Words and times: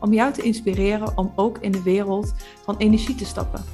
om 0.00 0.12
jou 0.12 0.32
te 0.32 0.42
inspireren 0.42 1.18
om 1.18 1.32
ook 1.36 1.58
in 1.58 1.72
de 1.72 1.82
wereld 1.82 2.34
van 2.64 2.76
energie 2.76 3.14
te 3.14 3.24
stappen. 3.24 3.64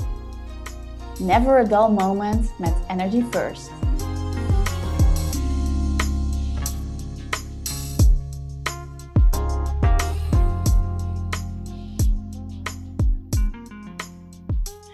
Never 1.19 1.59
a 1.59 1.65
dull 1.65 1.95
moment 1.95 2.51
met 2.59 2.75
Energy 2.89 3.23
First. 3.31 3.71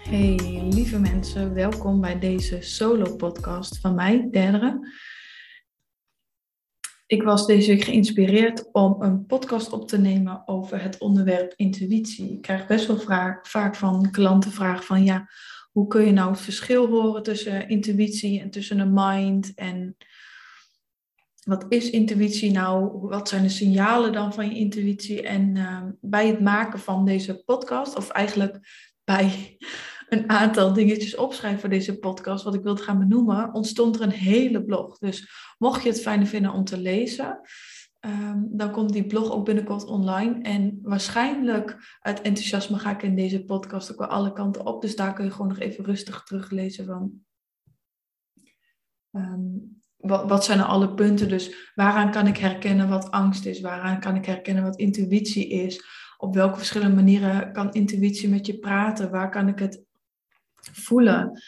Hey 0.03 0.57
lieve 0.71 0.99
mensen, 0.99 1.55
welkom 1.55 2.01
bij 2.01 2.19
deze 2.19 2.57
solo 2.61 3.17
podcast 3.17 3.79
van 3.81 3.95
mij, 3.95 4.29
Derdere. 4.31 4.89
Ik 7.07 7.23
was 7.23 7.47
deze 7.47 7.71
week 7.71 7.83
geïnspireerd 7.83 8.73
om 8.73 9.03
een 9.03 9.27
podcast 9.27 9.73
op 9.73 9.89
te 9.89 9.99
nemen 9.99 10.43
over 10.49 10.83
het 10.83 10.99
onderwerp 10.99 11.53
intuïtie. 11.57 12.33
Ik 12.33 12.43
krijg 12.43 12.67
best 12.67 12.87
wel 12.87 12.99
vaak 13.43 13.77
van 13.77 14.11
klanten 14.11 14.53
vragen 14.53 14.85
van 14.85 15.05
ja, 15.05 15.29
hoe 15.73 15.87
kun 15.87 16.07
je 16.07 16.13
nou 16.13 16.31
het 16.31 16.41
verschil 16.41 16.87
horen 16.87 17.23
tussen 17.23 17.69
intuïtie 17.69 18.41
en 18.41 18.51
tussen 18.51 18.79
een 18.79 18.93
mind 18.93 19.55
en 19.55 19.97
wat 21.47 21.67
is 21.69 21.91
intuïtie 21.91 22.51
nou? 22.51 22.99
Wat 23.09 23.29
zijn 23.29 23.43
de 23.43 23.49
signalen 23.49 24.13
dan 24.13 24.33
van 24.33 24.49
je 24.49 24.55
intuïtie? 24.55 25.23
En 25.23 25.57
uh, 25.57 25.83
bij 26.01 26.27
het 26.27 26.41
maken 26.41 26.79
van 26.79 27.05
deze 27.05 27.43
podcast, 27.45 27.97
of 27.97 28.09
eigenlijk 28.09 28.59
bij 29.07 29.57
een 30.09 30.31
aantal 30.31 30.73
dingetjes 30.73 31.17
opschrijven 31.17 31.61
voor 31.61 31.69
deze 31.69 31.99
podcast, 31.99 32.45
wat 32.45 32.55
ik 32.55 32.63
wilde 32.63 32.83
gaan 32.83 32.99
benoemen, 32.99 33.55
ontstond 33.55 33.97
er 33.97 34.03
een 34.03 34.11
hele 34.11 34.65
blog. 34.65 34.99
Dus 34.99 35.31
mocht 35.59 35.83
je 35.83 35.89
het 35.89 36.01
fijn 36.01 36.27
vinden 36.27 36.53
om 36.53 36.65
te 36.65 36.79
lezen, 36.79 37.41
ehm, 38.01 38.41
dan 38.49 38.71
komt 38.71 38.93
die 38.93 39.07
blog 39.07 39.31
ook 39.31 39.45
binnenkort 39.45 39.85
online. 39.85 40.43
En 40.43 40.79
waarschijnlijk 40.83 41.99
uit 42.01 42.21
enthousiasme 42.21 42.79
ga 42.79 42.91
ik 42.91 43.03
in 43.03 43.17
deze 43.17 43.45
podcast 43.45 43.93
ook 43.93 43.99
wel 43.99 44.09
alle 44.09 44.33
kanten 44.33 44.67
op. 44.67 44.83
Dus 44.83 44.97
daar 44.97 45.13
kun 45.13 45.25
je 45.25 45.31
gewoon 45.31 45.49
nog 45.49 45.59
even 45.59 45.85
rustig 45.85 46.23
teruglezen 46.23 46.87
van. 46.87 47.25
Ehm, 49.13 49.49
wat, 49.97 50.29
wat 50.29 50.45
zijn 50.45 50.59
er 50.59 50.65
alle 50.65 50.95
punten? 50.95 51.29
Dus 51.29 51.73
waaraan 51.75 52.11
kan 52.11 52.27
ik 52.27 52.37
herkennen 52.37 52.89
wat 52.89 53.11
angst 53.11 53.47
is? 53.47 53.61
Waaraan 53.61 54.01
kan 54.01 54.15
ik 54.15 54.27
herkennen 54.27 54.65
wat 54.65 54.77
intuïtie 54.77 55.49
is? 55.49 55.85
Op 56.17 56.35
welke 56.35 56.57
verschillende 56.57 56.95
manieren 56.95 57.53
kan 57.53 57.73
intuïtie 57.73 58.29
met 58.29 58.47
je 58.47 58.59
praten? 58.59 59.11
Waar 59.11 59.31
kan 59.31 59.49
ik 59.49 59.59
het 59.59 59.85
voelen. 60.73 61.41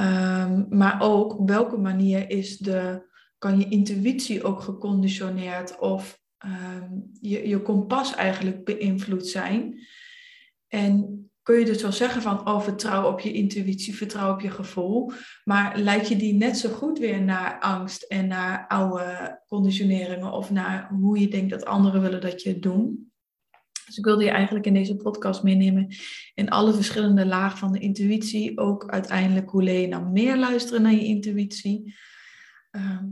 Um, 0.00 0.66
maar 0.68 0.96
ook 1.00 1.38
op 1.38 1.48
welke 1.48 1.76
manier 1.76 2.30
is 2.30 2.58
de, 2.58 3.06
kan 3.38 3.58
je 3.58 3.68
intuïtie 3.68 4.42
ook 4.42 4.60
geconditioneerd 4.60 5.78
of 5.78 6.20
um, 6.44 7.10
je, 7.20 7.48
je 7.48 7.62
kompas 7.62 8.14
eigenlijk 8.14 8.64
beïnvloed 8.64 9.26
zijn. 9.26 9.78
En 10.68 11.18
kun 11.42 11.58
je 11.58 11.64
dus 11.64 11.82
wel 11.82 11.92
zeggen 11.92 12.22
van, 12.22 12.48
oh, 12.48 12.60
vertrouw 12.60 13.10
op 13.10 13.20
je 13.20 13.32
intuïtie, 13.32 13.96
vertrouw 13.96 14.32
op 14.32 14.40
je 14.40 14.50
gevoel. 14.50 15.12
Maar 15.44 15.78
leid 15.78 16.08
je 16.08 16.16
die 16.16 16.34
net 16.34 16.58
zo 16.58 16.70
goed 16.70 16.98
weer 16.98 17.22
naar 17.22 17.60
angst 17.60 18.02
en 18.02 18.26
naar 18.26 18.66
oude 18.68 19.40
conditioneringen 19.46 20.32
of 20.32 20.50
naar 20.50 20.88
hoe 20.88 21.20
je 21.20 21.28
denkt 21.28 21.50
dat 21.50 21.64
anderen 21.64 22.00
willen 22.00 22.20
dat 22.20 22.42
je 22.42 22.48
het 22.48 22.62
doet. 22.62 22.96
Dus 23.86 23.98
ik 23.98 24.04
wilde 24.04 24.24
je 24.24 24.30
eigenlijk 24.30 24.66
in 24.66 24.74
deze 24.74 24.96
podcast 24.96 25.42
meenemen 25.42 25.94
in 26.34 26.50
alle 26.50 26.74
verschillende 26.74 27.26
lagen 27.26 27.58
van 27.58 27.72
de 27.72 27.78
intuïtie. 27.78 28.58
Ook 28.58 28.90
uiteindelijk 28.90 29.50
hoe 29.50 29.62
leer 29.62 29.80
je 29.80 29.86
nou 29.86 30.10
meer 30.10 30.36
luisteren 30.36 30.82
naar 30.82 30.92
je 30.92 31.04
intuïtie. 31.04 31.94
Ehm, 32.70 33.06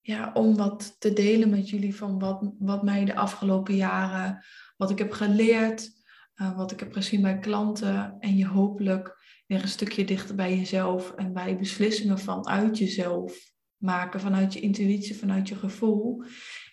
ja, 0.00 0.30
om 0.34 0.56
wat 0.56 0.96
te 0.98 1.12
delen 1.12 1.50
met 1.50 1.68
jullie 1.68 1.94
van 1.94 2.18
wat, 2.18 2.52
wat 2.58 2.82
mij 2.82 3.04
de 3.04 3.16
afgelopen 3.16 3.76
jaren, 3.76 4.44
wat 4.76 4.90
ik 4.90 4.98
heb 4.98 5.12
geleerd, 5.12 5.90
uh, 6.36 6.56
wat 6.56 6.72
ik 6.72 6.80
heb 6.80 6.92
gezien 6.92 7.22
bij 7.22 7.38
klanten. 7.38 8.16
En 8.18 8.36
je 8.36 8.46
hopelijk 8.46 9.16
weer 9.46 9.62
een 9.62 9.68
stukje 9.68 10.04
dichter 10.04 10.34
bij 10.34 10.56
jezelf 10.56 11.12
en 11.12 11.32
bij 11.32 11.58
beslissingen 11.58 12.18
vanuit 12.18 12.78
jezelf 12.78 13.52
maken, 13.76 14.20
vanuit 14.20 14.52
je 14.52 14.60
intuïtie, 14.60 15.16
vanuit 15.16 15.48
je 15.48 15.54
gevoel, 15.54 16.22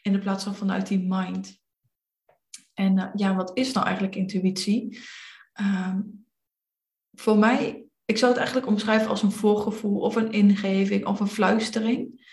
in 0.02 0.20
plaats 0.20 0.44
van 0.44 0.56
vanuit 0.56 0.88
die 0.88 1.06
mind. 1.08 1.64
En 2.76 2.98
uh, 2.98 3.10
ja, 3.14 3.36
wat 3.36 3.52
is 3.58 3.72
nou 3.72 3.86
eigenlijk 3.86 4.16
intuïtie? 4.16 5.00
Um, 5.62 6.26
voor 7.12 7.38
mij, 7.38 7.86
ik 8.06 8.18
zou 8.18 8.32
het 8.32 8.40
eigenlijk 8.40 8.72
omschrijven 8.72 9.10
als 9.10 9.24
een 9.24 9.32
voorgevoel 9.32 10.00
of 10.00 10.16
een 10.16 10.32
ingeving 10.32 11.06
of 11.06 11.20
een 11.20 11.28
fluistering. 11.28 12.24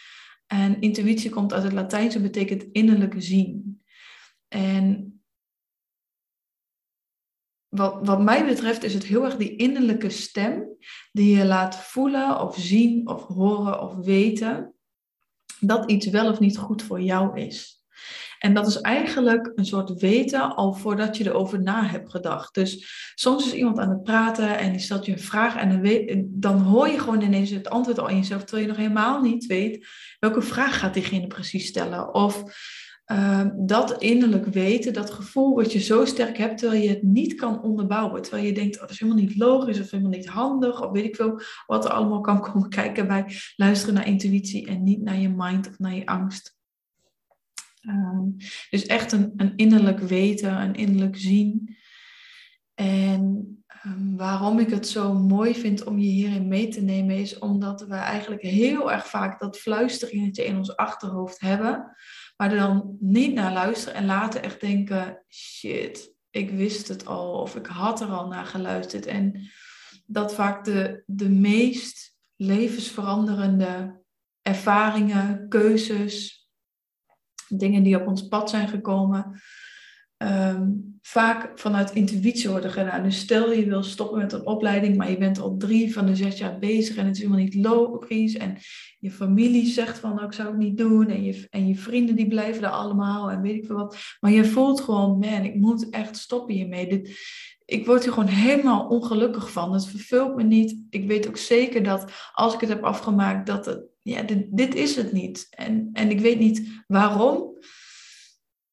En 0.47 0.81
intuïtie 0.81 1.31
komt 1.31 1.53
uit 1.53 1.63
het 1.63 1.73
Latijnse, 1.73 2.21
betekent 2.21 2.63
innerlijk 2.73 3.15
zien. 3.19 3.83
En 4.49 5.13
wat, 7.69 8.07
wat 8.07 8.21
mij 8.21 8.47
betreft 8.47 8.83
is 8.83 8.95
het 8.95 9.05
heel 9.05 9.25
erg 9.25 9.37
die 9.37 9.57
innerlijke 9.57 10.11
stem 10.11 10.77
die 11.13 11.37
je 11.37 11.45
laat 11.45 11.77
voelen 11.77 12.41
of 12.41 12.57
zien 12.57 13.09
of 13.09 13.23
horen 13.23 13.81
of 13.81 13.95
weten 13.95 14.75
dat 15.61 15.91
iets 15.91 16.07
wel 16.07 16.31
of 16.31 16.41
niet 16.41 16.59
goed 16.59 16.83
voor 16.83 17.01
jou 17.01 17.41
is. 17.41 17.82
En 18.43 18.55
dat 18.55 18.67
is 18.67 18.81
eigenlijk 18.81 19.53
een 19.55 19.67
soort 19.67 20.01
weten 20.01 20.55
al 20.55 20.73
voordat 20.73 21.17
je 21.17 21.27
erover 21.27 21.63
na 21.63 21.85
hebt 21.85 22.11
gedacht. 22.11 22.55
Dus 22.55 22.87
soms 23.15 23.47
is 23.47 23.55
iemand 23.55 23.79
aan 23.79 23.91
het 23.91 24.03
praten 24.03 24.59
en 24.59 24.71
die 24.71 24.81
stelt 24.81 25.07
je 25.07 25.13
een 25.13 25.19
vraag 25.19 25.57
en 25.57 25.69
dan, 25.69 25.81
weet, 25.81 26.23
dan 26.27 26.61
hoor 26.61 26.89
je 26.89 26.99
gewoon 26.99 27.21
ineens 27.21 27.51
het 27.51 27.71
antwoord 27.71 27.99
al 27.99 28.09
in 28.09 28.17
jezelf, 28.17 28.41
terwijl 28.41 28.63
je 28.63 28.69
nog 28.69 28.81
helemaal 28.81 29.21
niet 29.21 29.47
weet 29.47 29.87
welke 30.19 30.43
vraag 30.43 30.79
gaat 30.79 30.95
diegene 30.95 31.27
precies 31.27 31.67
stellen. 31.67 32.15
Of 32.15 32.45
uh, 33.13 33.47
dat 33.57 34.03
innerlijk 34.03 34.47
weten, 34.47 34.93
dat 34.93 35.11
gevoel 35.11 35.55
wat 35.55 35.73
je 35.73 35.81
zo 35.81 36.05
sterk 36.05 36.39
hebt, 36.39 36.59
terwijl 36.59 36.83
je 36.83 36.89
het 36.89 37.03
niet 37.03 37.35
kan 37.35 37.63
onderbouwen. 37.63 38.23
Terwijl 38.23 38.45
je 38.45 38.53
denkt, 38.53 38.75
oh, 38.75 38.81
dat 38.81 38.91
is 38.91 39.01
helemaal 39.01 39.23
niet 39.23 39.37
logisch 39.37 39.81
of 39.81 39.91
helemaal 39.91 40.13
niet 40.13 40.29
handig, 40.29 40.83
of 40.83 40.91
weet 40.91 41.05
ik 41.05 41.17
veel 41.17 41.41
wat 41.67 41.85
er 41.85 41.91
allemaal 41.91 42.21
kan 42.21 42.41
komen 42.41 42.69
kijken 42.81 43.07
bij 43.07 43.25
luisteren 43.57 43.95
naar 43.95 44.07
intuïtie 44.07 44.67
en 44.67 44.83
niet 44.83 45.03
naar 45.03 45.19
je 45.19 45.35
mind 45.37 45.69
of 45.69 45.79
naar 45.79 45.95
je 45.95 46.07
angst. 46.07 46.61
Ehm, 47.83 48.31
dus 48.71 48.87
echt 48.87 49.13
een, 49.13 49.33
een 49.37 49.53
innerlijk 49.57 49.99
weten, 49.99 50.61
een 50.61 50.75
innerlijk 50.75 51.17
zien. 51.17 51.77
En 52.75 53.23
um, 53.87 54.17
waarom 54.17 54.59
ik 54.59 54.71
het 54.71 54.89
zo 54.89 55.15
mooi 55.15 55.55
vind 55.55 55.85
om 55.85 55.99
je 55.99 56.09
hierin 56.09 56.49
mee 56.49 56.69
te 56.69 56.81
nemen, 56.81 57.17
is 57.17 57.39
omdat 57.39 57.81
we 57.81 57.95
eigenlijk 57.95 58.43
heel 58.43 58.93
erg 58.93 59.07
vaak 59.07 59.41
dat 59.41 59.59
fluisteringetje 59.59 60.45
in 60.45 60.57
ons 60.57 60.77
achterhoofd 60.77 61.41
hebben, 61.41 61.97
maar 62.37 62.51
er 62.51 62.59
dan 62.59 62.97
niet 63.01 63.35
naar 63.35 63.53
luisteren 63.53 63.95
en 63.95 64.07
later 64.07 64.43
echt 64.43 64.61
denken: 64.61 65.25
shit, 65.29 66.15
ik 66.31 66.51
wist 66.51 66.89
het 66.89 67.07
al 67.07 67.41
of 67.41 67.57
ik 67.57 67.67
had 67.67 68.01
er 68.01 68.09
al 68.09 68.29
naar 68.29 68.47
geluisterd. 68.47 69.07
En 69.07 69.51
dat 70.07 70.35
vaak 70.35 70.65
de, 70.65 71.03
de 71.07 71.29
meest 71.29 72.17
levensveranderende 72.37 74.01
ervaringen, 74.43 75.49
keuzes, 75.49 76.42
dingen 77.57 77.83
die 77.83 78.01
op 78.01 78.07
ons 78.07 78.29
pad 78.29 78.51
zijn 78.51 78.69
gekomen, 78.69 79.41
ehm, 80.17 80.71
vaak 81.03 81.59
vanuit 81.59 81.91
intuïtie 81.91 82.51
worden 82.51 82.71
gedaan. 82.71 83.03
Dus 83.03 83.19
stel 83.19 83.53
je 83.53 83.67
wil 83.67 83.83
stoppen 83.83 84.19
met 84.19 84.33
een 84.33 84.47
opleiding, 84.47 84.97
maar 84.97 85.11
je 85.11 85.19
bent 85.19 85.39
al 85.39 85.57
drie 85.57 85.93
van 85.93 86.07
de 86.07 86.17
zes 86.17 86.39
jaar 86.39 86.59
bezig 86.59 86.97
en 86.97 87.07
het 87.07 87.15
is 87.15 87.23
helemaal 87.23 87.43
niet 87.45 87.55
logisch. 87.55 88.37
En 88.37 88.57
je 88.99 89.11
familie 89.11 89.67
zegt 89.67 89.99
van, 89.99 90.15
nou, 90.15 90.27
ik 90.27 90.33
zou 90.33 90.49
het 90.49 90.59
niet 90.59 90.77
doen. 90.77 91.09
En 91.09 91.23
je, 91.23 91.47
en 91.51 91.67
je 91.67 91.77
vrienden 91.77 92.17
die 92.17 92.29
blijven 92.29 92.63
er 92.63 92.71
allemaal 92.71 93.31
en 93.31 93.43
weet 93.43 93.55
ik 93.55 93.67
veel 93.67 93.77
wat. 93.77 93.97
Maar 94.21 94.31
je 94.31 94.45
voelt 94.45 94.81
gewoon, 94.81 95.19
man, 95.19 95.45
ik 95.45 95.55
moet 95.55 95.91
echt 95.91 96.17
stoppen 96.17 96.55
hiermee. 96.55 96.89
Dit, 96.89 97.19
ik 97.65 97.87
word 97.87 98.05
er 98.05 98.13
gewoon 98.13 98.29
helemaal 98.29 98.87
ongelukkig 98.87 99.51
van. 99.51 99.73
Het 99.73 99.87
vervult 99.87 100.37
me 100.37 100.43
niet. 100.43 100.77
Ik 100.91 101.07
weet 101.07 101.29
ook 101.29 101.37
zeker 101.37 101.83
dat 101.83 102.13
als 102.33 102.55
ik 102.55 102.61
het 102.61 102.69
heb 102.69 102.83
afgemaakt, 102.83 103.47
dat 103.47 103.67
het 103.67 103.92
ja, 104.03 104.23
dit, 104.23 104.47
dit, 104.51 104.75
is 104.75 104.97
het 104.97 105.13
niet. 105.13 105.47
En, 105.51 105.89
en 105.93 106.11
ik 106.11 106.21
weet 106.21 106.39
niet 106.39 106.83
waarom. 106.87 107.59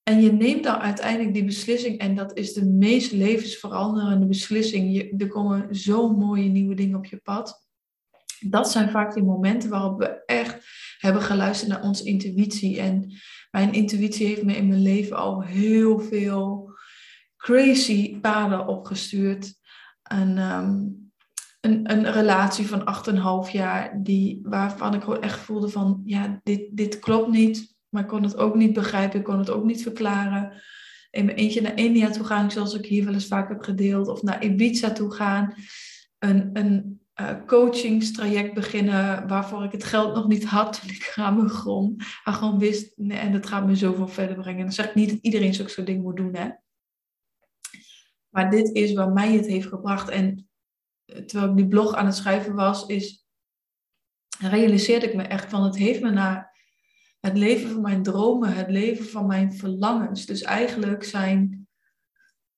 En 0.03 0.21
je 0.21 0.31
neemt 0.31 0.63
dan 0.63 0.75
uiteindelijk 0.75 1.33
die 1.33 1.45
beslissing 1.45 1.97
en 1.97 2.15
dat 2.15 2.37
is 2.37 2.53
de 2.53 2.65
meest 2.65 3.11
levensveranderende 3.11 4.25
beslissing. 4.25 4.95
Je, 4.95 5.13
er 5.17 5.27
komen 5.27 5.75
zo 5.75 6.09
mooie 6.09 6.49
nieuwe 6.49 6.75
dingen 6.75 6.97
op 6.97 7.05
je 7.05 7.17
pad. 7.17 7.67
Dat 8.39 8.71
zijn 8.71 8.89
vaak 8.89 9.13
die 9.13 9.23
momenten 9.23 9.69
waarop 9.69 9.99
we 9.99 10.23
echt 10.25 10.67
hebben 10.97 11.21
geluisterd 11.21 11.71
naar 11.71 11.83
onze 11.83 12.03
intuïtie. 12.03 12.79
En 12.79 13.13
mijn 13.51 13.73
intuïtie 13.73 14.27
heeft 14.27 14.43
me 14.43 14.55
in 14.55 14.67
mijn 14.67 14.81
leven 14.81 15.17
al 15.17 15.43
heel 15.43 15.99
veel 15.99 16.71
crazy 17.37 18.19
paden 18.19 18.67
opgestuurd. 18.67 19.57
een, 20.03 20.37
ehm, 20.37 20.85
een, 21.59 21.91
een 21.91 22.11
relatie 22.11 22.67
van 22.67 22.83
8,5 23.47 23.51
jaar, 23.51 24.03
die, 24.03 24.39
waarvan 24.43 24.93
ik 24.93 25.03
gewoon 25.03 25.21
echt 25.21 25.39
voelde 25.39 25.69
van, 25.69 26.01
ja, 26.05 26.39
dit, 26.43 26.67
dit 26.71 26.99
klopt 26.99 27.29
niet. 27.29 27.77
Maar 27.89 28.01
ik 28.01 28.07
kon 28.07 28.23
het 28.23 28.37
ook 28.37 28.55
niet 28.55 28.73
begrijpen, 28.73 29.19
ik 29.19 29.25
kon 29.25 29.39
het 29.39 29.49
ook 29.49 29.63
niet 29.63 29.81
verklaren. 29.81 30.61
In 31.11 31.25
mijn 31.25 31.37
eentje 31.37 31.61
naar 31.61 31.77
India 31.77 32.09
toe 32.09 32.25
gaan, 32.25 32.51
zoals 32.51 32.73
ik 32.73 32.85
hier 32.85 33.05
wel 33.05 33.13
eens 33.13 33.27
vaak 33.27 33.49
heb 33.49 33.61
gedeeld. 33.61 34.07
Of 34.07 34.21
naar 34.21 34.43
Ibiza 34.43 34.91
toe 34.91 35.13
gaan. 35.13 35.53
Een, 36.17 36.49
een 36.53 37.01
uh, 37.21 37.45
coachingstraject 37.45 38.53
beginnen 38.53 39.27
waarvoor 39.27 39.63
ik 39.63 39.71
het 39.71 39.83
geld 39.83 40.15
nog 40.15 40.27
niet 40.27 40.45
had 40.45 40.81
toen 40.81 40.89
ik 40.89 41.13
aan 41.15 41.43
begon. 41.43 41.95
Maar 42.23 42.33
gewoon 42.33 42.59
wist, 42.59 42.93
nee, 42.95 43.17
en 43.17 43.31
dat 43.31 43.47
gaat 43.47 43.65
me 43.65 43.75
zoveel 43.75 44.07
verder 44.07 44.35
brengen. 44.35 44.59
En 44.59 44.65
dan 44.65 44.73
zeg 44.73 44.87
ik 44.87 44.95
niet 44.95 45.09
dat 45.09 45.19
iedereen 45.21 45.53
zulke 45.53 45.71
soort 45.71 45.87
dingen 45.87 46.01
moet 46.01 46.17
doen, 46.17 46.35
hè. 46.35 46.49
Maar 48.29 48.49
dit 48.49 48.75
is 48.75 48.93
waar 48.93 49.11
mij 49.11 49.33
het 49.33 49.45
heeft 49.45 49.67
gebracht. 49.67 50.09
En 50.09 50.48
terwijl 51.25 51.49
ik 51.49 51.57
die 51.57 51.67
blog 51.67 51.93
aan 51.93 52.05
het 52.05 52.15
schrijven 52.15 52.55
was, 52.55 52.85
is, 52.85 53.25
realiseerde 54.39 55.05
ik 55.05 55.15
me 55.15 55.23
echt 55.23 55.49
van 55.49 55.63
het 55.63 55.77
heeft 55.77 56.01
me 56.01 56.09
naar 56.09 56.57
het 57.19 57.37
leven 57.37 57.69
van 57.69 57.81
mijn 57.81 58.03
dromen, 58.03 58.53
het 58.53 58.69
leven 58.69 59.05
van 59.05 59.27
mijn 59.27 59.53
verlangens. 59.53 60.25
Dus 60.25 60.41
eigenlijk 60.41 61.03
zijn 61.03 61.67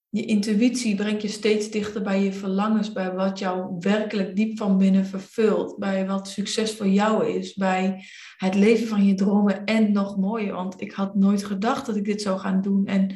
je 0.09 0.25
intuïtie 0.25 0.95
brengt 0.95 1.21
je 1.21 1.27
steeds 1.27 1.69
dichter 1.69 2.01
bij 2.01 2.23
je 2.23 2.33
verlangens, 2.33 2.91
bij 2.91 3.13
wat 3.13 3.39
jou 3.39 3.75
werkelijk 3.79 4.35
diep 4.35 4.57
van 4.57 4.77
binnen 4.77 5.05
vervult, 5.05 5.77
bij 5.77 6.07
wat 6.07 6.27
succes 6.27 6.75
voor 6.75 6.87
jou 6.87 7.27
is, 7.27 7.53
bij 7.53 8.03
het 8.37 8.55
leven 8.55 8.87
van 8.87 9.05
je 9.05 9.13
dromen 9.13 9.65
en 9.65 9.91
nog 9.91 10.17
mooier. 10.17 10.53
Want 10.53 10.81
ik 10.81 10.91
had 10.91 11.15
nooit 11.15 11.43
gedacht 11.43 11.85
dat 11.85 11.95
ik 11.95 12.05
dit 12.05 12.21
zou 12.21 12.39
gaan 12.39 12.61
doen 12.61 12.85
en 12.85 13.15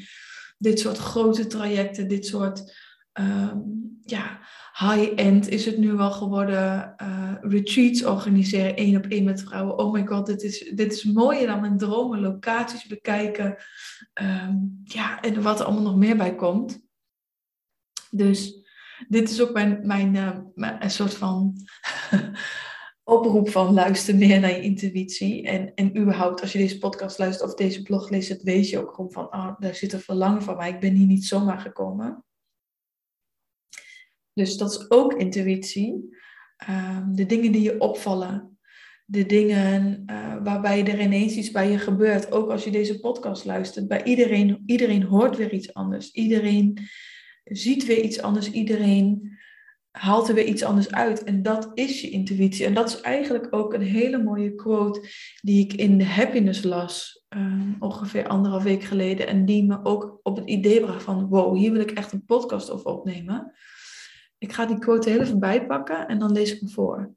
dit 0.57 0.79
soort 0.79 0.97
grote 0.97 1.47
trajecten, 1.47 2.07
dit 2.07 2.25
soort 2.25 2.73
ehm, 3.11 3.57
ja, 4.01 4.44
high-end 4.77 5.49
is 5.49 5.65
het 5.65 5.77
nu 5.77 5.93
wel 5.93 6.11
geworden. 6.11 6.95
Uh, 7.01 7.33
retreats 7.41 8.05
organiseren, 8.05 8.75
één 8.75 8.97
op 8.97 9.05
één 9.05 9.23
met 9.23 9.41
vrouwen. 9.41 9.77
Oh 9.77 9.93
my 9.93 10.05
god, 10.05 10.25
dit 10.25 10.43
is, 10.43 10.71
dit 10.73 10.93
is 10.93 11.03
mooier 11.03 11.47
dan 11.47 11.61
mijn 11.61 11.77
dromen. 11.77 12.19
Locaties 12.19 12.87
bekijken. 12.87 13.57
Ehm, 14.13 14.55
ja, 14.83 15.21
en 15.21 15.41
wat 15.41 15.59
er 15.59 15.65
allemaal 15.65 15.83
nog 15.83 15.95
meer 15.95 16.17
bij 16.17 16.35
komt. 16.35 16.83
Dus 18.09 18.63
dit 19.07 19.29
is 19.29 19.41
ook 19.41 19.53
mijn, 19.53 19.79
mijn, 19.83 20.11
mijn 20.55 20.83
een 20.83 20.91
soort 20.91 21.13
van 21.13 21.55
oproep 23.03 23.49
van 23.49 23.73
luister 23.73 24.15
meer 24.15 24.39
naar 24.39 24.51
je 24.51 24.61
intuïtie. 24.61 25.47
En, 25.47 25.73
en 25.73 25.97
überhaupt, 25.97 26.41
als 26.41 26.51
je 26.51 26.57
deze 26.57 26.77
podcast 26.77 27.17
luistert 27.17 27.49
of 27.49 27.55
deze 27.55 27.81
blog 27.81 28.09
leest, 28.09 28.43
weet 28.43 28.69
je 28.69 28.79
ook 28.79 28.95
gewoon 28.95 29.11
van, 29.11 29.29
ah, 29.29 29.59
daar 29.59 29.75
zit 29.75 29.93
een 29.93 29.99
verlangen 29.99 30.41
van 30.41 30.57
mij. 30.57 30.69
Ik 30.69 30.79
ben 30.79 30.93
hier 30.93 31.07
niet 31.07 31.25
zomaar 31.25 31.59
gekomen. 31.59 32.23
Dus 34.35 34.57
dat 34.57 34.71
is 34.71 34.91
ook 34.91 35.13
intuïtie. 35.13 36.17
Ehm, 36.57 37.13
de 37.13 37.25
dingen 37.25 37.51
die 37.51 37.61
je 37.61 37.79
opvallen. 37.79 38.57
De 39.05 39.25
dingen 39.25 40.03
uh, 40.05 40.35
waarbij 40.43 40.85
er 40.85 41.01
ineens 41.01 41.35
iets 41.35 41.51
bij 41.51 41.71
je 41.71 41.77
gebeurt. 41.77 42.31
Ook 42.31 42.49
als 42.49 42.63
je 42.63 42.71
deze 42.71 42.99
podcast 42.99 43.45
luistert. 43.45 43.87
Bij 43.87 44.03
iedereen, 44.03 44.63
iedereen 44.65 45.03
hoort 45.03 45.37
weer 45.37 45.53
iets 45.53 45.73
anders. 45.73 46.11
Iedereen 46.11 46.79
ziet 47.43 47.85
weer 47.85 48.01
iets 48.01 48.21
anders. 48.21 48.51
Iedereen 48.51 49.37
haalt 49.91 50.27
er 50.27 50.35
weer 50.35 50.45
iets 50.45 50.63
anders 50.63 50.91
uit. 50.91 51.23
En 51.23 51.41
dat 51.41 51.71
is 51.73 52.01
je 52.01 52.09
intuïtie. 52.09 52.65
En 52.65 52.73
dat 52.73 52.89
is 52.89 53.01
eigenlijk 53.01 53.47
ook 53.49 53.73
een 53.73 53.81
hele 53.81 54.23
mooie 54.23 54.55
quote 54.55 55.09
die 55.41 55.63
ik 55.63 55.73
in 55.73 55.97
de 55.97 56.05
Happiness 56.05 56.63
las. 56.63 57.25
Ehm, 57.29 57.73
ongeveer 57.79 58.27
anderhalf 58.27 58.63
week 58.63 58.83
geleden. 58.83 59.27
En 59.27 59.45
die 59.45 59.65
me 59.65 59.79
ook 59.83 60.19
op 60.23 60.35
het 60.35 60.49
idee 60.49 60.79
bracht 60.79 61.03
van... 61.03 61.27
Wow, 61.27 61.57
hier 61.57 61.71
wil 61.71 61.81
ik 61.81 61.91
echt 61.91 62.11
een 62.11 62.25
podcast 62.25 62.69
over 62.69 62.85
opnemen. 62.85 63.53
Ik 64.45 64.53
ga 64.53 64.65
die 64.65 64.79
quote 64.79 65.09
heel 65.09 65.21
even 65.21 65.39
bijpakken 65.39 66.07
en 66.07 66.19
dan 66.19 66.31
lees 66.31 66.53
ik 66.53 66.59
hem 66.59 66.69
voor. 66.69 67.13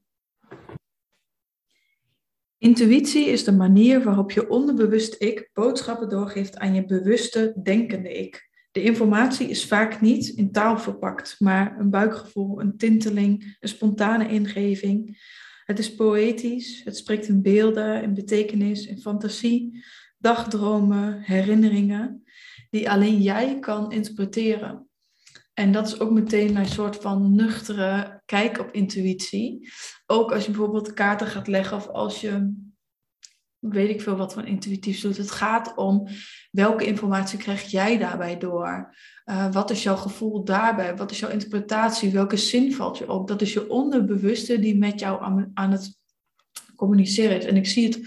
Intuïtie 2.58 3.26
is 3.26 3.44
de 3.44 3.52
manier 3.52 4.02
waarop 4.02 4.30
je 4.30 4.48
onderbewust 4.48 5.22
ik 5.22 5.50
boodschappen 5.52 6.08
doorgeeft 6.08 6.58
aan 6.58 6.74
je 6.74 6.84
bewuste 6.84 7.54
denkende 7.62 8.12
ik. 8.12 8.48
De 8.70 8.82
informatie 8.82 9.48
is 9.48 9.66
vaak 9.66 10.00
niet 10.00 10.28
in 10.28 10.52
taal 10.52 10.78
verpakt, 10.78 11.36
maar 11.38 11.78
een 11.78 11.90
buikgevoel, 11.90 12.60
een 12.60 12.76
tinteling, 12.76 13.56
een 13.60 13.68
spontane 13.68 14.28
ingeving. 14.28 15.18
Het 15.64 15.78
is 15.78 15.94
poëtisch, 15.94 16.80
het 16.84 16.96
spreekt 16.96 17.28
in 17.28 17.42
beelden, 17.42 18.02
in 18.02 18.14
betekenis, 18.14 18.86
in 18.86 19.00
fantasie, 19.00 19.84
dagdromen, 20.18 21.20
herinneringen, 21.20 22.24
die 22.70 22.90
alleen 22.90 23.22
jij 23.22 23.58
kan 23.58 23.92
interpreteren. 23.92 24.87
En 25.58 25.72
dat 25.72 25.86
is 25.86 26.00
ook 26.00 26.10
meteen 26.10 26.52
mijn 26.52 26.68
soort 26.68 26.96
van 26.96 27.34
nuchtere 27.34 28.22
kijk 28.24 28.58
op 28.58 28.72
intuïtie. 28.72 29.70
Ook 30.06 30.32
als 30.32 30.44
je 30.44 30.50
bijvoorbeeld 30.50 30.94
kaarten 30.94 31.26
gaat 31.26 31.46
leggen 31.46 31.76
of 31.76 31.88
als 31.88 32.20
je, 32.20 32.54
weet 33.58 33.88
ik 33.88 34.00
veel 34.00 34.16
wat 34.16 34.32
van 34.32 34.46
intuïtief 34.46 35.00
doet. 35.00 35.16
Het 35.16 35.30
gaat 35.30 35.76
om 35.76 36.08
welke 36.50 36.86
informatie 36.86 37.38
krijg 37.38 37.62
jij 37.62 37.98
daarbij 37.98 38.38
door? 38.38 38.96
Uh, 39.24 39.52
wat 39.52 39.70
is 39.70 39.82
jouw 39.82 39.96
gevoel 39.96 40.44
daarbij? 40.44 40.96
Wat 40.96 41.10
is 41.10 41.18
jouw 41.18 41.30
interpretatie? 41.30 42.10
Welke 42.10 42.36
zin 42.36 42.74
valt 42.74 42.98
je 42.98 43.10
op? 43.10 43.28
Dat 43.28 43.42
is 43.42 43.52
je 43.52 43.70
onderbewuste 43.70 44.58
die 44.58 44.78
met 44.78 45.00
jou 45.00 45.22
aan, 45.22 45.50
aan 45.54 45.70
het 45.70 45.98
communiceren 46.76 47.38
is. 47.38 47.44
En 47.44 47.56
ik 47.56 47.66
zie 47.66 47.86
het 47.86 48.00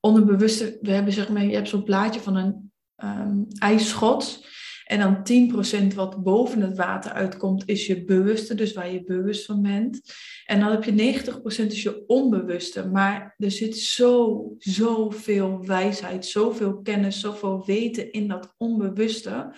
onderbewuste, 0.00 0.78
we 0.80 0.90
hebben 0.90 1.12
zeg 1.12 1.28
maar, 1.28 1.44
je 1.44 1.54
hebt 1.54 1.68
zo'n 1.68 1.84
plaatje 1.84 2.20
van 2.20 2.36
een 2.36 2.72
um, 2.96 3.46
ijsschot. 3.58 4.52
En 4.94 5.24
dan 5.24 5.92
10% 5.92 5.94
wat 5.94 6.22
boven 6.22 6.60
het 6.60 6.76
water 6.76 7.12
uitkomt, 7.12 7.62
is 7.68 7.86
je 7.86 8.04
bewuste, 8.04 8.54
dus 8.54 8.72
waar 8.72 8.92
je 8.92 9.04
bewust 9.04 9.44
van 9.44 9.62
bent. 9.62 10.00
En 10.46 10.60
dan 10.60 10.70
heb 10.70 10.84
je 10.84 11.22
90% 11.62 11.66
is 11.66 11.82
je 11.82 12.04
onbewuste. 12.06 12.86
Maar 12.88 13.34
er 13.38 13.50
zit 13.50 13.76
zo, 13.76 14.44
zoveel 14.58 15.66
wijsheid, 15.66 16.26
zoveel 16.26 16.80
kennis, 16.82 17.20
zoveel 17.20 17.62
weten 17.66 18.12
in 18.12 18.28
dat 18.28 18.54
onbewuste. 18.56 19.54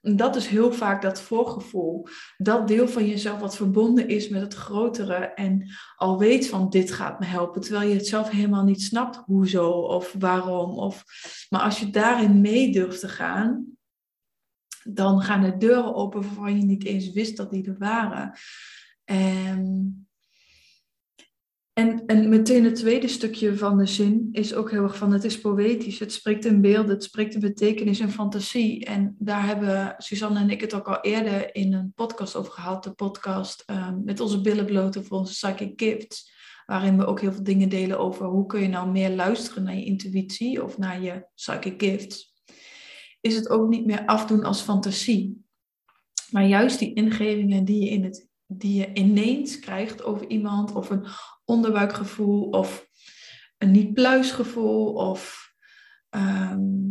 Dat 0.00 0.36
is 0.36 0.46
heel 0.46 0.72
vaak 0.72 1.02
dat 1.02 1.20
voorgevoel. 1.20 2.06
Dat 2.36 2.68
deel 2.68 2.88
van 2.88 3.08
jezelf 3.08 3.40
wat 3.40 3.56
verbonden 3.56 4.08
is 4.08 4.28
met 4.28 4.40
het 4.40 4.54
grotere. 4.54 5.14
En 5.14 5.70
al 5.96 6.18
weet 6.18 6.48
van 6.48 6.70
dit 6.70 6.92
gaat 6.92 7.20
me 7.20 7.26
helpen. 7.26 7.60
Terwijl 7.60 7.88
je 7.88 7.94
het 7.94 8.06
zelf 8.06 8.30
helemaal 8.30 8.64
niet 8.64 8.82
snapt 8.82 9.16
hoezo 9.16 9.70
of 9.70 10.14
waarom. 10.18 10.78
Of, 10.78 11.04
maar 11.48 11.60
als 11.60 11.80
je 11.80 11.90
daarin 11.90 12.40
mee 12.40 12.72
durft 12.72 13.00
te 13.00 13.08
gaan, 13.08 13.73
dan 14.84 15.20
gaan 15.20 15.42
de 15.42 15.56
deuren 15.56 15.94
open 15.94 16.22
waarvan 16.22 16.58
je 16.58 16.64
niet 16.64 16.84
eens 16.84 17.12
wist 17.12 17.36
dat 17.36 17.50
die 17.50 17.66
er 17.66 17.78
waren. 17.78 18.32
En, 19.04 20.08
en, 21.72 22.06
en 22.06 22.28
meteen 22.28 22.64
het 22.64 22.74
tweede 22.74 23.08
stukje 23.08 23.56
van 23.56 23.78
de 23.78 23.86
zin 23.86 24.28
is 24.32 24.54
ook 24.54 24.70
heel 24.70 24.82
erg 24.82 24.96
van 24.96 25.12
het 25.12 25.24
is 25.24 25.40
poëtisch. 25.40 25.98
Het 25.98 26.12
spreekt 26.12 26.44
in 26.44 26.60
beelden, 26.60 26.94
het 26.94 27.04
spreekt 27.04 27.34
in 27.34 27.40
betekenis 27.40 28.00
en 28.00 28.10
fantasie. 28.10 28.84
En 28.84 29.16
daar 29.18 29.46
hebben 29.46 29.94
Suzanne 29.98 30.38
en 30.38 30.50
ik 30.50 30.60
het 30.60 30.74
ook 30.74 30.88
al 30.88 31.00
eerder 31.00 31.54
in 31.54 31.72
een 31.72 31.92
podcast 31.94 32.36
over 32.36 32.52
gehad. 32.52 32.84
De 32.84 32.92
podcast 32.92 33.64
um, 33.70 34.02
met 34.04 34.20
onze 34.20 34.40
billen 34.40 34.66
bloten 34.66 35.04
voor 35.04 35.18
onze 35.18 35.32
psychic 35.32 35.80
gifts. 35.80 36.32
Waarin 36.66 36.98
we 36.98 37.06
ook 37.06 37.20
heel 37.20 37.32
veel 37.32 37.42
dingen 37.42 37.68
delen 37.68 37.98
over 37.98 38.26
hoe 38.26 38.46
kun 38.46 38.60
je 38.60 38.68
nou 38.68 38.90
meer 38.90 39.10
luisteren 39.10 39.62
naar 39.62 39.74
je 39.74 39.84
intuïtie 39.84 40.62
of 40.64 40.78
naar 40.78 41.02
je 41.02 41.26
psychic 41.34 41.82
gifts 41.82 42.33
is 43.24 43.36
het 43.36 43.48
ook 43.48 43.68
niet 43.68 43.86
meer 43.86 44.06
afdoen 44.06 44.44
als 44.44 44.60
fantasie. 44.60 45.44
Maar 46.30 46.46
juist 46.46 46.78
die 46.78 46.94
ingevingen 46.94 47.64
die 47.64 47.84
je, 47.84 47.90
in 47.90 48.04
het, 48.04 48.28
die 48.46 48.74
je 48.74 48.92
ineens 48.92 49.58
krijgt 49.58 50.02
over 50.02 50.28
iemand, 50.28 50.72
of 50.72 50.90
een 50.90 51.06
onderbuikgevoel, 51.44 52.48
of 52.48 52.88
een 53.58 53.70
niet-pluisgevoel, 53.70 54.92
of 54.92 55.52
um, 56.10 56.83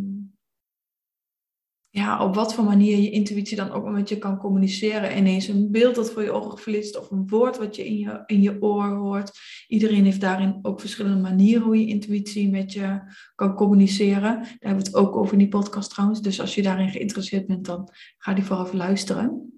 ja, 1.94 2.24
op 2.24 2.34
wat 2.34 2.54
voor 2.54 2.64
manier 2.64 2.96
je 2.96 3.10
intuïtie 3.10 3.56
dan 3.56 3.70
ook 3.70 3.88
met 3.88 4.08
je 4.08 4.18
kan 4.18 4.36
communiceren. 4.38 5.16
Ineens 5.18 5.48
een 5.48 5.70
beeld 5.70 5.94
dat 5.94 6.10
voor 6.10 6.22
je 6.22 6.30
ogen 6.30 6.58
verliest 6.58 6.98
of 6.98 7.10
een 7.10 7.28
woord 7.28 7.58
wat 7.58 7.76
je 7.76 7.86
in 7.86 7.98
je, 7.98 8.22
in 8.26 8.42
je 8.42 8.62
oor 8.62 8.88
hoort. 8.88 9.38
Iedereen 9.68 10.04
heeft 10.04 10.20
daarin 10.20 10.58
ook 10.62 10.80
verschillende 10.80 11.20
manieren 11.20 11.62
hoe 11.62 11.78
je 11.78 11.86
intuïtie 11.86 12.50
met 12.50 12.72
je 12.72 13.00
kan 13.34 13.54
communiceren. 13.54 14.20
Daar 14.22 14.56
hebben 14.58 14.84
we 14.84 14.90
het 14.90 14.94
ook 14.94 15.16
over 15.16 15.32
in 15.32 15.38
die 15.38 15.48
podcast 15.48 15.90
trouwens. 15.90 16.20
Dus 16.20 16.40
als 16.40 16.54
je 16.54 16.62
daarin 16.62 16.90
geïnteresseerd 16.90 17.46
bent, 17.46 17.64
dan 17.64 17.88
ga 18.18 18.34
die 18.34 18.44
vooraf 18.44 18.72
luisteren. 18.72 19.52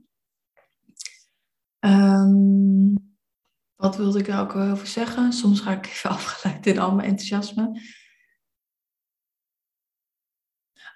Um, 1.81 2.95
wat 3.76 3.97
wilde 3.97 4.19
ik 4.19 4.26
daar 4.26 4.40
ook 4.40 4.57
over 4.57 4.87
zeggen? 4.87 5.33
Soms 5.33 5.61
ga 5.61 5.73
ik 5.73 5.87
even 5.87 6.11
afgeleid 6.19 6.66
in 6.66 6.78
al 6.78 6.95
mijn 6.95 7.09
enthousiasme. 7.09 7.81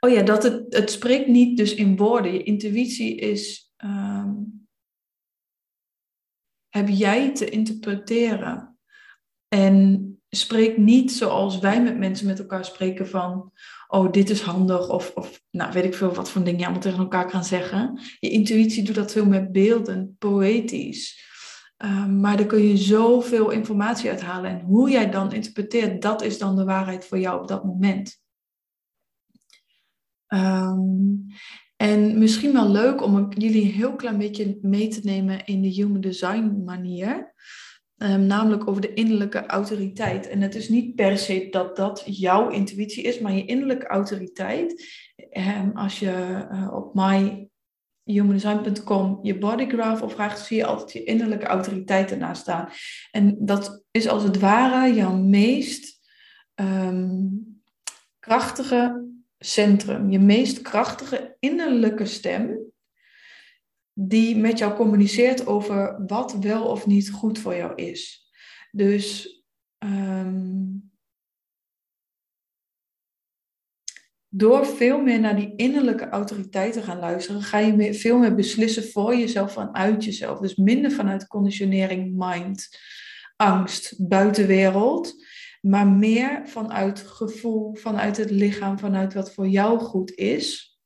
Oh 0.00 0.10
ja, 0.10 0.22
dat 0.22 0.42
het, 0.42 0.74
het 0.74 0.90
spreekt 0.90 1.26
niet 1.26 1.56
dus 1.56 1.74
in 1.74 1.96
woorden. 1.96 2.32
Je 2.32 2.42
intuïtie 2.42 3.14
is, 3.14 3.72
um, 3.84 4.68
heb 6.68 6.88
jij 6.88 7.34
te 7.34 7.48
interpreteren. 7.48 8.78
En 9.48 10.04
spreek 10.28 10.76
niet 10.76 11.12
zoals 11.12 11.58
wij 11.58 11.82
met 11.82 11.98
mensen 11.98 12.26
met 12.26 12.38
elkaar 12.38 12.64
spreken 12.64 13.08
van, 13.08 13.52
oh, 13.88 14.12
dit 14.12 14.30
is 14.30 14.40
handig. 14.40 14.88
Of, 14.88 15.12
of 15.14 15.42
nou, 15.50 15.72
weet 15.72 15.84
ik 15.84 15.94
veel 15.94 16.14
wat 16.14 16.30
voor 16.30 16.42
dingen 16.42 16.58
je 16.58 16.64
allemaal 16.64 16.82
tegen 16.82 16.98
elkaar 16.98 17.30
kan 17.30 17.44
zeggen. 17.44 18.00
Je 18.18 18.30
intuïtie 18.30 18.82
doet 18.82 18.94
dat 18.94 19.12
veel 19.12 19.26
met 19.26 19.52
beelden, 19.52 20.16
poëtisch. 20.18 21.28
Ehm, 21.76 22.20
maar 22.20 22.36
daar 22.36 22.46
kun 22.46 22.62
je 22.62 22.76
zoveel 22.76 23.50
informatie 23.50 24.10
uithalen. 24.10 24.50
En 24.50 24.60
hoe 24.60 24.90
jij 24.90 25.10
dan 25.10 25.32
interpreteert, 25.32 26.02
dat 26.02 26.22
is 26.22 26.38
dan 26.38 26.56
de 26.56 26.64
waarheid 26.64 27.04
voor 27.04 27.18
jou 27.18 27.40
op 27.40 27.48
dat 27.48 27.64
moment. 27.64 28.20
Ehm, 30.30 30.80
en 31.76 32.18
misschien 32.18 32.52
wel 32.52 32.70
leuk 32.70 33.02
om 33.02 33.32
jullie 33.32 33.62
een 33.62 33.70
heel 33.70 33.94
klein 33.94 34.18
beetje 34.18 34.58
mee 34.62 34.88
te 34.88 35.00
nemen 35.02 35.44
in 35.44 35.62
de 35.62 35.68
human 35.68 36.00
design 36.00 36.62
manier. 36.64 37.34
Um, 37.96 38.26
namelijk 38.26 38.68
over 38.68 38.82
de 38.82 38.94
innerlijke 38.94 39.46
autoriteit. 39.46 40.28
En 40.28 40.40
het 40.40 40.54
is 40.54 40.68
niet 40.68 40.94
per 40.94 41.18
se 41.18 41.46
dat 41.50 41.76
dat 41.76 42.02
jouw 42.06 42.48
intuïtie 42.48 43.02
is, 43.02 43.20
maar 43.20 43.32
je 43.32 43.44
innerlijke 43.44 43.86
autoriteit. 43.86 44.84
Um, 45.32 45.70
als 45.74 45.98
je 45.98 46.46
uh, 46.52 46.72
op 46.72 46.94
myhumandesign.com 46.94 49.18
je 49.22 49.38
bodygraph 49.38 50.02
opvraagt, 50.02 50.46
zie 50.46 50.56
je 50.56 50.66
altijd 50.66 50.92
je 50.92 51.04
innerlijke 51.04 51.46
autoriteit 51.46 52.10
ernaast 52.10 52.42
staan. 52.42 52.68
En 53.10 53.36
dat 53.38 53.84
is 53.90 54.08
als 54.08 54.22
het 54.22 54.38
ware 54.38 54.94
jouw 54.94 55.16
meest 55.16 55.98
krachtige 58.18 59.09
centrum, 59.40 60.10
je 60.10 60.18
meest 60.18 60.62
krachtige 60.62 61.36
innerlijke 61.38 62.06
stem 62.06 62.58
die 63.92 64.36
met 64.36 64.58
jou 64.58 64.74
communiceert 64.74 65.46
over 65.46 66.04
wat 66.06 66.38
wel 66.38 66.66
of 66.66 66.86
niet 66.86 67.10
goed 67.10 67.38
voor 67.38 67.54
jou 67.54 67.74
is. 67.74 68.30
Dus 68.70 69.34
um, 69.78 70.90
door 74.28 74.66
veel 74.66 75.00
meer 75.00 75.20
naar 75.20 75.36
die 75.36 75.52
innerlijke 75.56 76.08
autoriteit 76.08 76.72
te 76.72 76.82
gaan 76.82 76.98
luisteren, 76.98 77.42
ga 77.42 77.58
je 77.58 77.94
veel 77.94 78.18
meer 78.18 78.34
beslissen 78.34 78.90
voor 78.90 79.16
jezelf 79.16 79.52
vanuit 79.52 80.04
jezelf. 80.04 80.38
Dus 80.38 80.54
minder 80.54 80.90
vanuit 80.90 81.26
conditionering, 81.26 82.12
mind, 82.16 82.68
angst, 83.36 84.08
buitenwereld, 84.08 85.14
maar 85.60 85.86
meer 85.86 86.42
vanuit 86.44 87.00
gevoel, 87.00 87.74
vanuit 87.74 88.16
het 88.16 88.30
lichaam, 88.30 88.78
vanuit 88.78 89.14
wat 89.14 89.32
voor 89.32 89.48
jou 89.48 89.78
goed 89.78 90.14
is. 90.14 90.78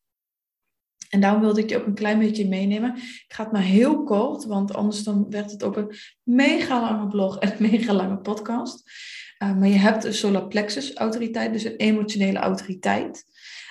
En 1.09 1.21
daarom 1.21 1.40
wilde 1.40 1.61
ik 1.61 1.71
je 1.71 1.76
ook 1.76 1.87
een 1.87 1.95
klein 1.95 2.19
beetje 2.19 2.49
meenemen. 2.49 2.97
Ik 2.97 3.25
ga 3.28 3.43
het 3.43 3.52
maar 3.52 3.62
heel 3.62 4.02
kort, 4.02 4.45
want 4.45 4.75
anders 4.75 5.02
dan 5.02 5.31
werd 5.31 5.50
het 5.50 5.64
ook 5.64 5.76
een 5.76 5.95
mega 6.23 6.81
lange 6.81 7.09
blog 7.09 7.38
en 7.38 7.52
een 7.52 7.71
mega 7.71 7.93
lange 7.93 8.19
podcast. 8.19 8.83
Uh, 9.43 9.59
maar 9.59 9.69
je 9.69 9.75
hebt 9.75 10.04
een 10.04 10.14
solar 10.14 10.49
plexus 10.49 10.95
autoriteit, 10.95 11.52
dus 11.52 11.64
een 11.64 11.76
emotionele 11.76 12.38
autoriteit. 12.38 13.25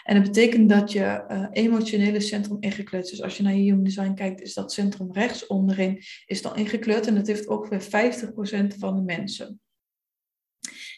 En 0.03 0.15
dat 0.15 0.24
betekent 0.24 0.69
dat 0.69 0.91
je 0.91 1.24
uh, 1.27 1.48
emotionele 1.51 2.19
centrum 2.19 2.57
ingekleurd 2.60 3.03
is. 3.03 3.10
Dus 3.10 3.22
als 3.22 3.38
je 3.38 3.43
naar 3.43 3.53
je 3.53 3.62
human 3.62 3.83
design 3.83 4.13
kijkt, 4.13 4.41
is 4.41 4.53
dat 4.53 4.74
centrum 4.74 5.12
rechts 5.12 5.48
onderin 5.48 6.01
is 6.25 6.41
dan 6.41 6.55
ingekleurd. 6.55 7.07
En 7.07 7.15
dat 7.15 7.27
heeft 7.27 7.48
ongeveer 7.48 8.22
50% 8.72 8.77
van 8.77 8.95
de 8.95 9.01
mensen. 9.01 9.62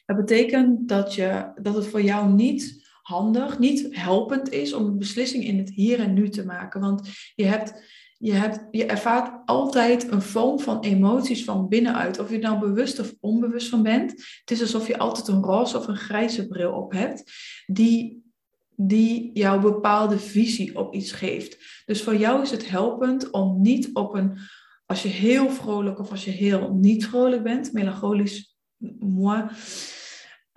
Dat 0.05 0.15
betekent 0.17 0.87
dat, 0.87 1.13
je, 1.13 1.51
dat 1.61 1.75
het 1.75 1.87
voor 1.87 2.01
jou 2.01 2.33
niet 2.33 2.83
handig, 3.01 3.59
niet 3.59 3.87
helpend 3.89 4.51
is 4.51 4.73
om 4.73 4.85
een 4.85 4.97
beslissing 4.97 5.43
in 5.43 5.57
het 5.57 5.69
hier 5.69 5.99
en 5.99 6.13
nu 6.13 6.29
te 6.29 6.45
maken. 6.45 6.81
Want 6.81 7.09
je, 7.35 7.45
hebt, 7.45 7.83
je, 8.17 8.31
hebt, 8.31 8.67
je 8.71 8.85
ervaart 8.85 9.41
altijd 9.45 10.11
een 10.11 10.21
vorm 10.21 10.59
van 10.59 10.79
emoties 10.79 11.43
van 11.43 11.67
binnenuit. 11.67 12.19
Of 12.19 12.29
je 12.29 12.37
nou 12.37 12.59
bewust 12.59 12.99
of 12.99 13.13
onbewust 13.19 13.69
van 13.69 13.83
bent. 13.83 14.11
Het 14.39 14.51
is 14.51 14.61
alsof 14.61 14.87
je 14.87 14.97
altijd 14.97 15.27
een 15.27 15.43
roze 15.43 15.77
of 15.77 15.87
een 15.87 15.97
grijze 15.97 16.47
bril 16.47 16.71
op 16.71 16.91
hebt. 16.91 17.31
Die, 17.65 18.23
die 18.75 19.29
jouw 19.33 19.59
bepaalde 19.59 20.19
visie 20.19 20.77
op 20.77 20.93
iets 20.93 21.11
geeft. 21.11 21.83
Dus 21.85 22.03
voor 22.03 22.15
jou 22.15 22.41
is 22.41 22.51
het 22.51 22.69
helpend 22.69 23.29
om 23.29 23.61
niet 23.61 23.89
op 23.93 24.13
een... 24.13 24.37
Als 24.85 25.03
je 25.03 25.09
heel 25.09 25.49
vrolijk 25.49 25.99
of 25.99 26.11
als 26.11 26.25
je 26.25 26.31
heel 26.31 26.73
niet 26.73 27.05
vrolijk 27.05 27.43
bent, 27.43 27.73
melancholisch, 27.73 28.54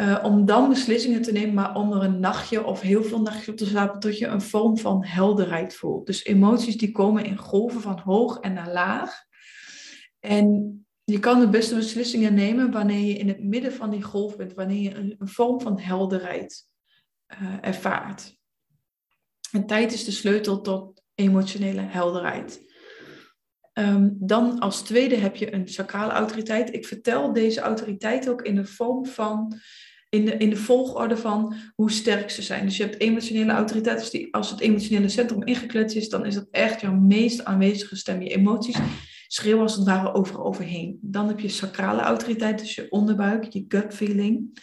uh, 0.01 0.19
om 0.23 0.45
dan 0.45 0.69
beslissingen 0.69 1.23
te 1.23 1.33
nemen, 1.33 1.55
maar 1.55 1.75
onder 1.75 2.03
een 2.03 2.21
nachtje 2.21 2.65
of 2.65 2.81
heel 2.81 3.05
veel 3.05 3.23
nachtjes 3.23 3.49
op 3.49 3.57
te 3.57 3.67
slapen, 3.67 4.01
tot 4.01 4.19
je 4.19 4.27
een 4.27 4.41
vorm 4.41 4.79
van 4.79 5.05
helderheid 5.05 5.75
voelt. 5.75 6.07
Dus 6.07 6.25
emoties 6.25 6.77
die 6.77 6.93
komen 6.93 7.25
in 7.25 7.37
golven 7.37 7.81
van 7.81 7.99
hoog 7.99 8.41
en 8.41 8.53
naar 8.53 8.73
laag. 8.73 9.25
En 10.21 10.79
je 11.05 11.19
kan 11.19 11.41
de 11.41 11.49
beste 11.49 11.75
beslissingen 11.75 12.35
nemen 12.35 12.71
wanneer 12.71 13.07
je 13.07 13.15
in 13.15 13.29
het 13.29 13.43
midden 13.43 13.73
van 13.73 13.91
die 13.91 14.03
golf 14.03 14.37
bent, 14.37 14.55
wanneer 14.55 14.83
je 14.83 14.95
een, 14.95 15.17
vorm 15.19 15.61
van 15.61 15.79
helderheid 15.79 16.67
uh, 17.43 17.55
ervaart. 17.61 18.37
En 19.53 19.67
tijd 19.67 19.93
is 19.93 20.05
de 20.05 20.11
sleutel 20.11 20.61
tot 20.61 21.03
emotionele 21.15 21.81
helderheid. 21.81 22.68
Um, 23.79 24.17
dan 24.19 24.59
als 24.59 24.83
tweede 24.83 25.17
heb 25.17 25.37
je 25.37 25.55
een 25.55 25.69
sacrale 25.69 26.13
autoriteit. 26.13 26.75
Ik 26.75 26.87
vertel 26.87 27.33
deze 27.33 27.61
autoriteit 27.61 28.29
ook 28.29 28.43
in 28.43 28.55
de 28.55 28.65
vorm 28.65 29.07
van 29.07 29.61
in 30.09 30.25
de, 30.25 30.37
in 30.37 30.51
de 30.51 30.57
volgorde 30.57 31.17
van 31.17 31.55
hoe 31.75 31.91
sterk 31.91 32.31
ze 32.31 32.43
zijn. 32.43 32.65
Dus 32.65 32.77
je 32.77 32.83
hebt 32.83 33.01
emotionele 33.01 33.53
autoriteit. 33.53 33.99
Als, 33.99 34.11
die, 34.11 34.35
als 34.35 34.51
het 34.51 34.61
emotionele 34.61 35.09
centrum 35.09 35.43
ingekleurd 35.43 35.95
is, 35.95 36.09
dan 36.09 36.27
is 36.27 36.35
dat 36.35 36.49
echt 36.51 36.81
jouw 36.81 36.95
meest 36.95 37.45
aanwezige 37.45 37.97
stem. 37.97 38.23
Je 38.23 38.35
emoties 38.35 38.79
schreeuwen 39.27 39.63
als 39.63 39.77
het 39.77 39.87
ware 39.87 40.13
overal 40.13 40.45
overheen. 40.45 40.99
Dan 41.01 41.29
heb 41.29 41.41
je 41.41 41.49
sacrale 41.49 42.01
autoriteit, 42.01 42.59
dus 42.59 42.75
je 42.75 42.91
onderbuik, 42.91 43.45
je 43.45 43.65
gut 43.69 43.95
feeling. 43.95 44.61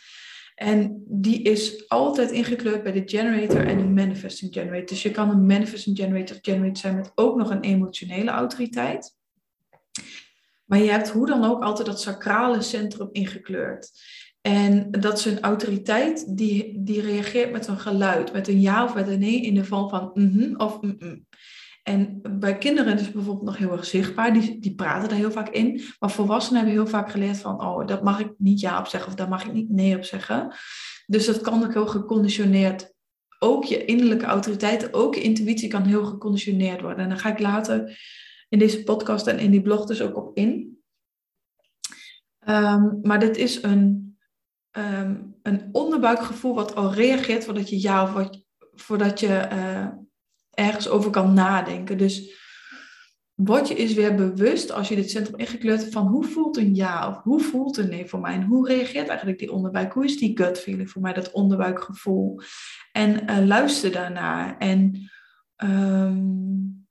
En 0.56 1.04
die 1.08 1.42
is 1.42 1.90
altijd 1.90 2.32
ingekleurd 2.32 2.84
bij 2.84 2.92
de 2.92 3.04
generator 3.06 3.68
en 3.68 3.78
de 3.78 3.84
manifesting 3.84 4.54
generator. 4.54 4.86
Dus 4.86 5.04
je 5.04 5.12
kan 5.12 5.30
een 5.30 5.46
manifesting 5.46 5.98
generator 5.98 6.38
generator 6.42 6.78
zijn 6.78 6.96
met 6.96 7.12
ook 7.16 7.36
nog 7.36 7.50
een 7.50 7.62
emotionele 7.62 8.32
autoriteit. 8.32 9.16
Maar 10.66 10.80
je 10.80 10.90
hebt 10.90 11.10
hoe 11.10 11.26
dan 11.26 11.44
ook 11.44 11.62
altijd 11.62 11.88
dat 11.88 12.02
sacrale 12.02 12.62
centrum 12.62 13.10
ingekleurd. 13.12 13.92
En 14.42 14.92
dat 14.92 15.18
is 15.18 15.26
een 15.26 15.42
autoriteit 15.42 16.38
die, 16.38 16.84
die 16.84 17.02
reageert 17.02 17.52
met 17.52 17.68
een 17.68 17.80
geluid, 17.80 18.34
met 18.34 18.48
een 18.48 18.62
ja 18.62 18.84
of 18.84 18.94
met 18.94 19.08
een 19.08 19.20
nee 19.20 19.42
in 19.42 19.56
de 19.56 19.66
vorm 19.66 19.90
van 19.90 20.12
mm 20.14 20.56
of 20.58 20.82
mm 20.82 21.26
En 21.88 22.20
bij 22.40 22.58
kinderen 22.58 22.94
is 22.94 23.02
het 23.02 23.14
bijvoorbeeld 23.14 23.46
nog 23.46 23.58
heel 23.58 23.72
erg 23.72 23.86
zichtbaar, 23.86 24.34
die, 24.34 24.60
die 24.60 24.76
praten 24.76 25.10
daar 25.10 25.18
heel 25.18 25.32
vaak 25.32 25.50
in. 25.50 25.82
Maar 26.00 26.12
volwassenen 26.12 26.62
hebben 26.62 26.82
heel 26.82 26.92
vaak 26.92 27.12
geleerd 27.12 27.38
van, 27.38 27.62
oh, 27.62 27.88
dat 27.88 28.04
mag 28.04 28.20
ik 28.20 28.34
niet 28.38 28.60
ja 28.60 28.80
op 28.80 28.88
zeggen 28.88 29.10
of 29.10 29.16
daar 29.16 29.30
mag 29.30 29.46
ik 29.46 29.54
niet 29.54 29.70
nee 29.70 29.96
op 29.96 30.04
zeggen. 30.04 30.56
Dus 31.06 31.26
dat 31.26 31.42
kan 31.42 31.64
ook 31.64 31.74
heel 31.74 31.88
geconditioneerd. 31.88 32.94
Ook 33.40 33.64
je 33.64 33.86
innerlijke 33.86 34.26
autoriteit, 34.26 34.94
ook 34.94 35.16
je 35.16 35.22
intuïtie 35.22 35.70
kan 35.70 35.84
heel 35.84 36.06
geconditioneerd 36.06 36.82
worden. 36.82 37.04
En 37.04 37.10
daar 37.10 37.20
ga 37.20 37.32
ik 37.32 37.40
later 37.40 38.00
in 38.50 38.60
deze 38.60 38.84
podcast 38.84 39.28
en 39.28 39.40
in 39.40 39.52
die 39.52 39.62
blog 39.62 39.86
dus 39.86 40.02
ook 40.02 40.18
op 40.18 40.38
in. 40.38 40.80
Um, 42.48 43.00
maar 43.02 43.20
dit 43.20 43.38
is 43.38 43.64
een 43.64 44.06
Ehm, 44.76 45.16
een 45.42 45.70
onderbuikgevoel 45.72 46.56
wat 46.56 46.76
al 46.76 46.94
reageert 46.94 47.46
voordat 47.46 47.70
je 47.70 47.82
ja 47.82 48.04
of 48.04 48.30
voordat 48.72 49.20
je 49.20 49.48
uh, 49.54 49.88
ergens 50.56 50.88
over 50.88 51.12
kan 51.12 51.34
nadenken. 51.34 51.98
Dus 51.98 52.44
word 53.34 53.68
je 53.68 53.74
is 53.74 53.94
weer 53.94 54.16
bewust 54.16 54.72
als 54.72 54.88
je 54.88 54.96
dit 54.96 55.10
centrum 55.10 55.40
ingekleurd 55.40 55.80
hebt 55.80 55.94
van 55.94 56.08
hoe 56.08 56.24
voelt 56.24 56.58
een 56.58 56.76
ja 56.76 57.10
of 57.10 57.18
hoe 57.24 57.40
voelt 57.40 57.78
een 57.78 57.90
nee 57.90 58.06
voor 58.06 58.20
mij 58.20 58.34
en 58.34 58.44
hoe 58.44 58.68
reageert 58.68 59.08
eigenlijk 59.08 59.40
die 59.40 59.52
onderbuik? 59.52 59.94
Hoe 59.94 60.06
is 60.06 60.18
die 60.18 60.38
gut 60.38 60.60
feeling 60.60 60.90
voor 60.90 61.02
mij, 61.02 61.14
dat 61.14 61.32
onderbuikgevoel? 61.32 62.40
En 62.92 63.30
uh, 63.30 63.46
luister 63.46 63.92
daarnaar. 63.92 64.58
En 64.58 65.10
um, 65.64 66.88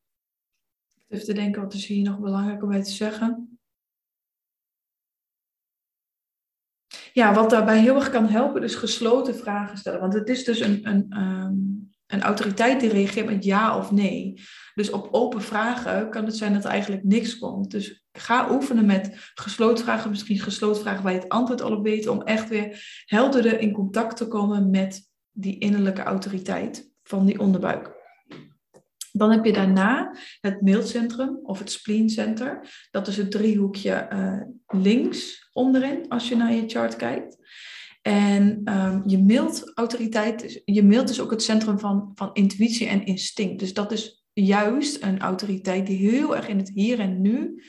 even 1.08 1.24
te 1.24 1.32
denken, 1.32 1.62
wat 1.62 1.74
is 1.74 1.86
hier 1.86 2.04
nog 2.04 2.18
belangrijk 2.18 2.62
om 2.62 2.68
bij 2.68 2.82
te 2.82 2.90
zeggen? 2.90 3.54
ja, 7.14 7.34
wat 7.34 7.50
daarbij 7.50 7.80
heel 7.80 7.94
erg 7.94 8.10
kan 8.10 8.26
helpen, 8.26 8.62
is 8.62 8.74
gesloten 8.74 9.36
vragen 9.36 9.78
stellen. 9.78 10.00
Want 10.00 10.14
het 10.14 10.28
is 10.28 10.44
dus 10.44 10.60
een, 10.60 10.88
een, 10.88 11.06
ehm, 11.10 11.54
een 12.14 12.22
autoriteit 12.22 12.80
die 12.80 12.90
reageert 12.90 13.26
met 13.26 13.44
ja 13.44 13.78
of 13.78 13.90
nee. 13.90 14.40
Dus 14.74 14.90
op 14.90 15.08
open 15.10 15.42
vragen 15.42 16.10
kan 16.10 16.24
het 16.24 16.36
zijn 16.36 16.52
dat 16.52 16.64
er 16.64 16.70
eigenlijk 16.70 17.04
niks 17.04 17.38
komt. 17.38 17.70
Dus 17.70 18.04
ga 18.12 18.50
oefenen 18.50 18.86
met 18.86 19.32
gesloten 19.34 19.84
vragen, 19.84 20.10
misschien 20.10 20.38
gesloten 20.38 20.82
vragen 20.82 21.02
waar 21.02 21.12
je 21.12 21.18
het 21.18 21.28
antwoord 21.28 21.62
al 21.62 21.76
op 21.76 21.84
weet, 21.84 22.06
om 22.06 22.22
echt 22.22 22.48
weer 22.48 23.02
helderder 23.04 23.60
in 23.60 23.72
contact 23.72 24.16
te 24.16 24.28
komen 24.28 24.70
met 24.70 25.10
die 25.30 25.58
innerlijke 25.58 26.02
autoriteit 26.02 26.90
van 27.02 27.26
die 27.26 27.38
onderbuik. 27.38 27.92
Dan 29.12 29.30
heb 29.30 29.44
je 29.44 29.52
daarna 29.52 30.16
het 30.40 30.60
mailcentrum 30.60 31.38
of 31.42 31.58
het 31.58 31.70
spleencenter. 31.70 32.60
Dat 32.90 33.08
is 33.08 33.16
het 33.16 33.30
driehoekje 33.30 34.08
uh, 34.12 34.80
links 34.82 35.48
onderin 35.52 36.08
als 36.08 36.28
je 36.28 36.36
naar 36.36 36.52
je 36.52 36.68
chart 36.68 36.96
kijkt. 36.96 37.36
En 38.06 38.62
je 39.06 39.18
mailautoriteit, 39.18 40.62
je 40.64 40.82
mailt 40.82 41.10
is 41.10 41.20
ook 41.20 41.30
het 41.30 41.42
centrum 41.42 41.78
van, 41.78 42.12
van 42.14 42.30
intuïtie 42.32 42.86
en 42.86 43.06
instinct. 43.06 43.58
Dus 43.58 43.72
dat 43.72 43.92
is 43.92 44.24
juist 44.32 45.02
een 45.02 45.20
autoriteit 45.20 45.86
die 45.86 46.10
heel 46.10 46.36
erg 46.36 46.48
in 46.48 46.58
het 46.58 46.70
hier 46.74 47.00
en 47.00 47.20
nu 47.20 47.62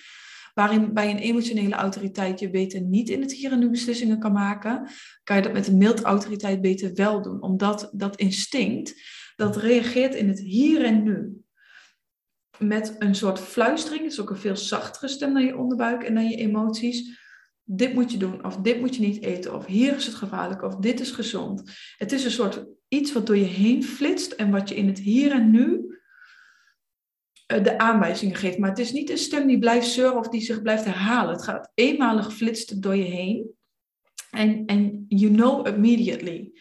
Waarin 0.55 0.93
bij 0.93 1.09
een 1.09 1.17
emotionele 1.17 1.75
autoriteit 1.75 2.39
je 2.39 2.49
beter 2.49 2.81
niet 2.81 3.09
in 3.09 3.21
het 3.21 3.33
hier 3.33 3.51
en 3.51 3.59
nu 3.59 3.69
beslissingen 3.69 4.19
kan 4.19 4.31
maken, 4.31 4.89
kan 5.23 5.35
je 5.35 5.41
dat 5.41 5.53
met 5.53 5.67
een 5.67 5.77
mild 5.77 6.01
autoriteit 6.01 6.61
beter 6.61 6.93
wel 6.93 7.21
doen. 7.21 7.41
Omdat 7.41 7.89
dat 7.93 8.15
instinct, 8.15 8.93
dat 9.35 9.57
reageert 9.57 10.15
in 10.15 10.27
het 10.27 10.39
hier 10.39 10.85
en 10.85 11.03
nu. 11.03 11.43
Met 12.57 12.95
een 12.99 13.15
soort 13.15 13.39
fluistering, 13.39 14.03
het 14.03 14.11
is 14.11 14.19
ook 14.19 14.29
een 14.29 14.37
veel 14.37 14.57
zachtere 14.57 15.07
stem 15.07 15.33
dan 15.33 15.45
je 15.45 15.57
onderbuik 15.57 16.03
en 16.03 16.13
dan 16.13 16.29
je 16.29 16.35
emoties. 16.35 17.19
Dit 17.67 17.93
moet 17.93 18.11
je 18.11 18.17
doen, 18.17 18.45
of 18.45 18.57
dit 18.57 18.79
moet 18.79 18.95
je 18.95 19.01
niet 19.01 19.21
eten, 19.23 19.55
of 19.55 19.65
hier 19.65 19.95
is 19.95 20.05
het 20.05 20.15
gevaarlijk, 20.15 20.61
of 20.61 20.75
dit 20.75 20.99
is 20.99 21.11
gezond. 21.11 21.71
Het 21.97 22.11
is 22.11 22.25
een 22.25 22.31
soort 22.31 22.65
iets 22.87 23.13
wat 23.13 23.27
door 23.27 23.37
je 23.37 23.43
heen 23.43 23.83
flitst 23.83 24.31
en 24.31 24.51
wat 24.51 24.69
je 24.69 24.75
in 24.75 24.87
het 24.87 24.99
hier 24.99 25.31
en 25.31 25.51
nu 25.51 25.99
eh, 27.45 27.63
de 27.63 27.77
aanwijzingen 27.77 28.35
geeft. 28.35 28.57
Maar 28.57 28.69
het 28.69 28.79
is 28.79 28.91
niet 28.91 29.09
een 29.09 29.17
stem 29.17 29.47
die 29.47 29.59
blijft 29.59 29.87
zeuren 29.87 30.17
of 30.17 30.27
die 30.27 30.41
zich 30.41 30.61
blijft 30.61 30.85
herhalen. 30.85 31.33
Het 31.33 31.43
gaat 31.43 31.71
eenmalig 31.73 32.33
flitst 32.33 32.81
door 32.81 32.95
je 32.95 33.03
heen. 33.03 33.53
En, 34.29 35.05
you 35.07 35.33
know 35.33 35.67
immediately. 35.67 36.51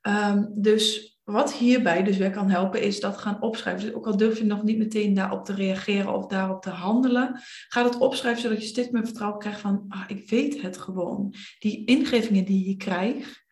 Ehm, 0.00 0.44
dus 0.54 1.15
wat 1.26 1.52
hierbij 1.52 2.02
dus 2.02 2.16
weer 2.16 2.30
kan 2.30 2.50
helpen, 2.50 2.82
is 2.82 3.00
dat 3.00 3.18
gaan 3.18 3.42
opschrijven. 3.42 3.86
Dus 3.86 3.94
ook 3.94 4.06
al 4.06 4.16
durf 4.16 4.38
je 4.38 4.44
nog 4.44 4.62
niet 4.62 4.78
meteen 4.78 5.14
daarop 5.14 5.44
te 5.44 5.54
reageren 5.54 6.14
of 6.14 6.26
daarop 6.26 6.62
te 6.62 6.70
handelen, 6.70 7.40
ga 7.68 7.84
het 7.84 7.98
opschrijven 7.98 8.42
zodat 8.42 8.62
je 8.62 8.68
steeds 8.68 8.90
meer 8.90 9.04
vertrouwen 9.04 9.38
krijgt 9.38 9.60
van, 9.60 9.84
ah, 9.88 10.04
ik 10.06 10.30
weet 10.30 10.62
het 10.62 10.78
gewoon. 10.78 11.34
Die 11.58 11.84
ingevingen 11.84 12.44
die 12.44 12.68
je 12.68 12.76
krijgt, 12.76 13.44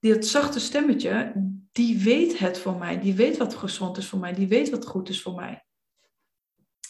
dat 0.00 0.26
zachte 0.26 0.60
stemmetje, 0.60 1.32
die 1.72 1.98
weet 1.98 2.38
het 2.38 2.58
voor 2.58 2.76
mij. 2.76 3.00
Die 3.00 3.14
weet 3.14 3.36
wat 3.36 3.54
gezond 3.54 3.96
is 3.96 4.06
voor 4.06 4.18
mij. 4.18 4.32
Die 4.32 4.48
weet 4.48 4.70
wat 4.70 4.86
goed 4.86 5.08
is 5.08 5.22
voor 5.22 5.34
mij. 5.34 5.64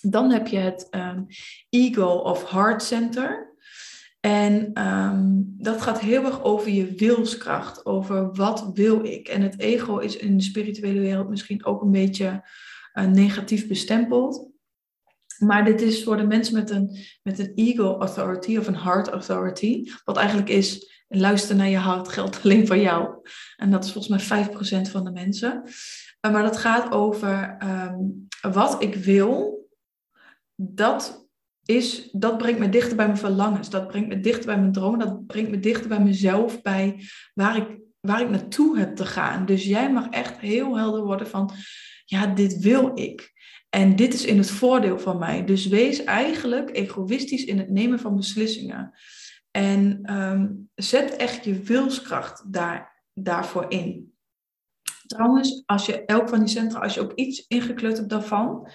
Dan 0.00 0.30
heb 0.30 0.47
je 0.47 0.59
het 0.59 0.88
ego 1.69 2.07
of 2.07 2.50
heart 2.50 2.83
center. 2.83 3.54
En 4.21 4.73
ehm, 4.73 5.29
dat 5.45 5.83
gaat 5.83 6.00
heel 6.00 6.25
erg 6.25 6.43
over 6.43 6.71
je 6.71 6.95
wilskracht, 6.95 7.87
over 7.87 8.35
wat 8.35 8.71
wil 8.75 9.05
ik. 9.05 9.29
En 9.29 9.43
het 9.43 9.59
ego 9.59 9.99
is 9.99 10.17
in 10.17 10.37
de 10.37 10.43
spirituele 10.43 11.00
wereld 11.00 11.29
misschien 11.29 11.65
ook 11.65 11.83
een 11.83 11.91
beetje 11.91 12.49
uh, 12.95 13.05
negatief 13.05 13.69
bestempeld. 13.69 14.49
Maar 15.39 15.65
dit 15.65 15.83
is 15.83 16.05
voor 16.05 16.17
de 16.17 16.27
mensen 16.27 16.55
met 16.55 16.71
een, 16.71 16.99
met 17.23 17.39
een 17.39 17.53
ego 17.55 17.99
authority 17.99 18.57
of 18.57 18.67
een 18.67 18.79
heart 18.79 19.09
authority, 19.09 19.91
wat 20.05 20.17
eigenlijk 20.17 20.49
is 20.49 21.03
luister 21.09 21.57
naar 21.57 21.69
je 21.69 21.77
hart 21.77 22.09
geldt 22.09 22.41
alleen 22.43 22.67
voor 22.67 22.79
jou. 22.79 23.29
En 23.57 23.71
dat 23.71 23.85
is 23.85 23.93
volgens 23.93 24.29
mij 24.29 24.47
5% 24.47 24.91
van 24.91 25.05
de 25.05 25.11
mensen. 25.11 25.62
Uh, 26.27 26.33
maar 26.33 26.43
dat 26.43 26.57
gaat 26.57 26.93
over 26.93 27.57
um, 27.62 28.27
wat 28.53 28.83
ik 28.83 28.95
wil, 28.95 29.61
dat 30.55 31.30
is, 31.71 32.09
dat 32.12 32.39
brengt 32.39 32.59
me 32.59 32.69
dichter 32.69 32.97
bij 32.97 33.07
mijn 33.07 33.19
verlangens. 33.19 33.71
Dat 33.71 33.89
brengt 33.89 34.09
me 34.09 34.21
dichter 34.21 34.47
bij 34.47 34.59
mijn 34.59 34.73
dromen. 34.73 34.99
Dat 34.99 35.27
brengt 35.27 35.50
me 35.50 35.59
dichter 35.59 35.89
bij 35.89 36.00
mezelf, 36.00 36.62
bij 36.62 37.05
waar 37.35 37.57
ik, 37.57 37.79
waar 38.00 38.21
ik 38.21 38.31
naartoe 38.31 38.79
heb 38.79 38.97
te 38.97 39.07
gaan. 39.07 39.47
Dus 39.47 39.65
jij 39.65 39.93
mag 39.93 40.09
echt 40.09 40.39
heel 40.39 40.77
helder 40.77 41.05
worden 41.05 41.27
van, 41.27 41.50
ja, 42.05 42.27
dit 42.27 42.59
wil 42.59 42.91
ik. 42.95 43.33
En 43.69 43.97
dit 43.97 44.15
is 44.15 44.25
in 44.25 44.39
het 44.39 44.50
voordeel 44.50 44.99
van 44.99 45.19
mij. 45.19 45.45
Dus 45.45 45.67
wees 45.67 46.05
eigenlijk 46.05 46.77
egoïstisch 46.77 47.45
in 47.45 47.59
het 47.59 47.71
nemen 47.71 47.99
van 47.99 48.17
beslissingen. 48.17 48.93
En 49.50 50.12
um, 50.15 50.69
zet 50.75 51.17
echt 51.17 51.45
je 51.45 51.61
wilskracht 51.61 52.53
daar, 52.53 53.05
daarvoor 53.15 53.67
in. 53.69 54.15
Trouwens, 55.07 55.62
als 55.67 55.87
je 55.87 56.05
elk 56.05 56.29
van 56.29 56.39
die 56.39 56.49
centra, 56.49 56.81
als 56.81 56.95
je 56.95 57.00
ook 57.00 57.12
iets 57.15 57.47
ingekleurd 57.47 57.97
hebt 57.97 58.11
daarvan, 58.11 58.71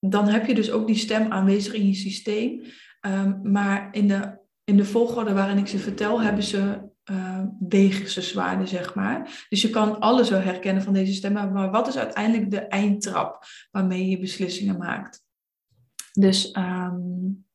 dan 0.00 0.28
heb 0.28 0.46
je 0.46 0.54
dus 0.54 0.70
ook 0.70 0.86
die 0.86 0.96
stem 0.96 1.32
aanwezig 1.32 1.72
in 1.72 1.86
je 1.86 1.94
systeem. 1.94 2.62
Um, 3.06 3.40
maar 3.42 3.88
in 3.92 4.08
de, 4.08 4.38
in 4.64 4.76
de 4.76 4.84
volgorde 4.84 5.32
waarin 5.32 5.58
ik 5.58 5.66
ze 5.66 5.78
vertel, 5.78 6.22
hebben 6.22 6.44
ze 6.44 6.88
uh, 7.10 7.42
wegen 7.68 8.10
ze 8.10 8.22
zwaarden, 8.22 8.68
zeg 8.68 8.94
maar. 8.94 9.46
Dus 9.48 9.62
je 9.62 9.70
kan 9.70 10.00
alles 10.00 10.30
wel 10.30 10.40
herkennen 10.40 10.82
van 10.82 10.92
deze 10.92 11.12
stemmen. 11.12 11.52
Maar 11.52 11.70
wat 11.70 11.88
is 11.88 11.96
uiteindelijk 11.96 12.50
de 12.50 12.60
eindtrap 12.60 13.44
waarmee 13.70 14.08
je 14.08 14.18
beslissingen 14.18 14.78
maakt? 14.78 15.22
Dus 16.12 16.56
um, 16.56 17.46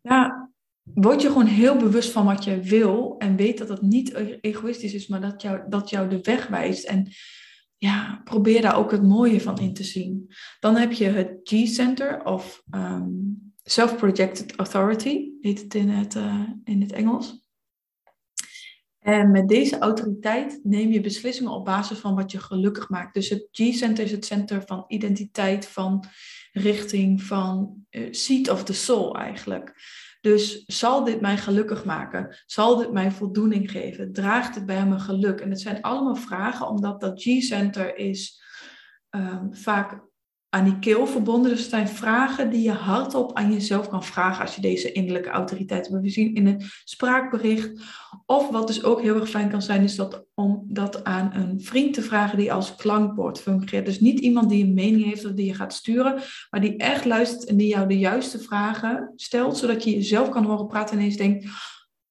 ja, 0.00 0.50
word 0.94 1.22
je 1.22 1.28
gewoon 1.28 1.46
heel 1.46 1.76
bewust 1.76 2.10
van 2.10 2.24
wat 2.24 2.44
je 2.44 2.60
wil 2.60 3.14
en 3.18 3.36
weet 3.36 3.58
dat 3.58 3.68
dat 3.68 3.82
niet 3.82 4.14
egoïstisch 4.40 4.94
is, 4.94 5.06
maar 5.06 5.20
dat 5.20 5.42
jou, 5.42 5.60
dat 5.68 5.90
jou 5.90 6.08
de 6.08 6.20
weg 6.22 6.46
wijst. 6.46 6.84
En 6.84 7.08
ja, 7.78 8.20
probeer 8.24 8.62
daar 8.62 8.76
ook 8.76 8.90
het 8.90 9.02
mooie 9.02 9.40
van 9.40 9.58
in 9.58 9.74
te 9.74 9.84
zien. 9.84 10.34
Dan 10.60 10.76
heb 10.76 10.92
je 10.92 11.04
het 11.04 11.40
G-Center 11.42 12.24
of 12.24 12.62
um, 12.74 13.52
Self-Projected 13.62 14.56
Authority, 14.56 15.30
heet 15.40 15.60
het 15.60 15.74
in 15.74 15.88
het, 15.88 16.14
uh, 16.14 16.48
in 16.64 16.80
het 16.80 16.92
Engels. 16.92 17.46
En 18.98 19.30
met 19.30 19.48
deze 19.48 19.78
autoriteit 19.78 20.60
neem 20.62 20.90
je 20.90 21.00
beslissingen 21.00 21.52
op 21.52 21.64
basis 21.64 21.98
van 21.98 22.14
wat 22.14 22.30
je 22.30 22.40
gelukkig 22.40 22.88
maakt. 22.88 23.14
Dus 23.14 23.28
het 23.28 23.48
G-Center 23.50 24.04
is 24.04 24.10
het 24.10 24.24
center 24.24 24.62
van 24.66 24.84
identiteit, 24.88 25.66
van 25.66 26.04
richting, 26.52 27.22
van 27.22 27.84
uh, 27.90 28.08
seat 28.10 28.50
of 28.50 28.64
the 28.64 28.72
soul 28.72 29.16
eigenlijk. 29.16 29.74
Dus 30.20 30.64
zal 30.66 31.04
dit 31.04 31.20
mij 31.20 31.36
gelukkig 31.36 31.84
maken? 31.84 32.36
Zal 32.46 32.76
dit 32.76 32.92
mij 32.92 33.10
voldoening 33.10 33.70
geven? 33.70 34.12
Draagt 34.12 34.54
het 34.54 34.66
bij 34.66 34.86
mijn 34.86 35.00
geluk? 35.00 35.40
En 35.40 35.50
het 35.50 35.60
zijn 35.60 35.82
allemaal 35.82 36.16
vragen, 36.16 36.68
omdat 36.68 37.00
dat 37.00 37.22
G-center 37.22 37.96
is 37.96 38.42
um, 39.10 39.54
vaak 39.54 40.06
aan 40.48 40.64
die 40.64 40.78
keel 40.78 41.06
verbonden. 41.06 41.50
Dus 41.50 41.60
het 41.60 41.70
zijn 41.70 41.88
vragen 41.88 42.50
die 42.50 42.62
je 42.62 42.72
hardop 42.72 43.36
aan 43.36 43.52
jezelf 43.52 43.88
kan 43.88 44.04
vragen 44.04 44.42
als 44.42 44.54
je 44.54 44.60
deze 44.60 44.92
innerlijke 44.92 45.28
autoriteit 45.28 45.88
hebt. 45.88 46.02
We 46.02 46.10
zien 46.10 46.34
in 46.34 46.46
het 46.46 46.64
spraakbericht. 46.84 47.82
Of 48.30 48.50
wat 48.50 48.66
dus 48.66 48.84
ook 48.84 49.00
heel 49.00 49.20
erg 49.20 49.30
fijn 49.30 49.50
kan 49.50 49.62
zijn, 49.62 49.82
is 49.82 49.96
dat 49.96 50.26
om 50.34 50.64
dat 50.66 51.04
aan 51.04 51.30
een 51.34 51.60
vriend 51.60 51.94
te 51.94 52.02
vragen 52.02 52.38
die 52.38 52.52
als 52.52 52.76
klankbord 52.76 53.40
fungeert. 53.40 53.86
Dus 53.86 54.00
niet 54.00 54.20
iemand 54.20 54.48
die 54.50 54.64
een 54.64 54.74
mening 54.74 55.04
heeft 55.04 55.24
of 55.24 55.32
die 55.32 55.46
je 55.46 55.54
gaat 55.54 55.72
sturen, 55.72 56.22
maar 56.50 56.60
die 56.60 56.76
echt 56.76 57.04
luistert 57.04 57.44
en 57.44 57.56
die 57.56 57.68
jou 57.68 57.88
de 57.88 57.98
juiste 57.98 58.38
vragen 58.38 59.12
stelt, 59.16 59.56
zodat 59.56 59.84
je 59.84 59.90
jezelf 59.90 60.28
kan 60.28 60.44
horen 60.44 60.66
praten 60.66 60.94
en 60.94 61.00
ineens 61.00 61.16
denkt, 61.16 61.46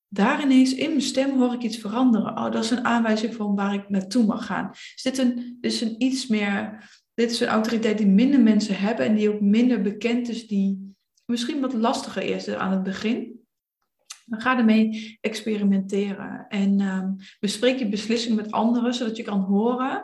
daar 0.07 0.43
ineens 0.43 0.73
in 0.73 0.89
mijn 0.89 1.01
stem 1.01 1.39
hoor 1.39 1.53
ik 1.53 1.61
iets 1.61 1.77
veranderen. 1.77 2.37
Oh, 2.37 2.51
dat 2.51 2.63
is 2.63 2.69
een 2.69 2.85
aanwijzing 2.85 3.35
van 3.35 3.55
waar 3.55 3.73
ik 3.73 3.89
naartoe 3.89 4.25
mag 4.25 4.45
gaan. 4.45 4.69
Is 4.71 5.01
dit 5.03 5.17
een, 5.17 5.57
dus 5.61 5.81
een 5.81 5.95
iets 5.97 6.27
meer 6.27 6.85
dit 7.13 7.31
is 7.31 7.39
een 7.39 7.47
autoriteit 7.47 7.97
die 7.97 8.07
minder 8.07 8.39
mensen 8.39 8.77
hebben 8.77 9.05
en 9.05 9.15
die 9.15 9.29
ook 9.29 9.41
minder 9.41 9.81
bekend 9.81 10.29
is, 10.29 10.47
die 10.47 10.95
misschien 11.25 11.61
wat 11.61 11.73
lastiger 11.73 12.23
is 12.23 12.49
aan 12.49 12.71
het 12.71 12.83
begin. 12.83 13.36
Dan 14.29 14.41
ga 14.41 14.57
ermee 14.57 15.17
experimenteren 15.21 16.45
en 16.47 16.81
um, 16.81 17.15
bespreek 17.39 17.79
je 17.79 17.89
beslissing 17.89 18.35
met 18.35 18.51
anderen, 18.51 18.93
zodat 18.93 19.17
je 19.17 19.23
kan 19.23 19.39
horen 19.39 20.03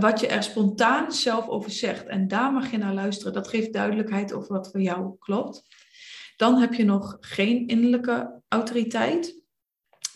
wat 0.00 0.20
je 0.20 0.26
er 0.26 0.42
spontaan 0.42 1.12
zelf 1.12 1.48
over 1.48 1.70
zegt. 1.70 2.06
En 2.06 2.28
daar 2.28 2.52
mag 2.52 2.70
je 2.70 2.78
naar 2.78 2.94
luisteren. 2.94 3.32
Dat 3.32 3.48
geeft 3.48 3.72
duidelijkheid 3.72 4.32
over 4.32 4.52
wat 4.52 4.70
voor 4.70 4.80
jou 4.80 5.16
klopt. 5.18 5.62
Dan 6.36 6.58
heb 6.58 6.74
je 6.74 6.84
nog 6.84 7.16
geen 7.20 7.66
innerlijke 7.66 8.42
autoriteit. 8.48 9.40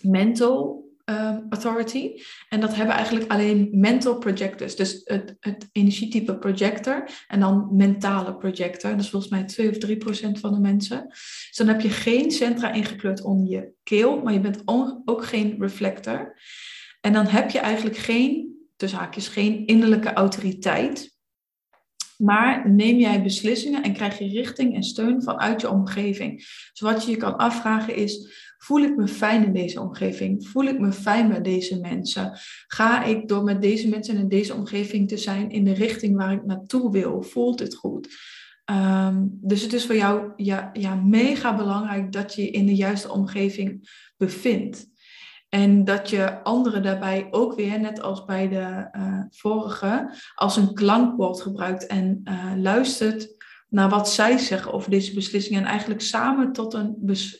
Mental 0.01 0.86
um, 1.11 1.47
authority. 1.51 2.23
En 2.49 2.61
dat 2.61 2.75
hebben 2.75 2.95
eigenlijk 2.95 3.31
alleen 3.31 3.69
mental 3.73 4.19
projectors. 4.19 4.77
Dus 4.77 5.01
het, 5.05 5.37
het 5.41 5.69
energietype 5.73 6.39
projector 6.39 7.09
en 7.27 7.41
dan 7.41 7.69
mentale 7.73 8.37
projector. 8.37 8.91
Dat 8.91 9.01
is 9.01 9.11
volgens 9.11 9.33
mij 9.33 9.45
2 9.45 9.71
of 9.71 9.79
3 9.79 9.97
procent 9.97 10.41
van 10.41 10.53
de 10.55 10.61
mensen. 10.61 11.07
Dus 11.09 11.55
dan 11.55 11.69
heb 11.69 11.81
je 11.81 11.91
geen 11.91 12.31
centra 12.31 12.73
ingekleurd 12.73 13.23
onder 13.23 13.49
je 13.49 13.73
keel, 13.83 14.23
maar 14.23 14.33
je 14.33 14.41
bent 14.41 14.63
ook 15.05 15.25
geen 15.25 15.57
reflector. 15.59 16.39
En 17.01 17.13
dan 17.13 17.27
heb 17.27 17.51
je 17.51 17.59
eigenlijk 17.59 17.97
geen, 17.97 18.57
tussen 18.77 18.99
haakjes, 18.99 19.29
geen 19.29 19.67
innerlijke 19.67 20.13
autoriteit. 20.13 21.15
Maar 22.17 22.71
neem 22.71 22.99
jij 22.99 23.23
beslissingen 23.23 23.83
en 23.83 23.93
krijg 23.93 24.19
je 24.19 24.29
richting 24.29 24.75
en 24.75 24.83
steun 24.83 25.23
vanuit 25.23 25.61
je 25.61 25.71
omgeving. 25.71 26.37
Dus 26.37 26.81
wat 26.81 27.05
je 27.05 27.11
je 27.11 27.17
kan 27.17 27.37
afvragen 27.37 27.95
is, 27.95 28.45
Voel 28.67 28.83
ik 28.83 28.97
me 28.97 29.09
fijn 29.09 29.45
in 29.45 29.53
deze 29.53 29.81
omgeving? 29.81 30.49
Voel 30.49 30.65
ik 30.65 30.79
me 30.79 30.93
fijn 30.93 31.29
met 31.29 31.45
deze 31.45 31.81
mensen? 31.81 32.39
Ga 32.67 33.05
ik 33.05 33.29
door 33.29 33.45
met 33.45 33.63
deze 33.63 33.89
mensen 33.89 34.17
in 34.17 34.29
deze 34.29 34.55
omgeving 34.55 35.09
te 35.09 35.17
zijn 35.17 35.51
in 35.51 35.65
de 35.65 35.75
richting 35.75 36.17
waar 36.17 36.33
ik 36.33 36.45
naartoe 36.45 36.91
wil? 36.91 37.23
Voelt 37.23 37.59
het 37.59 37.75
goed? 37.75 38.09
Um, 38.71 39.39
dus 39.41 39.63
het 39.63 39.73
is 39.73 39.87
voor 39.87 39.97
jou 39.97 40.33
ja, 40.37 40.71
ja, 40.73 40.95
mega 40.95 41.57
belangrijk 41.57 42.13
dat 42.13 42.35
je 42.35 42.43
je 42.43 42.51
in 42.51 42.67
de 42.67 42.75
juiste 42.75 43.11
omgeving 43.13 43.89
bevindt. 44.17 44.87
En 45.49 45.85
dat 45.85 46.11
je 46.11 46.43
anderen 46.43 46.83
daarbij 46.83 47.29
ook 47.31 47.55
weer, 47.55 47.81
net 47.81 48.01
als 48.01 48.25
bij 48.25 48.49
de 48.49 48.89
uh, 48.97 49.21
vorige, 49.31 50.15
als 50.35 50.57
een 50.57 50.75
klankbord 50.75 51.41
gebruikt 51.41 51.87
en 51.87 52.21
uh, 52.25 52.53
luistert 52.57 53.36
naar 53.69 53.89
wat 53.89 54.11
zij 54.11 54.39
zeggen 54.39 54.73
over 54.73 54.91
deze 54.91 55.15
beslissing 55.15 55.57
en 55.57 55.65
eigenlijk 55.65 56.01
samen 56.01 56.53
tot 56.53 56.75
een 56.75 56.95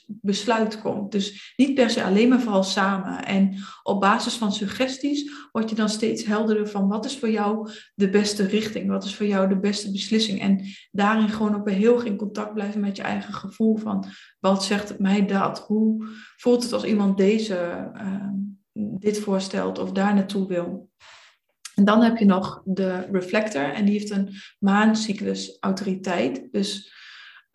besluit 0.07 0.81
komt. 0.81 1.13
Dus 1.13 1.55
niet 1.57 1.75
per 1.75 1.91
se 1.91 2.05
alleen 2.05 2.29
maar 2.29 2.41
vooral 2.41 2.63
samen. 2.63 3.25
En 3.25 3.55
op 3.83 4.01
basis 4.01 4.35
van 4.35 4.53
suggesties 4.53 5.31
word 5.53 5.71
je 5.71 5.77
dan 5.77 5.89
steeds 5.89 6.25
helderder 6.25 6.69
van 6.69 6.89
wat 6.89 7.05
is 7.05 7.19
voor 7.19 7.31
jou 7.31 7.71
de 7.95 8.11
beste 8.11 8.47
richting, 8.47 8.89
wat 8.89 9.05
is 9.05 9.15
voor 9.15 9.27
jou 9.27 9.49
de 9.49 9.59
beste 9.59 9.93
beslissing. 9.93 10.41
En 10.41 10.65
daarin 10.91 11.29
gewoon 11.29 11.55
ook 11.55 11.65
weer 11.65 11.75
heel 11.75 12.03
in 12.03 12.17
contact 12.17 12.55
blijven 12.55 12.81
met 12.81 12.97
je 12.97 13.03
eigen 13.03 13.35
gevoel 13.35 13.77
van 13.77 14.05
wat 14.41 14.65
zegt 14.65 14.99
mij 14.99 15.27
dat? 15.27 15.59
Hoe 15.59 16.07
voelt 16.37 16.63
het 16.63 16.73
als 16.73 16.85
iemand 16.85 17.17
deze, 17.17 17.91
uh, 17.95 18.29
dit 18.73 19.19
voorstelt 19.19 19.79
of 19.79 19.93
daar 19.93 20.15
naartoe 20.15 20.47
wil? 20.47 20.91
En 21.77 21.85
dan 21.85 22.03
heb 22.03 22.17
je 22.17 22.25
nog 22.25 22.63
de 22.65 23.07
reflector 23.13 23.73
en 23.73 23.85
die 23.85 23.99
heeft 23.99 24.11
een 24.11 24.31
maancyclus 24.59 25.57
autoriteit. 25.61 26.49
Dus 26.53 26.93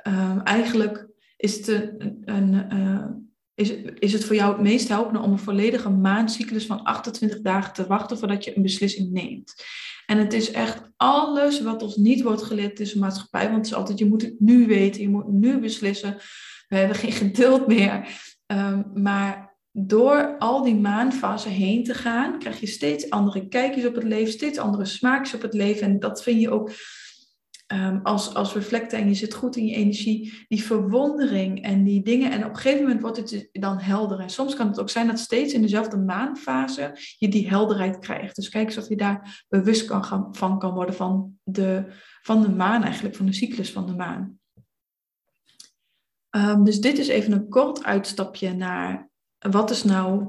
um, 0.07 0.41
eigenlijk 0.41 1.07
is 1.37 1.57
het, 1.57 1.67
een, 1.67 2.21
een 2.25 2.73
uh, 2.73 3.05
is, 3.53 3.71
is 3.99 4.13
het 4.13 4.25
voor 4.25 4.35
jou 4.35 4.53
het 4.53 4.61
meest 4.61 4.87
helpende 4.87 5.19
om 5.19 5.31
een 5.31 5.39
volledige 5.39 5.89
maancyclus 5.89 6.65
van 6.65 6.83
28 6.83 7.41
dagen 7.41 7.73
te 7.73 7.87
wachten 7.87 8.17
voordat 8.17 8.43
je 8.43 8.55
een 8.55 8.61
beslissing 8.61 9.11
neemt. 9.11 9.53
En 10.05 10.17
het 10.17 10.33
is 10.33 10.51
echt 10.51 10.91
alles 10.97 11.61
wat 11.61 11.83
ons 11.83 11.95
niet 11.95 12.21
wordt 12.21 12.43
geleerd 12.43 12.79
in 12.79 12.87
de 12.93 12.99
maatschappij, 12.99 13.43
want 13.43 13.55
het 13.55 13.65
is 13.65 13.73
altijd, 13.73 13.99
je 13.99 14.05
moet 14.05 14.21
het 14.21 14.39
nu 14.39 14.67
weten, 14.67 15.01
je 15.01 15.09
moet 15.09 15.27
nu 15.27 15.59
beslissen. 15.59 16.17
We 16.67 16.75
hebben 16.75 16.97
geen 16.97 17.11
geduld 17.11 17.67
meer. 17.67 18.07
Um, 18.47 18.91
maar 18.93 19.50
door 19.71 20.37
al 20.37 20.63
die 20.63 20.75
maanfasen 20.75 21.51
heen 21.51 21.83
te 21.83 21.93
gaan, 21.93 22.39
krijg 22.39 22.59
je 22.59 22.67
steeds 22.67 23.09
andere 23.09 23.47
kijkjes 23.47 23.85
op 23.85 23.95
het 23.95 24.03
leven, 24.03 24.33
steeds 24.33 24.57
andere 24.57 24.85
smaakjes 24.85 25.33
op 25.33 25.41
het 25.41 25.53
leven. 25.53 25.87
En 25.87 25.99
dat 25.99 26.23
vind 26.23 26.41
je 26.41 26.49
ook 26.49 26.71
um, 27.73 27.99
als, 28.03 28.33
als 28.33 28.53
reflecten 28.53 28.99
en 28.99 29.07
je 29.07 29.13
zit 29.13 29.33
goed 29.33 29.55
in 29.55 29.65
je 29.65 29.75
energie, 29.75 30.45
die 30.47 30.63
verwondering 30.63 31.63
en 31.63 31.83
die 31.83 32.03
dingen. 32.03 32.31
En 32.31 32.45
op 32.45 32.49
een 32.49 32.55
gegeven 32.55 32.83
moment 32.83 33.01
wordt 33.01 33.17
het 33.17 33.49
dan 33.51 33.79
helder. 33.79 34.19
En 34.19 34.29
soms 34.29 34.55
kan 34.55 34.67
het 34.67 34.79
ook 34.79 34.89
zijn 34.89 35.07
dat 35.07 35.19
steeds 35.19 35.53
in 35.53 35.61
dezelfde 35.61 35.97
maanfase 35.97 36.97
je 37.17 37.27
die 37.27 37.49
helderheid 37.49 37.99
krijgt. 37.99 38.35
Dus 38.35 38.49
kijk 38.49 38.67
eens 38.67 38.77
of 38.77 38.89
je 38.89 38.97
daar 38.97 39.45
bewust 39.49 39.85
kan 39.85 40.27
van 40.31 40.59
kan 40.59 40.73
worden 40.73 40.95
van 40.95 41.39
de, 41.43 41.85
van 42.21 42.41
de 42.41 42.49
maan 42.49 42.83
eigenlijk, 42.83 43.15
van 43.15 43.25
de 43.25 43.33
cyclus 43.33 43.71
van 43.71 43.85
de 43.85 43.95
maan. 43.95 44.39
Um, 46.35 46.63
dus 46.63 46.79
dit 46.79 46.97
is 46.97 47.07
even 47.07 47.31
een 47.31 47.49
kort 47.49 47.83
uitstapje 47.83 48.53
naar 48.53 49.10
wat 49.49 49.69
is 49.69 49.83
nou 49.83 50.27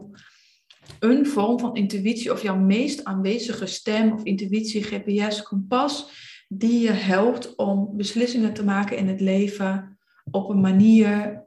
een 1.00 1.26
vorm 1.26 1.58
van 1.58 1.74
intuïtie 1.74 2.32
of 2.32 2.42
jouw 2.42 2.58
meest 2.58 3.04
aanwezige 3.04 3.66
stem 3.66 4.12
of 4.12 4.22
intuïtie, 4.22 4.82
GPS, 4.82 5.42
kompas, 5.42 6.10
die 6.48 6.80
je 6.80 6.90
helpt 6.90 7.56
om 7.56 7.96
beslissingen 7.96 8.52
te 8.52 8.64
maken 8.64 8.96
in 8.96 9.08
het 9.08 9.20
leven 9.20 9.98
op 10.30 10.48
een 10.48 10.60
manier 10.60 11.42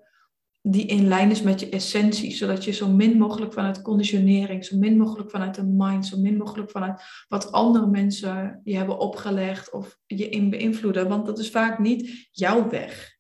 die 0.62 0.86
in 0.86 1.08
lijn 1.08 1.32
is 1.32 1.42
met 1.42 1.60
je 1.60 1.70
essentie, 1.70 2.32
zodat 2.32 2.64
je 2.64 2.72
zo 2.72 2.90
min 2.90 3.18
mogelijk 3.18 3.54
vanuit 3.54 3.82
conditionering, 3.82 4.66
zo 4.66 4.78
min 4.78 4.98
mogelijk 4.98 5.30
vanuit 5.32 5.56
de 5.56 5.64
mind, 5.64 6.06
zo 6.06 6.18
min 6.18 6.38
mogelijk 6.38 6.72
vanuit 6.72 7.02
wat 7.28 7.52
andere 7.52 7.88
mensen 7.88 8.62
je 8.64 8.78
hebben 8.78 9.00
opgelegd 9.00 9.72
of 9.72 10.00
je 10.06 10.30
in 10.30 10.50
beïnvloeden, 10.50 11.08
want 11.08 11.26
dat 11.26 11.40
is 11.40 11.52
vaak 11.52 11.80
niet 11.80 12.30
jouw 12.32 12.70
weg. 12.70 13.14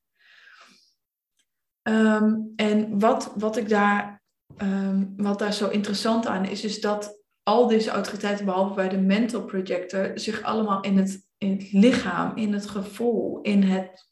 Ehm, 1.81 2.35
en 2.55 2.99
wat, 2.99 3.33
wat 3.35 3.57
ik 3.57 3.69
daar 3.69 4.23
um, 4.57 5.13
wat 5.17 5.39
daar 5.39 5.53
zo 5.53 5.69
interessant 5.69 6.27
aan 6.27 6.45
is, 6.45 6.63
is 6.63 6.81
dat 6.81 7.23
al 7.43 7.67
deze 7.67 7.89
autoriteiten, 7.89 8.45
behalve 8.45 8.73
bij 8.73 8.89
de 8.89 8.97
mental 8.97 9.43
projector, 9.43 10.11
zich 10.15 10.41
allemaal 10.41 10.81
in 10.81 10.97
het, 10.97 11.27
in 11.37 11.51
het 11.51 11.71
lichaam, 11.71 12.37
in 12.37 12.53
het 12.53 12.69
gevoel, 12.69 13.41
in, 13.41 13.63
het, 13.63 14.11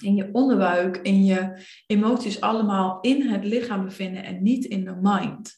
in 0.00 0.14
je 0.14 0.28
onderbuik, 0.32 0.96
in 0.96 1.24
je 1.24 1.66
emoties, 1.86 2.40
allemaal 2.40 3.00
in 3.00 3.28
het 3.28 3.44
lichaam 3.44 3.84
bevinden 3.84 4.24
en 4.24 4.42
niet 4.42 4.64
in 4.64 4.84
de 4.84 4.98
mind. 5.00 5.56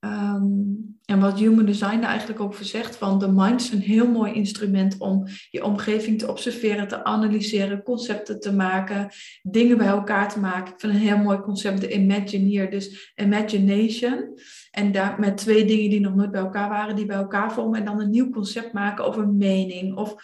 Um, 0.00 0.98
en 1.10 1.20
wat 1.20 1.38
Human 1.38 1.64
Design 1.64 2.00
daar 2.00 2.10
eigenlijk 2.10 2.40
over 2.40 2.64
zegt, 2.64 2.96
van 2.96 3.18
de 3.18 3.28
mind 3.28 3.60
is 3.60 3.70
een 3.70 3.80
heel 3.80 4.10
mooi 4.10 4.32
instrument 4.32 4.98
om 4.98 5.26
je 5.50 5.64
omgeving 5.64 6.18
te 6.18 6.28
observeren, 6.28 6.88
te 6.88 7.04
analyseren, 7.04 7.82
concepten 7.82 8.40
te 8.40 8.52
maken, 8.52 9.08
dingen 9.42 9.78
bij 9.78 9.86
elkaar 9.86 10.28
te 10.32 10.38
maken. 10.38 10.72
Ik 10.72 10.80
vind 10.80 10.92
een 10.92 10.98
heel 10.98 11.18
mooi 11.18 11.38
concept, 11.38 11.80
de 11.80 11.92
Imagineer, 11.92 12.70
dus 12.70 13.12
imagination. 13.14 14.38
En 14.70 14.92
daar 14.92 15.20
met 15.20 15.36
twee 15.36 15.64
dingen 15.64 15.90
die 15.90 16.00
nog 16.00 16.14
nooit 16.14 16.30
bij 16.30 16.40
elkaar 16.40 16.68
waren, 16.68 16.96
die 16.96 17.06
bij 17.06 17.16
elkaar 17.16 17.52
vormen 17.52 17.78
en 17.78 17.84
dan 17.84 18.00
een 18.00 18.10
nieuw 18.10 18.30
concept 18.30 18.72
maken 18.72 19.06
of 19.06 19.16
een 19.16 19.36
mening. 19.36 19.96
Of, 19.96 20.14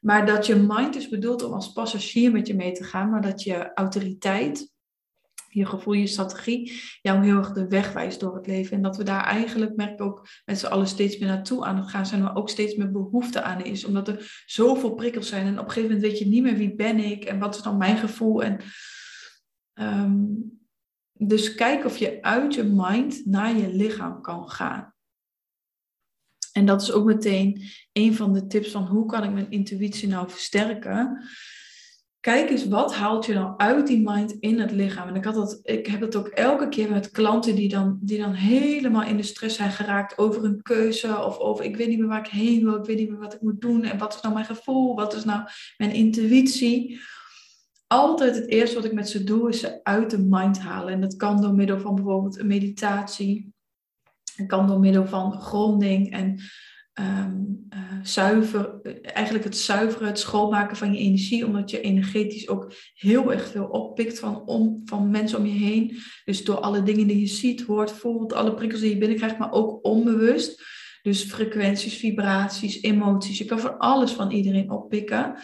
maar 0.00 0.26
dat 0.26 0.46
je 0.46 0.54
mind 0.54 0.96
is 0.96 1.08
bedoeld 1.08 1.42
om 1.42 1.52
als 1.52 1.72
passagier 1.72 2.32
met 2.32 2.46
je 2.46 2.54
mee 2.54 2.72
te 2.72 2.84
gaan, 2.84 3.10
maar 3.10 3.22
dat 3.22 3.42
je 3.42 3.70
autoriteit 3.74 4.70
je 5.52 5.66
gevoel, 5.66 5.94
je 5.94 6.06
strategie 6.06 6.72
jou 7.02 7.24
heel 7.24 7.36
erg 7.36 7.52
de 7.52 7.68
weg 7.68 7.92
wijst 7.92 8.20
door 8.20 8.34
het 8.34 8.46
leven. 8.46 8.76
En 8.76 8.82
dat 8.82 8.96
we 8.96 9.04
daar 9.04 9.24
eigenlijk, 9.24 9.76
merk 9.76 9.92
ik 9.92 10.00
ook, 10.00 10.28
met 10.44 10.58
z'n 10.58 10.66
allen 10.66 10.86
steeds 10.86 11.18
meer 11.18 11.28
naartoe 11.28 11.64
aan 11.64 11.88
gaan 11.88 12.06
zijn, 12.06 12.22
maar 12.22 12.36
ook 12.36 12.48
steeds 12.48 12.74
meer 12.74 12.90
behoefte 12.90 13.42
aan 13.42 13.64
is. 13.64 13.84
Omdat 13.84 14.08
er 14.08 14.42
zoveel 14.46 14.94
prikkels 14.94 15.28
zijn 15.28 15.46
en 15.46 15.58
op 15.58 15.64
een 15.64 15.70
gegeven 15.70 15.94
moment 15.94 16.10
weet 16.10 16.18
je 16.18 16.26
niet 16.26 16.42
meer 16.42 16.56
wie 16.56 16.74
ben 16.74 16.98
ik 16.98 17.24
en 17.24 17.38
wat 17.38 17.54
is 17.54 17.62
dan 17.62 17.76
mijn 17.76 17.96
gevoel. 17.96 18.42
En, 18.42 18.60
um, 19.74 20.58
dus 21.12 21.54
kijk 21.54 21.84
of 21.84 21.96
je 21.96 22.22
uit 22.22 22.54
je 22.54 22.62
mind 22.62 23.26
naar 23.26 23.56
je 23.56 23.74
lichaam 23.74 24.22
kan 24.22 24.50
gaan. 24.50 24.94
En 26.52 26.66
dat 26.66 26.82
is 26.82 26.92
ook 26.92 27.04
meteen 27.04 27.62
een 27.92 28.14
van 28.14 28.32
de 28.32 28.46
tips 28.46 28.70
van 28.70 28.86
hoe 28.86 29.06
kan 29.06 29.24
ik 29.24 29.32
mijn 29.32 29.50
intuïtie 29.50 30.08
nou 30.08 30.30
versterken 30.30 31.24
kijk 32.20 32.50
eens 32.50 32.68
wat 32.68 32.94
haalt 32.94 33.26
je 33.26 33.34
nou 33.34 33.54
uit 33.56 33.86
die 33.86 34.02
mind 34.04 34.32
in 34.32 34.60
het 34.60 34.70
lichaam. 34.70 35.08
En 35.08 35.14
ik, 35.14 35.24
had 35.24 35.34
dat, 35.34 35.60
ik 35.62 35.86
heb 35.86 36.00
het 36.00 36.16
ook 36.16 36.28
elke 36.28 36.68
keer 36.68 36.90
met 36.90 37.10
klanten 37.10 37.54
die 37.54 37.68
dan, 37.68 37.98
die 38.00 38.18
dan 38.18 38.32
helemaal 38.32 39.02
in 39.02 39.16
de 39.16 39.22
stress 39.22 39.56
zijn 39.56 39.70
geraakt 39.70 40.18
over 40.18 40.44
een 40.44 40.62
keuze 40.62 41.24
of 41.24 41.38
over 41.38 41.64
ik 41.64 41.76
weet 41.76 41.88
niet 41.88 41.98
meer 41.98 42.08
waar 42.08 42.26
ik 42.26 42.32
heen 42.32 42.64
wil, 42.64 42.76
ik 42.76 42.84
weet 42.84 42.98
niet 42.98 43.10
meer 43.10 43.18
wat 43.18 43.34
ik 43.34 43.40
moet 43.40 43.60
doen 43.60 43.82
en 43.82 43.98
wat 43.98 44.14
is 44.14 44.20
nou 44.20 44.34
mijn 44.34 44.46
gevoel, 44.46 44.94
wat 44.94 45.14
is 45.14 45.24
nou 45.24 45.42
mijn 45.76 45.92
intuïtie. 45.92 47.00
Altijd 47.86 48.34
het 48.34 48.48
eerste 48.48 48.76
wat 48.76 48.84
ik 48.84 48.92
met 48.92 49.08
ze 49.08 49.24
doe 49.24 49.48
is 49.48 49.60
ze 49.60 49.80
uit 49.82 50.10
de 50.10 50.18
mind 50.18 50.58
halen. 50.58 50.92
En 50.92 51.00
dat 51.00 51.16
kan 51.16 51.40
door 51.40 51.54
middel 51.54 51.78
van 51.78 51.94
bijvoorbeeld 51.94 52.38
een 52.38 52.46
meditatie. 52.46 53.52
Het 54.34 54.46
kan 54.46 54.66
door 54.66 54.80
middel 54.80 55.06
van 55.06 55.40
gronding 55.40 56.12
en 56.12 56.40
um, 57.00 57.68
zuiver, 58.02 58.80
eigenlijk 59.02 59.44
het 59.44 59.56
zuiveren, 59.56 60.06
het 60.06 60.18
schoonmaken 60.18 60.76
van 60.76 60.92
je 60.92 60.98
energie, 60.98 61.46
omdat 61.46 61.70
je 61.70 61.80
energetisch 61.80 62.48
ook 62.48 62.72
heel 62.94 63.32
erg 63.32 63.48
veel 63.48 63.64
oppikt 63.64 64.18
van, 64.18 64.46
om, 64.46 64.82
van 64.84 65.10
mensen 65.10 65.38
om 65.38 65.46
je 65.46 65.58
heen. 65.58 65.98
Dus 66.24 66.44
door 66.44 66.60
alle 66.60 66.82
dingen 66.82 67.06
die 67.06 67.20
je 67.20 67.26
ziet, 67.26 67.62
hoort, 67.62 67.92
voelt, 67.92 68.32
alle 68.32 68.54
prikkels 68.54 68.80
die 68.80 68.90
je 68.90 68.98
binnenkrijgt, 68.98 69.38
maar 69.38 69.52
ook 69.52 69.84
onbewust. 69.84 70.62
Dus 71.02 71.22
frequenties, 71.22 71.96
vibraties, 71.96 72.82
emoties. 72.82 73.38
Je 73.38 73.44
kan 73.44 73.60
van 73.60 73.78
alles 73.78 74.12
van 74.12 74.30
iedereen 74.30 74.70
oppikken. 74.70 75.34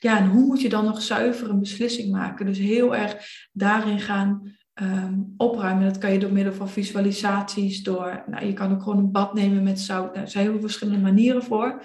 Ja, 0.00 0.18
en 0.18 0.28
hoe 0.28 0.44
moet 0.44 0.60
je 0.60 0.68
dan 0.68 0.84
nog 0.84 1.02
zuiver 1.02 1.50
een 1.50 1.60
beslissing 1.60 2.10
maken? 2.10 2.46
Dus 2.46 2.58
heel 2.58 2.96
erg 2.96 3.16
daarin 3.52 4.00
gaan 4.00 4.55
um, 4.82 5.34
opruimen. 5.36 5.84
Dat 5.84 5.98
kan 5.98 6.12
je 6.12 6.18
door 6.18 6.32
middel 6.32 6.52
van 6.52 6.68
visualisaties, 6.68 7.82
door, 7.82 8.24
nou, 8.26 8.46
je 8.46 8.52
kan 8.52 8.72
ook 8.72 8.82
gewoon 8.82 8.98
een 8.98 9.10
bad 9.10 9.34
nemen 9.34 9.62
met 9.62 9.80
zout. 9.80 10.12
Nou, 10.12 10.24
er 10.24 10.30
zijn 10.30 10.44
heel 10.44 10.52
veel 10.52 10.62
verschillende 10.62 11.00
manieren 11.00 11.42
voor. 11.42 11.84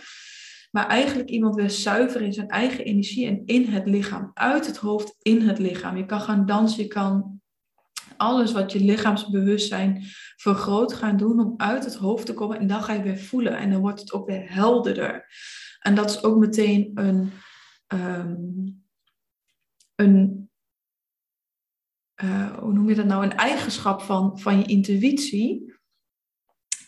Maar 0.72 0.88
eigenlijk 0.88 1.30
iemand 1.30 1.56
weer 1.56 1.70
zuiver 1.70 2.22
in 2.22 2.34
zijn 2.34 2.48
eigen 2.48 2.86
energie 2.86 3.28
en 3.28 3.42
in 3.46 3.66
het 3.66 3.86
lichaam. 3.86 4.32
Uit 4.34 4.68
het 4.68 4.78
hoofd, 4.78 5.16
in 5.22 5.42
het 5.42 5.60
lichaam. 5.60 5.98
Je 5.98 6.06
kan 6.06 6.22
gaan 6.22 6.46
dansen, 6.46 6.84
je 6.84 6.88
kan 6.88 7.42
alles 8.18 8.52
wat 8.52 8.72
je 8.72 8.80
lichaamsbewustzijn 8.80 10.04
vergroot 10.36 10.94
gaan 10.94 11.18
doen 11.18 11.40
om 11.40 11.54
uit 11.58 11.86
het 11.86 11.96
hoofd 11.96 12.26
te 12.26 12.34
komen. 12.34 12.60
En 12.60 12.68
dan 12.68 12.84
ga 12.84 12.94
je 12.94 13.02
weer 13.02 13.18
voelen 13.18 13.58
en 13.58 13.72
dan 13.72 13.82
wordt 13.82 14.00
het 14.00 14.14
ook 14.14 14.28
weer 14.28 14.54
helderder. 14.54 15.26
En 15.80 15.96
dat 15.96 16.10
is 16.10 16.24
ook 16.24 16.38
meteen 16.38 16.92
een, 16.94 17.32
um, 17.88 18.84
een 19.96 20.51
uh, 22.24 22.58
hoe 22.58 22.74
noem 22.74 22.90
je 22.90 22.96
dat 22.96 23.06
nou, 23.06 23.24
een 23.24 23.36
eigenschap 23.36 24.02
van, 24.02 24.40
van 24.40 24.58
je 24.58 24.66
intuïtie, 24.66 25.74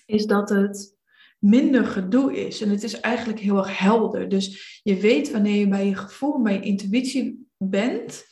is 0.06 0.26
dat 0.26 0.50
het 0.50 0.98
minder 1.39 1.86
gedoe 1.86 2.46
is. 2.46 2.62
En 2.62 2.69
het 2.69 2.84
is 2.84 3.00
eigenlijk 3.00 3.39
heel 3.39 3.58
erg 3.58 3.80
helder. 3.80 4.30
Dus 4.30 4.80
je 4.84 4.96
weet 4.96 5.32
wanneer 5.32 5.56
je 5.56 5.67
bij 5.67 5.88
je 5.88 5.96
gevoel, 5.96 6.41
bij 6.41 6.54
je 6.54 6.62
intuïtie 6.62 7.48
bent, 7.58 8.26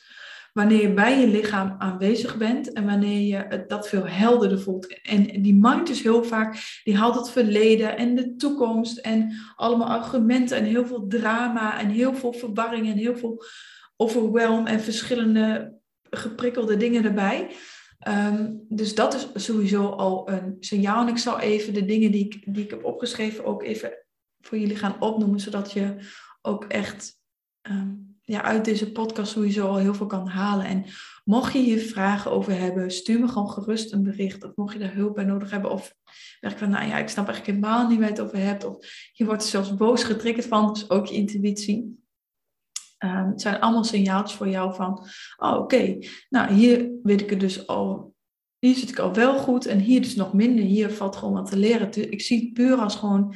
wanneer 0.52 0.82
je 0.82 0.94
bij 0.94 1.20
je 1.20 1.26
lichaam 1.26 1.74
aanwezig 1.78 2.36
bent 2.36 2.72
en 2.72 2.84
wanneer 2.84 3.20
je 3.20 3.44
het, 3.48 3.68
dat 3.68 3.88
veel 3.88 4.06
helderder 4.06 4.60
voelt. 4.60 5.00
En 5.02 5.42
die 5.42 5.54
mind 5.54 5.88
is 5.88 6.02
heel 6.02 6.24
vaak, 6.24 6.80
die 6.84 6.96
haalt 6.96 7.14
het 7.14 7.30
verleden 7.30 7.96
en 7.96 8.14
de 8.14 8.36
toekomst 8.36 8.98
en 8.98 9.32
allemaal 9.56 9.88
argumenten 9.88 10.56
en 10.56 10.64
heel 10.64 10.86
veel 10.86 11.06
drama 11.06 11.80
en 11.80 11.88
heel 11.88 12.14
veel 12.14 12.32
verwarring 12.32 12.86
en 12.86 12.96
heel 12.96 13.16
veel 13.16 13.44
overwhelm 13.96 14.66
en 14.66 14.80
verschillende 14.80 15.80
geprikkelde 16.16 16.76
dingen 16.76 17.04
erbij. 17.04 17.50
Ehm, 17.98 18.50
dus 18.68 18.94
dat 18.94 19.14
is 19.14 19.44
sowieso 19.44 19.88
al 19.88 20.30
een 20.30 20.56
signaal. 20.60 21.02
En 21.02 21.08
ik 21.08 21.18
zal 21.18 21.40
even 21.40 21.74
de 21.74 21.84
dingen 21.84 22.12
die 22.12 22.24
ik, 22.24 22.54
die 22.54 22.64
ik 22.64 22.70
heb 22.70 22.84
opgeschreven 22.84 23.44
ook 23.44 23.62
even 23.62 23.92
voor 24.40 24.58
jullie 24.58 24.76
gaan 24.76 25.00
opnoemen, 25.00 25.40
zodat 25.40 25.72
je 25.72 25.96
ook 26.42 26.64
echt 26.64 27.20
um, 27.62 28.12
ja, 28.20 28.42
uit 28.42 28.64
deze 28.64 28.92
podcast 28.92 29.32
sowieso 29.32 29.66
al 29.66 29.76
heel 29.76 29.94
veel 29.94 30.06
kan 30.06 30.28
halen. 30.28 30.66
En 30.66 30.84
mocht 31.24 31.52
je 31.52 31.58
hier 31.58 31.78
vragen 31.78 32.30
over 32.30 32.58
hebben, 32.58 32.90
stuur 32.90 33.20
me 33.20 33.28
gewoon 33.28 33.50
gerust 33.50 33.92
een 33.92 34.02
bericht. 34.02 34.44
Of 34.44 34.50
mocht 34.54 34.72
je 34.72 34.78
daar 34.78 34.94
hulp 34.94 35.14
bij 35.14 35.24
nodig 35.24 35.50
hebben. 35.50 35.70
Of 35.70 35.94
merk 36.40 36.58
van, 36.58 36.70
nou 36.70 36.88
ja, 36.88 36.98
ik 36.98 37.08
snap 37.08 37.26
eigenlijk 37.28 37.58
helemaal 37.58 37.88
niet 37.88 37.98
waar 37.98 38.08
je 38.08 38.14
het 38.14 38.22
over 38.22 38.38
hebt. 38.38 38.64
Of 38.64 38.76
je 39.12 39.24
wordt 39.24 39.42
er 39.42 39.48
zelfs 39.48 39.74
boos 39.74 40.04
getriggerd 40.04 40.46
van. 40.46 40.72
Dus 40.72 40.90
ook 40.90 41.06
je 41.06 41.14
intuïtie. 41.14 42.01
Um, 43.04 43.28
het 43.30 43.40
zijn 43.40 43.60
allemaal 43.60 43.84
signaaltjes 43.84 44.38
voor 44.38 44.48
jou 44.48 44.74
van, 44.74 45.06
oh, 45.36 45.56
oké, 45.56 45.98
nou 46.28 46.52
hier 46.52 46.90
weet 47.02 47.20
ik 47.20 47.30
het 47.30 47.40
dus 47.40 47.66
al, 47.66 48.14
hier 48.58 48.74
zit 48.74 48.88
ik 48.88 48.98
al 48.98 49.14
wel 49.14 49.38
goed 49.38 49.66
en 49.66 49.78
hier 49.78 50.02
dus 50.02 50.14
nog 50.14 50.32
minder. 50.32 50.64
Hier 50.64 50.90
valt 50.90 51.16
gewoon 51.16 51.34
wat 51.34 51.50
te 51.50 51.56
leren. 51.56 52.10
Ik 52.10 52.20
zie 52.20 52.40
het 52.40 52.52
puur 52.52 52.76
als 52.76 52.96
gewoon 52.96 53.34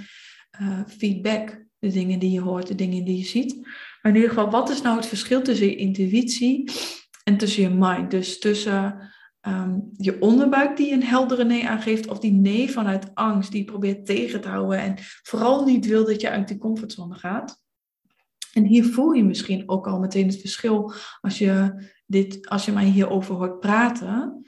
uh, 0.61 0.81
feedback, 0.87 1.65
de 1.79 1.89
dingen 1.89 2.19
die 2.19 2.31
je 2.31 2.41
hoort, 2.41 2.67
de 2.67 2.75
dingen 2.75 3.05
die 3.05 3.19
je 3.19 3.25
ziet. 3.25 3.57
Maar 4.03 4.13
in 4.13 4.15
ieder 4.15 4.29
geval, 4.29 4.51
wat 4.51 4.71
is 4.71 4.83
nou 4.83 4.97
het 4.97 5.07
verschil 5.07 5.43
tussen 5.43 5.67
je 5.67 5.77
intuïtie 5.77 6.71
en 7.25 7.37
tussen 7.37 7.63
je 7.63 7.71
mind? 7.71 8.11
Dus 8.11 8.39
tussen 8.39 9.11
um, 9.49 9.89
je 9.97 10.21
onderbuik 10.21 10.77
die 10.77 10.93
een 10.93 11.05
heldere 11.05 11.45
nee 11.45 11.69
aangeeft, 11.69 12.09
of 12.09 12.19
die 12.19 12.33
nee 12.33 12.71
vanuit 12.71 13.15
angst 13.15 13.51
die 13.51 13.61
je 13.61 13.71
probeert 13.71 14.07
tegen 14.07 14.41
te 14.41 14.49
houden 14.49 14.79
en 14.79 14.95
vooral 15.23 15.65
niet 15.65 15.87
wil 15.87 16.05
dat 16.05 16.21
je 16.21 16.31
uit 16.31 16.49
die 16.49 16.59
comfortzone 16.59 17.15
gaat. 17.15 17.65
En 18.57 18.65
hier 18.65 18.85
voel 18.85 19.13
je 19.13 19.25
misschien 19.25 19.69
ook 19.69 19.87
al 19.87 19.99
meteen 19.99 20.27
het 20.27 20.41
verschil 20.41 20.93
als 21.21 21.39
je, 21.39 21.85
dit, 22.07 22.49
als 22.49 22.65
je 22.65 22.73
mij 22.73 22.85
hierover 22.85 23.35
hoort 23.35 23.61
praten. 23.61 24.43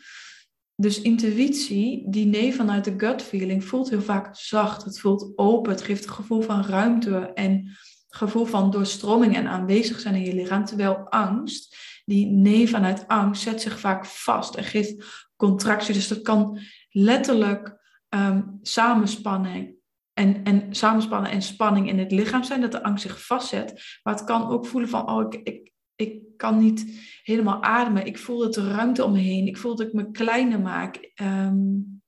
Dus 0.75 1.01
intuïtie, 1.01 2.11
die 2.11 2.27
nee 2.27 2.55
vanuit 2.55 2.85
de 2.85 2.95
gut 2.97 3.23
feeling, 3.23 3.65
voelt 3.65 3.91
heel 3.91 4.03
vaak 4.03 4.37
zacht. 4.37 4.85
Het 4.85 5.01
voelt 5.01 5.33
open. 5.37 5.73
Het 5.73 5.83
geeft 5.83 6.05
een 6.05 6.13
gevoel 6.13 6.41
van 6.41 6.65
ruimte 6.65 7.17
en 7.19 7.77
gevoel 8.09 8.45
van 8.45 8.71
doorstroming 8.71 9.37
en 9.37 9.47
aanwezig 9.47 10.01
zijn 10.01 10.15
in 10.15 10.25
je 10.25 10.35
lichaam. 10.35 10.65
Terwijl 10.65 10.97
angst, 11.09 11.77
die 12.05 12.27
nee 12.27 12.69
vanuit 12.69 13.09
angst, 13.09 13.43
zet 13.43 13.63
zich 13.63 13.81
vaak 13.81 14.07
vast 14.07 14.55
en 14.55 14.65
geeft 14.65 15.27
contractie. 15.37 15.95
Dus 15.95 16.09
dat 16.09 16.23
kan 16.23 16.59
letterlijk 16.91 17.77
um, 18.09 18.59
samenspanning 18.63 19.78
en, 20.19 20.45
en 20.45 20.75
samenspannen 20.75 21.31
en 21.31 21.43
spanning 21.43 21.89
in 21.89 21.99
het 21.99 22.13
lichaam 22.13 22.43
zijn, 22.43 22.61
dat 22.61 22.73
de 22.73 22.83
angst 22.83 23.03
zich 23.03 23.27
vastzet. 23.27 23.99
Maar 24.03 24.15
het 24.15 24.25
kan 24.25 24.49
ook 24.49 24.67
voelen 24.67 24.89
van, 24.89 25.11
oh, 25.11 25.33
ik, 25.33 25.35
ik, 25.35 25.73
ik 25.95 26.37
kan 26.37 26.59
niet 26.59 26.85
helemaal 27.23 27.63
ademen. 27.63 28.07
Ik 28.07 28.19
voel 28.19 28.39
dat 28.39 28.57
er 28.57 28.69
ruimte 28.69 29.05
om 29.05 29.13
me 29.13 29.19
heen. 29.19 29.47
Ik 29.47 29.57
voel 29.57 29.77
dat 29.77 29.87
ik 29.87 29.93
me 29.93 30.11
kleiner 30.11 30.61
maak. 30.61 31.13
Um, 31.21 32.03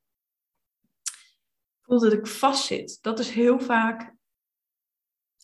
ik 1.78 1.86
voel 1.86 2.00
dat 2.00 2.12
ik 2.12 2.26
vastzit. 2.26 2.98
Dat 3.00 3.18
is 3.18 3.30
heel 3.30 3.60
vaak 3.60 4.14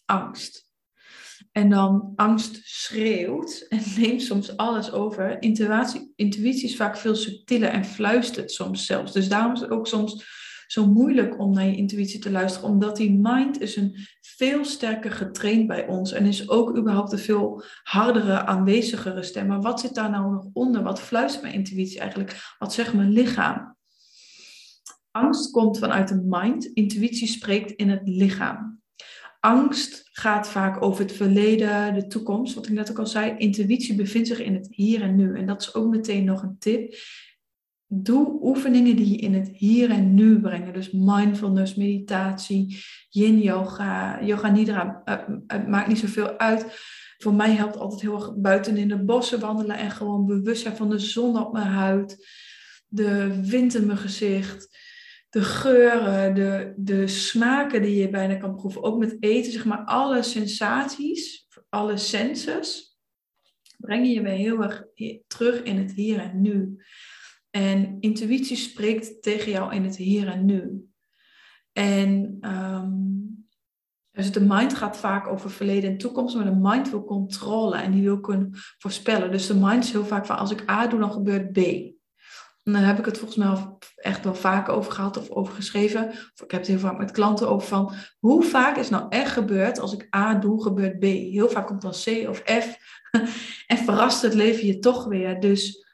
angst. 0.04 0.70
En 1.52 1.70
dan 1.70 2.12
angst 2.16 2.60
schreeuwt 2.64 3.66
en 3.68 3.82
neemt 4.00 4.22
soms 4.22 4.56
alles 4.56 4.92
over. 4.92 5.42
Intuïtie, 5.42 6.12
intuïtie 6.16 6.68
is 6.68 6.76
vaak 6.76 6.96
veel 6.96 7.14
subtieler 7.14 7.68
en 7.68 7.84
fluistert 7.84 8.52
soms 8.52 8.86
zelfs. 8.86 9.12
Dus 9.12 9.28
daarom 9.28 9.52
is 9.52 9.60
het 9.60 9.70
ook 9.70 9.86
soms 9.86 10.44
zo 10.66 10.86
moeilijk 10.86 11.38
om 11.38 11.52
naar 11.52 11.66
je 11.66 11.76
intuïtie 11.76 12.20
te 12.20 12.30
luisteren, 12.30 12.68
omdat 12.68 12.96
die 12.96 13.18
mind 13.20 13.60
is 13.60 13.76
een 13.76 13.96
veel 14.20 14.64
sterker 14.64 15.10
getraind 15.10 15.66
bij 15.66 15.86
ons 15.86 16.12
en 16.12 16.26
is 16.26 16.48
ook 16.48 16.76
überhaupt 16.76 17.12
een 17.12 17.18
veel 17.18 17.62
hardere, 17.82 18.44
aanwezigere 18.44 19.22
stem. 19.22 19.46
Maar 19.46 19.60
wat 19.60 19.80
zit 19.80 19.94
daar 19.94 20.10
nou 20.10 20.32
nog 20.32 20.46
onder? 20.52 20.82
Wat 20.82 21.00
fluistert 21.00 21.42
mijn 21.42 21.54
intuïtie 21.54 22.00
eigenlijk? 22.00 22.54
Wat 22.58 22.72
zegt 22.72 22.94
mijn 22.94 23.10
lichaam? 23.10 23.76
Angst 25.10 25.50
komt 25.50 25.78
vanuit 25.78 26.08
de 26.08 26.22
mind, 26.24 26.64
intuïtie 26.64 27.28
spreekt 27.28 27.70
in 27.70 27.90
het 27.90 28.02
lichaam. 28.04 28.80
Angst 29.40 30.08
gaat 30.12 30.48
vaak 30.48 30.82
over 30.82 31.02
het 31.02 31.12
verleden, 31.12 31.94
de 31.94 32.06
toekomst, 32.06 32.54
wat 32.54 32.66
ik 32.66 32.72
net 32.72 32.90
ook 32.90 32.98
al 32.98 33.06
zei. 33.06 33.34
Intuïtie 33.38 33.94
bevindt 33.94 34.28
zich 34.28 34.38
in 34.38 34.54
het 34.54 34.68
hier 34.70 35.02
en 35.02 35.16
nu. 35.16 35.36
En 35.36 35.46
dat 35.46 35.62
is 35.62 35.74
ook 35.74 35.90
meteen 35.90 36.24
nog 36.24 36.42
een 36.42 36.56
tip 36.58 36.94
doe 37.88 38.38
oefeningen 38.42 38.96
die 38.96 39.10
je 39.10 39.16
in 39.16 39.34
het 39.34 39.48
hier 39.52 39.90
en 39.90 40.14
nu 40.14 40.40
brengen. 40.40 40.72
Dus 40.72 40.90
mindfulness, 40.90 41.74
meditatie, 41.74 42.84
yin 43.08 43.40
yoga, 43.40 44.24
yoga 44.24 44.50
nidra. 44.50 45.02
Het 45.46 45.68
maakt 45.68 45.88
niet 45.88 45.98
zoveel 45.98 46.38
uit. 46.38 46.66
Voor 47.18 47.34
mij 47.34 47.52
helpt 47.52 47.76
altijd 47.76 48.00
heel 48.00 48.14
erg 48.14 48.36
buiten 48.36 48.76
in 48.76 48.88
de 48.88 49.04
bossen 49.04 49.40
wandelen 49.40 49.76
en 49.76 49.90
gewoon 49.90 50.26
bewust 50.26 50.62
zijn 50.62 50.76
van 50.76 50.90
de 50.90 50.98
zon 50.98 51.38
op 51.38 51.52
mijn 51.52 51.66
huid, 51.66 52.26
de 52.86 53.40
wind 53.42 53.74
in 53.74 53.86
mijn 53.86 53.98
gezicht, 53.98 54.78
de 55.30 55.42
geuren, 55.42 56.34
de, 56.34 56.74
de 56.76 57.06
smaken 57.06 57.82
die 57.82 58.00
je 58.00 58.08
bijna 58.08 58.34
kan 58.34 58.56
proeven. 58.56 58.82
Ook 58.82 58.98
met 58.98 59.16
eten, 59.20 59.52
zeg 59.52 59.64
maar, 59.64 59.84
alle 59.84 60.22
sensaties, 60.22 61.46
alle 61.68 61.96
senses, 61.96 62.96
brengen 63.76 64.10
je 64.10 64.22
weer 64.22 64.32
heel 64.32 64.62
erg 64.62 64.84
terug 65.26 65.62
in 65.62 65.76
het 65.76 65.92
hier 65.92 66.18
en 66.18 66.40
nu. 66.40 66.76
En 67.56 67.96
intuïtie 68.00 68.56
spreekt 68.56 69.22
tegen 69.22 69.50
jou 69.50 69.74
in 69.74 69.84
het 69.84 69.96
hier 69.96 70.28
en 70.28 70.44
nu. 70.44 70.88
En 71.72 72.38
um, 72.40 73.48
dus 74.10 74.32
de 74.32 74.40
mind 74.40 74.74
gaat 74.74 74.96
vaak 74.96 75.26
over 75.26 75.50
verleden 75.50 75.90
en 75.90 75.98
toekomst, 75.98 76.36
maar 76.36 76.44
de 76.44 76.58
mind 76.60 76.90
wil 76.90 77.04
controle 77.04 77.76
en 77.76 77.92
die 77.92 78.02
wil 78.02 78.20
kunnen 78.20 78.48
voorspellen. 78.78 79.30
Dus 79.30 79.46
de 79.46 79.54
mind 79.54 79.84
is 79.84 79.92
heel 79.92 80.04
vaak 80.04 80.26
van 80.26 80.38
als 80.38 80.50
ik 80.50 80.70
A 80.70 80.86
doe, 80.86 81.00
dan 81.00 81.12
gebeurt 81.12 81.52
B. 81.52 81.56
En 82.62 82.72
dan 82.72 82.82
heb 82.82 82.98
ik 82.98 83.04
het 83.04 83.18
volgens 83.18 83.38
mij 83.38 83.76
echt 83.96 84.24
wel 84.24 84.34
vaak 84.34 84.68
over 84.68 84.92
gehad 84.92 85.16
of 85.16 85.30
over 85.30 85.54
geschreven. 85.54 86.08
Of 86.08 86.42
ik 86.42 86.50
heb 86.50 86.60
het 86.60 86.66
heel 86.66 86.78
vaak 86.78 86.98
met 86.98 87.10
klanten 87.10 87.48
over 87.48 87.68
van 87.68 87.92
hoe 88.18 88.42
vaak 88.42 88.76
is 88.76 88.88
nou 88.88 89.06
echt 89.08 89.32
gebeurd 89.32 89.78
als 89.78 89.92
ik 89.92 90.16
A 90.16 90.34
doe, 90.34 90.62
gebeurt 90.62 90.98
B. 90.98 91.02
Heel 91.04 91.48
vaak 91.48 91.66
komt 91.66 91.82
dan 91.82 91.90
C 92.04 92.28
of 92.28 92.42
F 92.44 92.76
en 93.66 93.78
verrast 93.78 94.22
het 94.22 94.34
leven 94.34 94.66
je 94.66 94.78
toch 94.78 95.04
weer. 95.04 95.40
Dus 95.40 95.85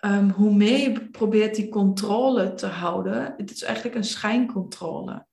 um, 0.00 0.30
hoe 0.30 0.54
meer 0.54 0.78
je 0.78 1.08
probeert 1.10 1.54
die 1.54 1.68
controle 1.68 2.54
te 2.54 2.66
houden, 2.66 3.34
het 3.36 3.50
is 3.50 3.62
eigenlijk 3.62 3.96
een 3.96 4.04
schijncontrole. 4.04 5.26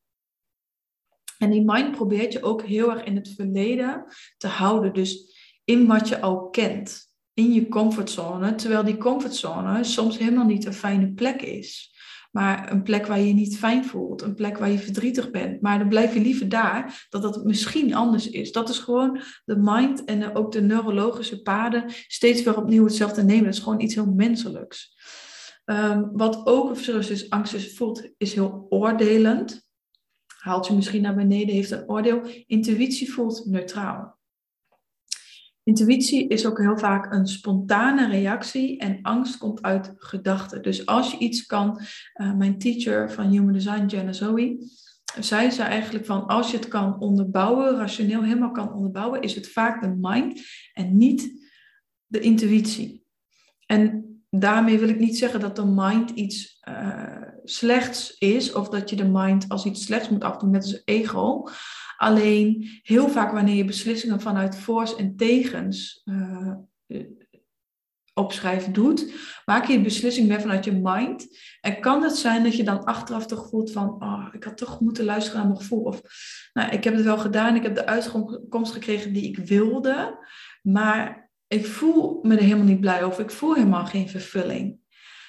En 1.37 1.49
die 1.49 1.63
mind 1.65 1.91
probeert 1.91 2.33
je 2.33 2.43
ook 2.43 2.61
heel 2.61 2.91
erg 2.91 3.03
in 3.03 3.15
het 3.15 3.33
verleden 3.35 4.05
te 4.37 4.47
houden. 4.47 4.93
Dus 4.93 5.37
in 5.63 5.87
wat 5.87 6.07
je 6.07 6.21
al 6.21 6.49
kent, 6.49 7.13
in 7.33 7.53
je 7.53 7.67
comfortzone. 7.67 8.55
Terwijl 8.55 8.83
die 8.83 8.97
comfortzone 8.97 9.83
soms 9.83 10.17
helemaal 10.17 10.45
niet 10.45 10.65
een 10.65 10.73
fijne 10.73 11.13
plek 11.13 11.41
is. 11.41 11.94
Maar 12.35 12.71
een 12.71 12.83
plek 12.83 13.05
waar 13.05 13.19
je 13.19 13.27
je 13.27 13.33
niet 13.33 13.57
fijn 13.57 13.85
voelt, 13.85 14.21
een 14.21 14.33
plek 14.33 14.57
waar 14.57 14.69
je 14.69 14.77
verdrietig 14.77 15.31
bent. 15.31 15.61
Maar 15.61 15.79
dan 15.79 15.89
blijf 15.89 16.13
je 16.13 16.19
liever 16.19 16.49
daar, 16.49 17.05
dat 17.09 17.21
dat 17.21 17.43
misschien 17.43 17.93
anders 17.93 18.29
is. 18.29 18.51
Dat 18.51 18.69
is 18.69 18.79
gewoon 18.79 19.21
de 19.45 19.57
mind 19.57 20.03
en 20.03 20.35
ook 20.35 20.51
de 20.51 20.61
neurologische 20.61 21.41
paden 21.41 21.83
steeds 22.07 22.43
weer 22.43 22.57
opnieuw 22.57 22.83
hetzelfde 22.83 23.23
nemen. 23.23 23.43
Dat 23.43 23.53
is 23.53 23.59
gewoon 23.59 23.79
iets 23.81 23.95
heel 23.95 24.13
menselijks. 24.13 24.97
Um, 25.65 26.09
wat 26.13 26.45
ook 26.45 26.69
een 26.69 26.75
verschil 26.75 26.97
is 26.97 27.29
angst 27.29 27.53
is, 27.53 27.77
voelt, 27.77 28.09
is 28.17 28.33
heel 28.33 28.65
oordelend. 28.69 29.67
Haalt 30.37 30.67
je 30.67 30.73
misschien 30.73 31.01
naar 31.01 31.15
beneden, 31.15 31.55
heeft 31.55 31.71
een 31.71 31.89
oordeel. 31.89 32.21
Intuïtie 32.47 33.11
voelt 33.11 33.45
neutraal. 33.45 34.14
Intuïtie 35.65 36.27
is 36.27 36.45
ook 36.45 36.57
heel 36.57 36.77
vaak 36.77 37.13
een 37.13 37.27
spontane 37.27 38.07
reactie 38.07 38.77
en 38.77 38.99
angst 39.01 39.37
komt 39.37 39.61
uit 39.61 39.93
gedachten. 39.97 40.61
Dus 40.61 40.85
als 40.85 41.11
je 41.11 41.17
iets 41.17 41.45
kan, 41.45 41.79
uh, 42.15 42.33
mijn 42.33 42.57
teacher 42.57 43.11
van 43.11 43.29
Human 43.29 43.53
Design, 43.53 43.85
Jenna 43.85 44.13
Zoe, 44.13 44.57
zei 45.19 45.49
ze 45.49 45.63
eigenlijk 45.63 46.05
van 46.05 46.25
als 46.25 46.51
je 46.51 46.57
het 46.57 46.67
kan 46.67 46.99
onderbouwen, 46.99 47.77
rationeel 47.77 48.23
helemaal 48.23 48.51
kan 48.51 48.73
onderbouwen, 48.73 49.21
is 49.21 49.35
het 49.35 49.51
vaak 49.51 49.81
de 49.81 49.95
mind 49.99 50.41
en 50.73 50.97
niet 50.97 51.49
de 52.05 52.19
intuïtie. 52.19 53.05
En 53.65 54.05
daarmee 54.29 54.79
wil 54.79 54.89
ik 54.89 54.99
niet 54.99 55.17
zeggen 55.17 55.39
dat 55.39 55.55
de 55.55 55.65
mind 55.65 56.09
iets 56.09 56.59
uh, 56.69 57.21
slechts 57.43 58.17
is 58.17 58.53
of 58.53 58.69
dat 58.69 58.89
je 58.89 58.95
de 58.95 59.07
mind 59.07 59.49
als 59.49 59.65
iets 59.65 59.83
slechts 59.83 60.09
moet 60.09 60.23
afdoen, 60.23 60.51
net 60.51 60.63
als 60.63 60.81
ego. 60.85 61.47
Alleen 61.97 62.69
heel 62.83 63.09
vaak 63.09 63.31
wanneer 63.31 63.55
je 63.55 63.65
beslissingen 63.65 64.21
vanuit 64.21 64.55
voor's 64.55 64.95
en 64.95 65.15
tegens 65.15 66.01
uh, 66.05 66.53
opschrijft 68.13 68.73
doet, 68.73 69.13
maak 69.45 69.65
je 69.65 69.81
beslissing 69.81 70.27
meer 70.27 70.41
vanuit 70.41 70.65
je 70.65 70.79
mind. 70.83 71.27
En 71.61 71.79
kan 71.79 72.03
het 72.03 72.15
zijn 72.15 72.43
dat 72.43 72.55
je 72.55 72.63
dan 72.63 72.83
achteraf 72.83 73.25
toch 73.25 73.49
voelt 73.49 73.71
van, 73.71 73.89
oh, 73.89 74.27
ik 74.31 74.43
had 74.43 74.57
toch 74.57 74.79
moeten 74.79 75.05
luisteren 75.05 75.39
naar 75.39 75.47
mijn 75.47 75.61
gevoel. 75.61 75.83
Of, 75.83 76.01
nou, 76.53 76.71
ik 76.71 76.83
heb 76.83 76.93
het 76.93 77.03
wel 77.03 77.17
gedaan, 77.17 77.55
ik 77.55 77.63
heb 77.63 77.75
de 77.75 77.85
uitkomst 77.85 78.73
gekregen 78.73 79.13
die 79.13 79.23
ik 79.23 79.37
wilde, 79.37 80.25
maar 80.61 81.31
ik 81.47 81.65
voel 81.65 82.19
me 82.21 82.35
er 82.35 82.43
helemaal 82.43 82.65
niet 82.65 82.79
blij 82.79 83.03
over. 83.03 83.23
Ik 83.23 83.31
voel 83.31 83.53
helemaal 83.53 83.85
geen 83.85 84.09
vervulling. 84.09 84.77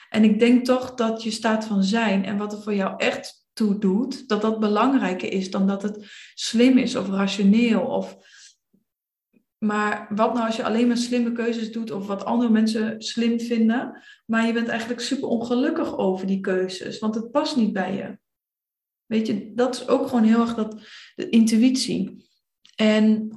En 0.08 0.24
ik 0.24 0.38
denk 0.38 0.64
toch 0.64 0.94
dat 0.94 1.22
je 1.22 1.30
staat 1.30 1.64
van 1.64 1.82
zijn 1.82 2.24
en 2.24 2.36
wat 2.36 2.52
er 2.52 2.62
voor 2.62 2.74
jou 2.74 2.94
echt 2.96 3.45
toe 3.56 3.78
doet, 3.78 4.28
dat 4.28 4.42
dat 4.42 4.60
belangrijker 4.60 5.32
is 5.32 5.50
dan 5.50 5.66
dat 5.66 5.82
het 5.82 6.06
slim 6.34 6.78
is 6.78 6.96
of 6.96 7.08
rationeel. 7.08 7.80
Of... 7.80 8.16
Maar 9.58 10.06
wat 10.14 10.34
nou 10.34 10.46
als 10.46 10.56
je 10.56 10.64
alleen 10.64 10.86
maar 10.86 10.96
slimme 10.96 11.32
keuzes 11.32 11.72
doet 11.72 11.90
of 11.90 12.06
wat 12.06 12.24
andere 12.24 12.50
mensen 12.50 13.02
slim 13.02 13.40
vinden, 13.40 14.02
maar 14.26 14.46
je 14.46 14.52
bent 14.52 14.68
eigenlijk 14.68 15.00
super 15.00 15.28
ongelukkig 15.28 15.98
over 15.98 16.26
die 16.26 16.40
keuzes, 16.40 16.98
want 16.98 17.14
het 17.14 17.30
past 17.30 17.56
niet 17.56 17.72
bij 17.72 17.94
je. 17.94 18.18
Weet 19.06 19.26
je, 19.26 19.52
dat 19.54 19.74
is 19.74 19.88
ook 19.88 20.08
gewoon 20.08 20.24
heel 20.24 20.40
erg 20.40 20.54
dat, 20.54 20.80
de 21.14 21.28
intuïtie. 21.28 22.28
En 22.74 23.30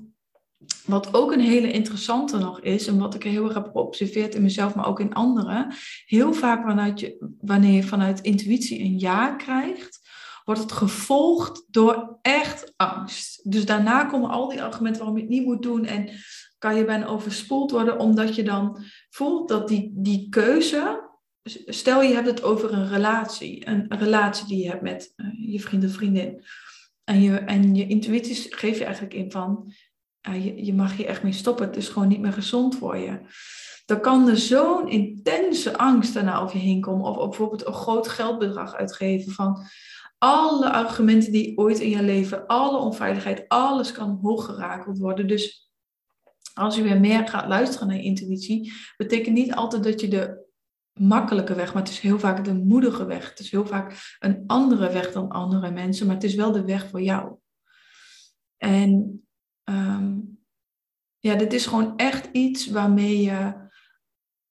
wat 0.86 1.14
ook 1.14 1.32
een 1.32 1.40
hele 1.40 1.72
interessante 1.72 2.38
nog 2.38 2.62
is, 2.62 2.88
en 2.88 2.98
wat 2.98 3.16
ik 3.16 3.24
heel 3.24 3.46
erg 3.46 3.54
heb 3.54 3.70
geobserveerd 3.72 4.36
in 4.36 4.42
mezelf, 4.42 4.76
maar 4.76 4.88
ook 4.88 5.00
in 5.00 5.14
anderen, 5.14 5.74
heel 6.06 6.34
vaak 6.34 6.98
je, 7.00 7.36
wanneer 7.40 7.74
je 7.74 7.84
vanuit 7.84 8.22
intuïtie 8.22 8.80
een 8.80 9.00
ja 9.00 9.36
krijgt, 9.36 10.09
wordt 10.50 10.64
het 10.64 10.72
gevolgd 10.72 11.66
door 11.68 12.18
echt 12.22 12.74
angst. 12.76 13.52
Dus 13.52 13.66
daarna 13.66 14.04
komen 14.04 14.30
al 14.30 14.50
die 14.50 14.64
argumenten 14.64 15.02
waarom 15.02 15.18
je 15.18 15.24
het 15.24 15.32
niet 15.32 15.46
moet 15.46 15.62
doen 15.62 15.86
en 15.86 16.10
kan 16.58 16.76
je 16.76 16.86
bijna 16.86 17.06
overspoeld 17.06 17.72
worden, 17.72 18.00
omdat 18.00 18.36
je 18.36 18.44
dan 18.44 18.84
voelt 19.10 19.50
dat 19.50 19.68
die, 19.68 19.92
die 19.94 20.30
keuze, 20.30 21.10
stel 21.66 22.02
je 22.02 22.14
hebt 22.14 22.28
het 22.28 22.44
over 22.44 22.74
een 22.74 22.88
relatie, 22.88 23.68
een 23.68 23.86
relatie 23.90 24.48
die 24.48 24.64
je 24.64 24.70
hebt 24.70 24.82
met 24.82 25.14
uh, 25.16 25.52
je 25.52 25.60
vriend 25.60 25.84
of 25.84 25.92
vriendin, 25.92 26.44
en 27.04 27.22
je, 27.22 27.38
en 27.38 27.76
je 27.76 27.88
intuïties 27.88 28.48
geef 28.50 28.78
je 28.78 28.84
eigenlijk 28.84 29.14
in 29.14 29.32
van, 29.32 29.74
je, 30.22 30.66
je 30.66 30.74
mag 30.74 30.98
hier 30.98 31.06
echt 31.06 31.24
mee 31.24 31.32
stoppen, 31.32 31.66
het 31.66 31.78
is 31.78 31.88
gewoon 31.88 32.08
niet 32.08 32.22
meer 32.22 32.34
gezond 32.34 32.76
voor 32.76 32.98
je. 32.98 33.20
Dan 33.86 34.02
kan 34.02 34.30
er 34.30 34.38
zo'n 34.38 34.88
intense 34.88 35.78
angst 35.78 36.14
daarna 36.14 36.40
over 36.40 36.58
je 36.58 36.64
heen 36.64 36.82
komen, 36.82 37.06
of, 37.06 37.18
of 37.18 37.28
bijvoorbeeld 37.28 37.66
een 37.66 37.74
groot 37.74 38.08
geldbedrag 38.08 38.76
uitgeven 38.76 39.32
van, 39.32 39.68
alle 40.20 40.72
argumenten 40.72 41.32
die 41.32 41.58
ooit 41.58 41.80
in 41.80 41.90
je 41.90 42.04
leven, 42.04 42.48
alle 42.48 42.78
onveiligheid, 42.78 43.46
alles 43.48 43.92
kan 43.92 44.20
hooggerakeld 44.22 44.98
worden. 44.98 45.28
Dus 45.28 45.72
als 46.54 46.76
je 46.76 46.82
weer 46.82 47.00
meer 47.00 47.28
gaat 47.28 47.48
luisteren 47.48 47.88
naar 47.88 47.98
je 47.98 48.04
intuïtie, 48.04 48.74
betekent 48.98 49.36
niet 49.36 49.54
altijd 49.54 49.84
dat 49.84 50.02
je 50.02 50.08
de 50.08 50.48
makkelijke 50.94 51.56
weg, 51.56 51.74
maar 51.74 51.84
het 51.84 51.92
is 51.92 52.00
heel 52.00 52.20
vaak 52.20 52.46
de 52.46 52.54
moedige 52.54 53.06
weg. 53.06 53.30
Het 53.30 53.40
is 53.40 53.52
heel 53.52 53.66
vaak 53.66 54.18
een 54.20 54.44
andere 54.48 54.92
weg 54.92 55.12
dan 55.12 55.30
andere 55.30 55.72
mensen, 55.72 56.06
maar 56.06 56.16
het 56.16 56.24
is 56.24 56.36
wel 56.36 56.52
de 56.52 56.66
weg 56.66 56.90
voor 56.90 57.02
jou. 57.02 57.38
En 58.58 59.24
um, 59.64 60.40
ja, 61.20 61.36
dit 61.36 61.54
is 61.54 61.66
gewoon 61.66 61.98
echt 61.98 62.30
iets 62.32 62.68
waarmee 62.68 63.22
je 63.22 63.70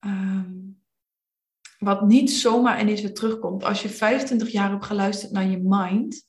um, 0.06 0.67
wat 1.78 2.06
niet 2.06 2.30
zomaar 2.30 2.80
ineens 2.80 3.00
weer 3.00 3.14
terugkomt. 3.14 3.64
Als 3.64 3.82
je 3.82 3.88
25 3.88 4.50
jaar 4.50 4.70
hebt 4.70 4.84
geluisterd 4.84 5.32
naar 5.32 5.46
je 5.46 5.60
mind. 5.62 6.26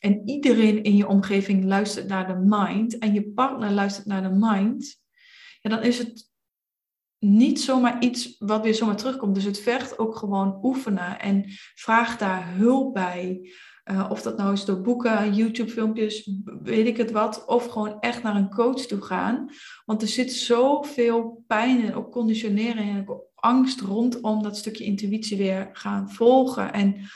En 0.00 0.28
iedereen 0.28 0.82
in 0.82 0.96
je 0.96 1.06
omgeving 1.06 1.64
luistert 1.64 2.08
naar 2.08 2.26
de 2.26 2.40
mind. 2.44 2.98
En 2.98 3.14
je 3.14 3.30
partner 3.30 3.70
luistert 3.70 4.06
naar 4.06 4.22
de 4.22 4.36
mind. 4.38 5.00
Ja, 5.60 5.70
dan 5.70 5.82
is 5.82 5.98
het 5.98 6.30
niet 7.18 7.60
zomaar 7.60 8.02
iets 8.02 8.36
wat 8.38 8.62
weer 8.62 8.74
zomaar 8.74 8.96
terugkomt. 8.96 9.34
Dus 9.34 9.44
het 9.44 9.60
vergt 9.60 9.98
ook 9.98 10.16
gewoon 10.16 10.58
oefenen. 10.62 11.20
En 11.20 11.44
vraag 11.74 12.18
daar 12.18 12.54
hulp 12.54 12.94
bij. 12.94 13.50
Uh, 13.90 14.06
of 14.10 14.22
dat 14.22 14.36
nou 14.36 14.52
is 14.52 14.64
door 14.64 14.80
boeken, 14.80 15.34
YouTube-filmpjes, 15.34 16.30
weet 16.62 16.86
ik 16.86 16.96
het 16.96 17.10
wat. 17.10 17.44
Of 17.46 17.66
gewoon 17.66 18.00
echt 18.00 18.22
naar 18.22 18.36
een 18.36 18.50
coach 18.50 18.86
toe 18.86 19.00
gaan. 19.00 19.50
Want 19.84 20.02
er 20.02 20.08
zit 20.08 20.32
zoveel 20.32 21.44
pijn 21.46 21.84
en 21.84 21.94
ook 21.94 22.12
conditionering 22.12 22.96
en 22.96 23.27
angst 23.40 23.80
rondom 23.80 24.42
dat 24.42 24.56
stukje 24.56 24.84
intuïtie 24.84 25.36
weer 25.36 25.70
gaan 25.72 26.10
volgen. 26.10 26.72
En 26.72 27.08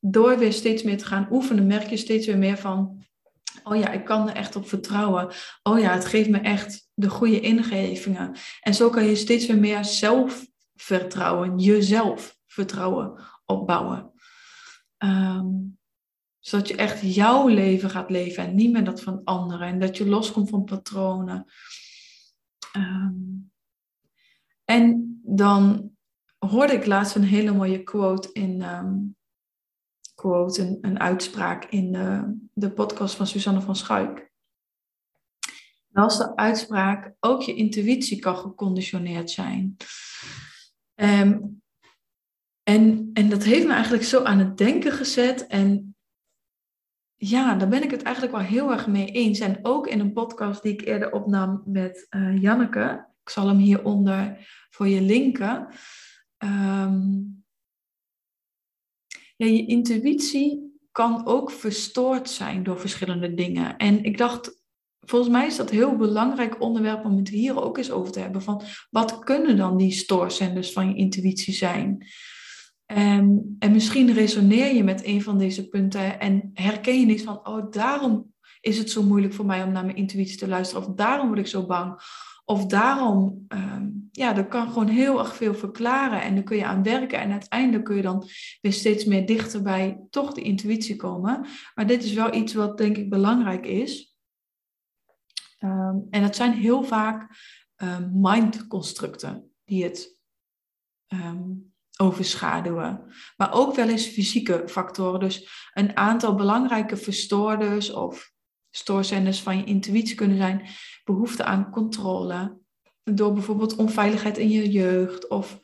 door 0.00 0.38
weer 0.38 0.52
steeds 0.52 0.82
meer 0.82 0.98
te 0.98 1.04
gaan 1.04 1.28
oefenen, 1.30 1.66
merk 1.66 1.88
je 1.88 1.96
steeds 1.96 2.26
weer 2.26 2.38
meer 2.38 2.58
van, 2.58 3.04
oh 3.64 3.76
ja, 3.76 3.90
ik 3.90 4.04
kan 4.04 4.28
er 4.28 4.34
echt 4.34 4.56
op 4.56 4.68
vertrouwen. 4.68 5.28
Oh 5.62 5.78
ja, 5.78 5.92
het 5.92 6.04
geeft 6.04 6.28
me 6.28 6.38
echt 6.38 6.88
de 6.94 7.08
goede 7.08 7.40
ingevingen. 7.40 8.36
En 8.60 8.74
zo 8.74 8.90
kan 8.90 9.04
je 9.04 9.16
steeds 9.16 9.46
weer 9.46 9.58
meer 9.58 9.84
zelfvertrouwen, 9.84 11.58
jezelf 11.58 12.36
vertrouwen 12.46 13.20
opbouwen. 13.44 14.12
Um, 14.98 15.78
zodat 16.38 16.68
je 16.68 16.76
echt 16.76 17.14
jouw 17.14 17.48
leven 17.48 17.90
gaat 17.90 18.10
leven 18.10 18.44
en 18.44 18.54
niet 18.54 18.72
meer 18.72 18.84
dat 18.84 19.02
van 19.02 19.20
anderen. 19.24 19.66
En 19.66 19.78
dat 19.78 19.96
je 19.96 20.06
loskomt 20.06 20.48
van 20.48 20.64
patronen. 20.64 21.52
Um, 22.76 23.50
en 24.64 25.11
dan 25.24 25.90
hoorde 26.38 26.72
ik 26.72 26.86
laatst 26.86 27.14
een 27.14 27.24
hele 27.24 27.52
mooie 27.52 27.82
quote 27.82 28.32
in 28.32 28.62
um, 28.62 29.16
quote, 30.14 30.78
een, 30.80 31.00
uitspraak 31.00 31.64
in 31.64 31.92
de, 32.52 32.70
podcast 32.70 33.14
van 33.14 33.26
Suzanne 33.26 33.60
van 33.60 33.76
Schuik. 33.76 34.30
Dat 35.88 36.04
was 36.04 36.18
de 36.18 36.36
uitspraak, 36.36 37.14
ook 37.20 37.42
je 37.42 37.54
intuïtie 37.54 38.18
kan 38.18 38.36
geconditioneerd 38.36 39.30
zijn. 39.30 39.76
Um, 40.94 41.62
en, 42.62 43.10
en 43.12 43.28
dat 43.28 43.42
heeft 43.42 43.66
me 43.66 43.72
eigenlijk 43.72 44.04
zo 44.04 44.22
aan 44.22 44.38
het 44.38 44.58
denken 44.58 44.92
gezet. 44.92 45.46
En 45.46 45.96
ja, 47.16 47.54
daar 47.54 47.68
ben 47.68 47.82
ik 47.82 47.90
het 47.90 48.02
eigenlijk 48.02 48.36
wel 48.36 48.44
heel 48.44 48.70
erg 48.70 48.86
mee 48.86 49.06
eens. 49.06 49.40
En 49.40 49.58
ook 49.62 49.86
in 49.86 50.00
een 50.00 50.12
podcast 50.12 50.62
die 50.62 50.72
ik 50.72 50.80
eerder 50.80 51.12
opnam 51.12 51.62
met 51.64 52.06
uh, 52.10 52.42
Janneke. 52.42 53.10
Ik 53.24 53.30
zal 53.30 53.48
hem 53.48 53.58
hieronder 53.58 54.48
voor 54.70 54.88
je 54.88 55.00
linken. 55.00 55.68
Um, 56.38 57.44
ja, 59.36 59.46
je 59.46 59.66
intuïtie 59.66 60.70
kan 60.92 61.26
ook 61.26 61.50
verstoord 61.50 62.30
zijn 62.30 62.62
door 62.62 62.80
verschillende 62.80 63.34
dingen. 63.34 63.76
En 63.76 64.04
ik 64.04 64.18
dacht, 64.18 64.62
volgens 65.00 65.30
mij 65.30 65.46
is 65.46 65.56
dat 65.56 65.70
een 65.70 65.76
heel 65.76 65.96
belangrijk 65.96 66.60
onderwerp 66.60 67.04
om 67.04 67.16
het 67.16 67.28
hier 67.28 67.62
ook 67.62 67.76
eens 67.76 67.90
over 67.90 68.12
te 68.12 68.20
hebben. 68.20 68.42
Van 68.42 68.62
wat 68.90 69.18
kunnen 69.18 69.56
dan 69.56 69.76
die 69.76 69.92
stoorzenders 69.92 70.72
van 70.72 70.88
je 70.88 70.94
intuïtie 70.94 71.54
zijn? 71.54 72.06
En, 72.86 73.56
en 73.58 73.72
misschien 73.72 74.12
resoneer 74.12 74.74
je 74.74 74.84
met 74.84 75.04
een 75.04 75.22
van 75.22 75.38
deze 75.38 75.68
punten 75.68 76.20
en 76.20 76.50
herken 76.54 77.00
je 77.00 77.06
niet 77.06 77.22
van, 77.22 77.46
oh, 77.46 77.70
daarom 77.70 78.32
is 78.60 78.78
het 78.78 78.90
zo 78.90 79.02
moeilijk 79.02 79.34
voor 79.34 79.46
mij 79.46 79.62
om 79.62 79.72
naar 79.72 79.84
mijn 79.84 79.96
intuïtie 79.96 80.38
te 80.38 80.48
luisteren. 80.48 80.88
Of 80.88 80.94
daarom 80.94 81.26
word 81.26 81.38
ik 81.38 81.46
zo 81.46 81.66
bang. 81.66 82.00
Of 82.44 82.66
daarom, 82.66 83.46
um, 83.48 84.08
ja, 84.10 84.32
dat 84.32 84.48
kan 84.48 84.68
gewoon 84.68 84.88
heel 84.88 85.18
erg 85.18 85.36
veel 85.36 85.54
verklaren 85.54 86.22
en 86.22 86.34
daar 86.34 86.44
kun 86.44 86.56
je 86.56 86.66
aan 86.66 86.82
werken. 86.82 87.20
En 87.20 87.32
uiteindelijk 87.32 87.84
kun 87.84 87.96
je 87.96 88.02
dan 88.02 88.28
weer 88.60 88.72
steeds 88.72 89.04
meer 89.04 89.26
dichter 89.26 89.62
bij 89.62 90.06
toch 90.10 90.32
de 90.32 90.42
intuïtie 90.42 90.96
komen. 90.96 91.46
Maar 91.74 91.86
dit 91.86 92.04
is 92.04 92.12
wel 92.12 92.34
iets 92.34 92.54
wat 92.54 92.78
denk 92.78 92.96
ik 92.96 93.10
belangrijk 93.10 93.66
is. 93.66 94.16
Um, 95.58 96.06
en 96.10 96.22
dat 96.22 96.36
zijn 96.36 96.52
heel 96.52 96.82
vaak 96.82 97.28
um, 97.76 98.10
mindconstructen 98.14 99.50
die 99.64 99.84
het 99.84 100.20
overschaduwen. 101.96 103.12
Maar 103.36 103.52
ook 103.52 103.74
wel 103.74 103.88
eens 103.88 104.06
fysieke 104.06 104.62
factoren. 104.66 105.20
Dus 105.20 105.68
een 105.72 105.96
aantal 105.96 106.34
belangrijke 106.34 106.96
verstoorders 106.96 107.90
of 107.90 108.31
stoorzenders 108.72 109.40
van 109.40 109.56
je 109.56 109.64
intuïtie 109.64 110.16
kunnen 110.16 110.36
zijn 110.36 110.62
behoefte 111.04 111.44
aan 111.44 111.70
controle. 111.70 112.60
Door 113.04 113.32
bijvoorbeeld 113.32 113.76
onveiligheid 113.76 114.38
in 114.38 114.48
je 114.48 114.70
jeugd 114.70 115.28
of 115.28 115.60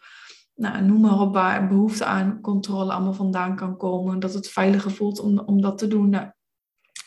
nou, 0.55 0.85
noem 0.85 1.01
maar 1.01 1.21
op 1.21 1.33
waar 1.33 1.69
behoefte 1.69 2.05
aan 2.05 2.41
controle 2.41 2.93
allemaal 2.93 3.13
vandaan 3.13 3.57
kan 3.57 3.77
komen. 3.77 4.19
Dat 4.19 4.35
het 4.35 4.49
veiliger 4.49 4.91
voelt 4.91 5.21
om, 5.21 5.39
om 5.39 5.61
dat 5.61 5.79
te 5.79 5.89
doen. 5.89 6.09
Nou, 6.09 6.31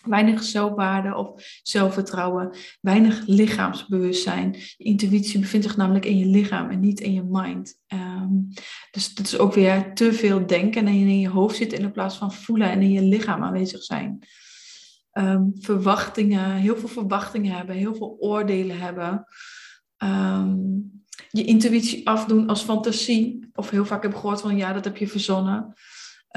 weinig 0.04 0.44
zelfwaarde 0.44 1.16
of 1.16 1.60
zelfvertrouwen, 1.64 2.56
weinig 2.82 3.24
lichaamsbewustzijn. 3.26 4.56
Intuïtie 4.78 5.40
bevindt 5.40 5.66
zich 5.66 5.78
namelijk 5.78 6.06
in 6.06 6.18
je 6.18 6.26
lichaam 6.26 6.70
en 6.70 6.80
niet 6.80 7.00
in 7.00 7.14
je 7.14 7.24
mind. 7.24 7.80
Um, 7.88 8.48
dus 8.92 9.14
dat 9.14 9.26
is 9.26 9.38
ook 9.38 9.54
weer 9.54 9.94
te 9.94 10.14
veel 10.14 10.48
denken 10.48 10.88
en 10.88 10.94
in 10.94 11.20
je 11.20 11.30
hoofd 11.30 11.56
zitten 11.56 11.80
in 11.80 11.92
plaats 11.92 12.18
van 12.18 12.34
voelen 12.34 12.70
en 12.70 12.82
in 12.82 12.92
je 12.92 13.02
lichaam 13.02 13.44
aanwezig 13.44 13.84
zijn 13.84 14.20
um, 15.14 15.52
verwachtingen, 15.60 16.52
heel 16.52 16.78
veel 16.78 16.90
verwachtingen 16.90 17.56
hebben, 17.56 17.76
heel 17.76 17.96
veel 17.96 18.18
oordelen 18.20 18.80
hebben. 18.80 19.26
Um, 20.04 21.04
je 21.30 21.44
intuïtie 21.44 22.08
afdoen 22.08 22.48
als 22.48 22.62
fantasie. 22.62 23.50
Of 23.54 23.70
heel 23.70 23.86
vaak 23.86 24.04
heb 24.04 24.12
ik 24.12 24.18
gehoord 24.18 24.42
van 24.42 24.58
ja, 24.58 24.74
dat 24.74 24.84
heb 24.84 24.98
je 24.98 25.08
verzonnen. 25.08 25.74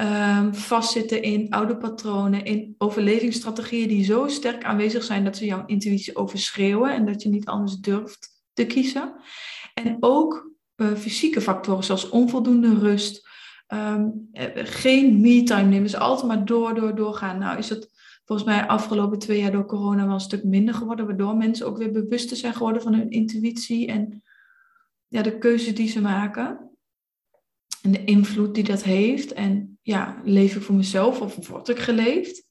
Um, 0.01 0.55
vastzitten 0.55 1.21
in 1.21 1.49
oude 1.49 1.77
patronen, 1.77 2.45
in 2.45 2.75
overlevingsstrategieën 2.77 3.87
die 3.87 4.03
zo 4.03 4.27
sterk 4.27 4.63
aanwezig 4.63 5.03
zijn 5.03 5.23
dat 5.23 5.37
ze 5.37 5.45
jouw 5.45 5.65
intuïtie 5.65 6.15
overschreeuwen 6.15 6.93
en 6.93 7.05
dat 7.05 7.21
je 7.21 7.29
niet 7.29 7.45
anders 7.45 7.75
durft 7.75 8.43
te 8.53 8.65
kiezen. 8.65 9.13
En 9.73 9.97
ook 9.99 10.51
uh, 10.75 10.95
fysieke 10.95 11.41
factoren 11.41 11.83
zoals 11.83 12.09
onvoldoende 12.09 12.79
rust, 12.79 13.29
um, 13.67 14.29
geen 14.53 15.21
me-time 15.21 15.69
nemen, 15.69 15.83
dus 15.83 15.95
altijd 15.95 16.27
maar 16.27 16.45
door, 16.45 16.75
door, 16.75 16.95
doorgaan. 16.95 17.39
Nou 17.39 17.57
is 17.57 17.69
het 17.69 17.94
volgens 18.25 18.47
mij 18.47 18.67
afgelopen 18.67 19.19
twee 19.19 19.39
jaar 19.39 19.51
door 19.51 19.65
corona 19.65 20.05
wel 20.05 20.13
een 20.13 20.19
stuk 20.19 20.43
minder 20.43 20.73
geworden, 20.73 21.05
waardoor 21.05 21.37
mensen 21.37 21.67
ook 21.67 21.77
weer 21.77 21.91
bewuster 21.91 22.37
zijn 22.37 22.53
geworden 22.53 22.81
van 22.81 22.93
hun 22.93 23.09
intuïtie 23.09 23.87
en 23.87 24.23
ja, 25.07 25.21
de 25.21 25.37
keuzes 25.37 25.75
die 25.75 25.87
ze 25.87 26.01
maken. 26.01 26.69
En 27.81 27.91
de 27.91 28.03
invloed 28.03 28.55
die 28.55 28.63
dat 28.63 28.83
heeft. 28.83 29.33
En 29.33 29.79
ja, 29.81 30.21
leef 30.23 30.55
ik 30.55 30.61
voor 30.61 30.75
mezelf 30.75 31.21
of 31.21 31.47
word 31.47 31.69
ik 31.69 31.79
geleefd? 31.79 32.43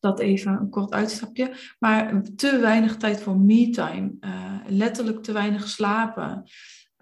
Dat 0.00 0.20
even 0.20 0.52
een 0.52 0.70
kort 0.70 0.92
uitstapje. 0.92 1.54
Maar 1.78 2.22
te 2.36 2.58
weinig 2.58 2.96
tijd 2.96 3.22
voor 3.22 3.38
me-time. 3.38 4.12
Uh, 4.20 4.56
letterlijk 4.66 5.22
te 5.22 5.32
weinig 5.32 5.68
slapen. 5.68 6.44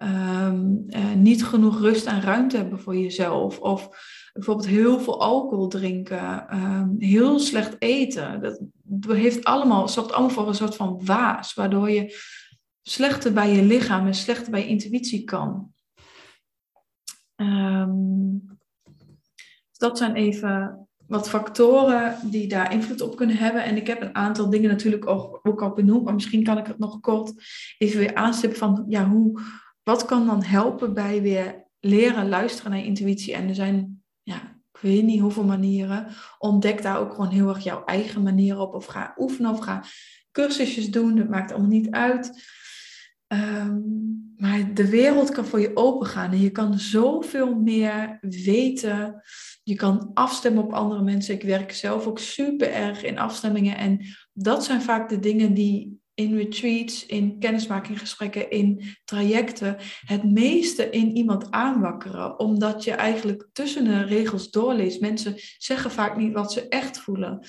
Um, 0.03 0.85
uh, 0.87 1.13
niet 1.13 1.43
genoeg 1.43 1.79
rust 1.79 2.05
en 2.05 2.21
ruimte 2.21 2.57
hebben 2.57 2.79
voor 2.79 2.97
jezelf. 2.97 3.59
Of 3.59 3.89
bijvoorbeeld 4.33 4.67
heel 4.67 4.99
veel 4.99 5.21
alcohol 5.21 5.67
drinken, 5.67 6.47
ehm, 6.47 6.89
heel 6.97 7.39
slecht 7.39 7.75
eten. 7.79 8.41
Dat, 8.41 8.61
heeft 9.17 9.43
allemaal, 9.43 9.87
zorgt 9.87 10.11
allemaal 10.11 10.29
voor 10.29 10.47
een 10.47 10.55
soort 10.55 10.75
van 10.75 11.05
waas, 11.05 11.53
waardoor 11.53 11.89
je 11.89 12.15
slechter 12.81 13.33
bij 13.33 13.55
je 13.55 13.63
lichaam 13.63 14.07
en 14.07 14.13
slechter 14.13 14.51
bij 14.51 14.59
je 14.59 14.67
intuïtie 14.67 15.23
kan. 15.23 15.73
Um, 17.35 18.59
dat 19.71 19.97
zijn 19.97 20.15
even 20.15 20.87
wat 21.07 21.29
factoren 21.29 22.17
die 22.23 22.47
daar 22.47 22.73
invloed 22.73 23.01
op 23.01 23.15
kunnen 23.15 23.37
hebben. 23.37 23.63
En 23.63 23.75
ik 23.77 23.87
heb 23.87 24.01
een 24.01 24.15
aantal 24.15 24.49
dingen 24.49 24.69
natuurlijk 24.69 25.07
ook, 25.07 25.39
ook 25.43 25.61
al 25.61 25.73
benoemd, 25.73 26.03
maar 26.03 26.13
misschien 26.13 26.43
kan 26.43 26.57
ik 26.57 26.65
het 26.65 26.79
nog 26.79 26.99
kort 26.99 27.33
even 27.77 27.99
weer 27.99 28.15
aanstippen 28.15 28.59
van 28.59 28.85
ja, 28.87 29.09
hoe, 29.09 29.41
wat 29.83 30.05
kan 30.05 30.25
dan 30.25 30.43
helpen 30.43 30.93
bij 30.93 31.21
weer 31.21 31.65
leren 31.79 32.29
luisteren 32.29 32.71
naar 32.71 32.83
intuïtie. 32.83 33.33
En 33.33 33.47
er 33.47 33.55
zijn, 33.55 34.03
ja, 34.21 34.61
ik 34.73 34.79
weet 34.81 35.03
niet 35.03 35.21
hoeveel 35.21 35.43
manieren. 35.43 36.07
Ontdek 36.37 36.81
daar 36.81 36.99
ook 36.99 37.11
gewoon 37.11 37.29
heel 37.29 37.49
erg 37.49 37.63
jouw 37.63 37.85
eigen 37.85 38.23
manier 38.23 38.59
op. 38.59 38.73
Of 38.73 38.85
ga 38.85 39.13
oefenen 39.17 39.51
of 39.51 39.59
ga 39.59 39.83
cursusjes 40.31 40.91
doen. 40.91 41.15
Dat 41.15 41.29
maakt 41.29 41.51
allemaal 41.51 41.69
niet 41.69 41.91
uit. 41.91 42.49
Ehm, 43.27 43.79
maar 44.35 44.73
de 44.73 44.89
wereld 44.89 45.29
kan 45.29 45.45
voor 45.45 45.59
je 45.59 45.75
open 45.75 46.07
gaan 46.07 46.31
en 46.31 46.41
je 46.41 46.49
kan 46.49 46.79
zoveel 46.79 47.55
meer 47.55 48.17
weten. 48.21 49.21
Je 49.63 49.75
kan 49.75 50.11
afstemmen 50.13 50.63
op 50.63 50.73
andere 50.73 51.01
mensen. 51.01 51.33
Ik 51.33 51.43
werk 51.43 51.71
zelf 51.71 52.07
ook 52.07 52.19
super 52.19 52.71
erg 52.71 53.03
in 53.03 53.19
afstemmingen. 53.19 53.77
En 53.77 54.05
dat 54.33 54.63
zijn 54.63 54.81
vaak 54.81 55.09
de 55.09 55.19
dingen 55.19 55.53
die 55.53 56.00
in 56.13 56.35
retreats, 56.35 57.05
in 57.05 57.39
kennismakinggesprekken, 57.39 58.49
in 58.49 58.83
trajecten 59.05 59.77
het 60.05 60.23
meeste 60.23 60.89
in 60.89 61.15
iemand 61.15 61.51
aanwakkeren. 61.51 62.39
Omdat 62.39 62.83
je 62.83 62.91
eigenlijk 62.91 63.47
tussen 63.53 63.83
de 63.83 64.01
regels 64.01 64.49
doorleest. 64.49 65.01
Mensen 65.01 65.35
zeggen 65.57 65.91
vaak 65.91 66.17
niet 66.17 66.33
wat 66.33 66.51
ze 66.51 66.67
echt 66.67 66.99
voelen. 66.99 67.45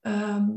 Ehm, 0.00 0.48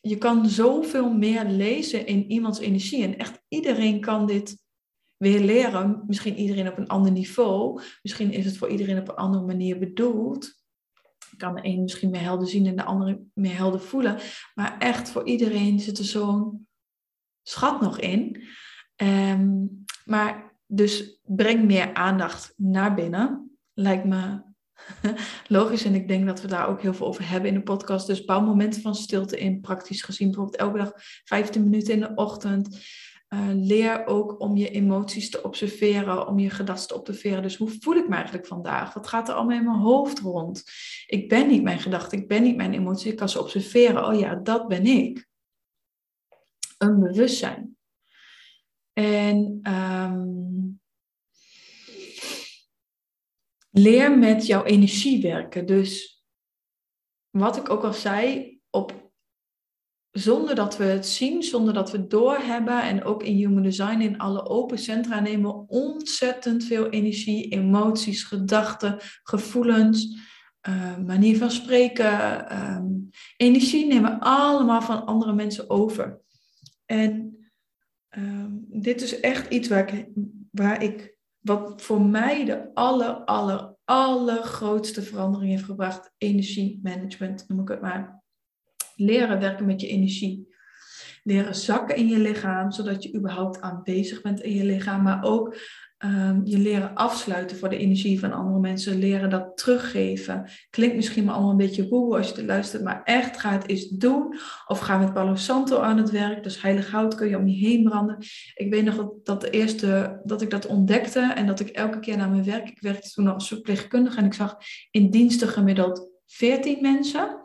je 0.00 0.16
kan 0.16 0.48
zoveel 0.48 1.12
meer 1.12 1.44
lezen 1.44 2.06
in 2.06 2.30
iemands 2.30 2.58
energie. 2.58 3.02
En 3.02 3.18
echt 3.18 3.42
iedereen 3.48 4.00
kan 4.00 4.26
dit 4.26 4.58
weer 5.16 5.40
leren. 5.40 6.02
Misschien 6.06 6.36
iedereen 6.36 6.68
op 6.68 6.78
een 6.78 6.88
ander 6.88 7.12
niveau. 7.12 7.80
Misschien 8.02 8.32
is 8.32 8.44
het 8.44 8.56
voor 8.56 8.68
iedereen 8.68 8.98
op 8.98 9.08
een 9.08 9.14
andere 9.14 9.44
manier 9.44 9.78
bedoeld. 9.78 10.56
Kan 11.36 11.54
de 11.54 11.60
een 11.64 11.82
misschien 11.82 12.10
meer 12.10 12.20
helder 12.20 12.48
zien 12.48 12.66
en 12.66 12.76
de 12.76 12.84
andere 12.84 13.20
meer 13.34 13.56
helder 13.56 13.80
voelen. 13.80 14.18
Maar 14.54 14.78
echt 14.78 15.10
voor 15.10 15.26
iedereen 15.26 15.80
zit 15.80 15.98
er 15.98 16.04
zo'n 16.04 16.67
schat 17.48 17.80
nog 17.80 17.98
in. 17.98 18.42
Ehm, 18.96 19.66
maar 20.04 20.56
dus 20.66 21.20
breng 21.24 21.64
meer 21.64 21.94
aandacht 21.94 22.52
naar 22.56 22.94
binnen. 22.94 23.50
Lijkt 23.74 24.04
me 24.04 24.42
logisch. 25.48 25.84
En 25.84 25.94
ik 25.94 26.08
denk 26.08 26.26
dat 26.26 26.40
we 26.40 26.48
daar 26.48 26.68
ook 26.68 26.82
heel 26.82 26.94
veel 26.94 27.06
over 27.06 27.28
hebben 27.28 27.48
in 27.50 27.56
de 27.56 27.62
podcast. 27.62 28.06
Dus 28.06 28.24
bouw 28.24 28.40
momenten 28.40 28.82
van 28.82 28.94
stilte 28.94 29.38
in, 29.38 29.60
praktisch 29.60 30.02
gezien. 30.02 30.26
Bijvoorbeeld 30.26 30.60
elke 30.60 30.78
dag 30.78 30.92
15 31.24 31.62
minuten 31.62 31.94
in 31.94 32.00
de 32.00 32.12
ochtend. 32.14 32.78
Uh, 33.34 33.40
leer 33.52 34.06
ook 34.06 34.40
om 34.40 34.56
je 34.56 34.70
emoties 34.70 35.30
te 35.30 35.42
observeren, 35.42 36.26
om 36.26 36.38
je 36.38 36.50
gedachten 36.50 36.88
te 36.88 36.98
observeren. 36.98 37.42
Dus 37.42 37.56
hoe 37.56 37.70
voel 37.80 37.94
ik 37.94 38.08
me 38.08 38.14
eigenlijk 38.14 38.46
vandaag? 38.46 38.94
Wat 38.94 39.06
gaat 39.06 39.28
er 39.28 39.34
allemaal 39.34 39.56
in 39.56 39.64
mijn 39.64 39.78
hoofd 39.78 40.18
rond? 40.18 40.64
Ik 41.06 41.28
ben 41.28 41.48
niet 41.48 41.62
mijn 41.62 41.78
gedachten, 41.78 42.18
ik 42.18 42.28
ben 42.28 42.42
niet 42.42 42.56
mijn 42.56 42.74
emoties. 42.74 43.10
Ik 43.10 43.16
kan 43.16 43.28
ze 43.28 43.40
observeren. 43.40 44.06
Oh 44.06 44.18
ja, 44.18 44.34
dat 44.34 44.68
ben 44.68 44.86
ik. 44.86 45.27
Een 46.78 47.00
bewustzijn. 47.00 47.76
En 48.92 49.60
um, 49.72 50.80
leer 53.70 54.18
met 54.18 54.46
jouw 54.46 54.64
energie 54.64 55.22
werken. 55.22 55.66
Dus 55.66 56.22
wat 57.30 57.56
ik 57.56 57.70
ook 57.70 57.84
al 57.84 57.92
zei, 57.92 58.52
op, 58.70 59.10
zonder 60.10 60.54
dat 60.54 60.76
we 60.76 60.84
het 60.84 61.06
zien, 61.06 61.42
zonder 61.42 61.74
dat 61.74 61.90
we 61.90 61.98
het 61.98 62.10
doorhebben, 62.10 62.82
en 62.82 63.04
ook 63.04 63.22
in 63.22 63.36
Human 63.36 63.62
Design, 63.62 64.00
in 64.00 64.18
alle 64.18 64.48
open 64.48 64.78
centra, 64.78 65.20
nemen 65.20 65.50
we 65.50 65.64
ontzettend 65.66 66.64
veel 66.64 66.88
energie, 66.88 67.48
emoties, 67.48 68.22
gedachten, 68.24 68.96
gevoelens. 69.22 70.26
Uh, 70.68 70.96
manier 70.96 71.38
van 71.38 71.50
spreken, 71.50 72.48
ehm, 72.48 72.86
energie 73.36 73.86
nemen 73.86 74.18
allemaal 74.20 74.82
van 74.82 75.04
andere 75.04 75.32
mensen 75.32 75.70
over. 75.70 76.20
En 76.90 77.38
ehm, 78.08 78.50
dit 78.68 79.02
is 79.02 79.20
echt 79.20 79.52
iets 79.52 79.68
waar 79.68 79.94
ik, 79.94 80.08
waar 80.50 80.82
ik 80.82 81.16
wat 81.38 81.82
voor 81.82 82.02
mij 82.02 82.44
de 82.44 82.74
aller, 82.74 83.14
aller, 83.14 83.74
allergrootste 83.84 85.02
verandering 85.02 85.50
heeft 85.50 85.64
gebracht, 85.64 86.14
energiemanagement 86.18 87.48
noem 87.48 87.60
ik 87.60 87.68
het 87.68 87.80
maar. 87.80 88.22
Leren 88.94 89.40
werken 89.40 89.66
met 89.66 89.80
je 89.80 89.88
energie. 89.88 90.48
Leren 91.22 91.54
zakken 91.54 91.96
in 91.96 92.08
je 92.08 92.18
lichaam, 92.18 92.70
zodat 92.70 93.02
je 93.02 93.14
überhaupt 93.14 93.60
aanwezig 93.60 94.22
bent 94.22 94.40
in 94.40 94.54
je 94.54 94.64
lichaam, 94.64 95.02
maar 95.02 95.22
ook 95.24 95.56
Um, 96.04 96.40
je 96.44 96.58
leren 96.58 96.94
afsluiten 96.94 97.56
voor 97.56 97.68
de 97.68 97.76
energie 97.76 98.20
van 98.20 98.32
andere 98.32 98.58
mensen, 98.58 98.98
leren 98.98 99.30
dat 99.30 99.56
teruggeven. 99.56 100.50
Klinkt 100.70 100.96
misschien 100.96 101.24
maar 101.24 101.34
allemaal 101.34 101.50
een 101.50 101.56
beetje 101.56 101.88
woe 101.88 102.16
als 102.16 102.28
je 102.28 102.34
het 102.34 102.44
luistert, 102.44 102.82
maar 102.82 103.02
echt 103.04 103.40
ga 103.40 103.50
het 103.50 103.68
eens 103.68 103.88
doen. 103.88 104.38
Of 104.66 104.78
ga 104.78 104.98
met 104.98 105.12
Palo 105.12 105.34
Santo 105.34 105.78
aan 105.78 105.96
het 105.96 106.10
werk, 106.10 106.42
dus 106.42 106.62
heilig 106.62 106.90
hout 106.90 107.14
kun 107.14 107.28
je 107.28 107.36
om 107.36 107.48
je 107.48 107.66
heen 107.66 107.82
branden. 107.82 108.16
Ik 108.54 108.70
weet 108.70 108.84
nog 108.84 108.96
dat, 108.96 109.12
dat 109.24 109.40
de 109.40 109.50
eerste, 109.50 110.20
dat 110.24 110.42
ik 110.42 110.50
dat 110.50 110.66
ontdekte 110.66 111.20
en 111.20 111.46
dat 111.46 111.60
ik 111.60 111.68
elke 111.68 112.00
keer 112.00 112.16
naar 112.16 112.30
mijn 112.30 112.44
werk, 112.44 112.68
ik 112.68 112.80
werkte 112.80 113.10
toen 113.10 113.26
als 113.26 113.48
verpleegkundige 113.48 114.18
en 114.18 114.24
ik 114.24 114.34
zag 114.34 114.56
in 114.90 115.10
diensten 115.10 115.48
gemiddeld 115.48 116.10
14 116.26 116.78
mensen 116.80 117.37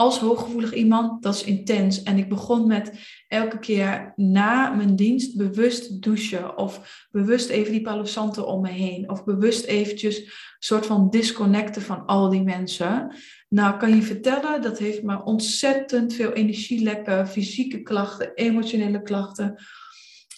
als 0.00 0.18
hooggevoelig 0.18 0.72
iemand, 0.72 1.22
dat 1.22 1.34
is 1.34 1.44
intens. 1.44 2.02
En 2.02 2.18
ik 2.18 2.28
begon 2.28 2.66
met 2.66 2.92
elke 3.28 3.58
keer 3.58 4.12
na 4.16 4.70
mijn 4.70 4.96
dienst 4.96 5.36
bewust 5.36 6.02
douchen. 6.02 6.58
Of 6.58 7.06
bewust 7.10 7.48
even 7.48 7.72
die 7.72 7.82
palo 7.82 8.04
om 8.44 8.60
me 8.60 8.68
heen. 8.68 9.10
Of 9.10 9.24
bewust 9.24 9.64
eventjes 9.64 10.18
een 10.18 10.32
soort 10.58 10.86
van 10.86 11.10
disconnecten 11.10 11.82
van 11.82 12.06
al 12.06 12.28
die 12.28 12.42
mensen. 12.42 13.14
Nou, 13.48 13.78
kan 13.78 13.94
je 13.94 14.02
vertellen, 14.02 14.62
dat 14.62 14.78
heeft 14.78 15.02
me 15.02 15.24
ontzettend 15.24 16.14
veel 16.14 16.32
energielekken, 16.32 17.28
fysieke 17.28 17.82
klachten, 17.82 18.34
emotionele 18.34 19.02
klachten. 19.02 19.54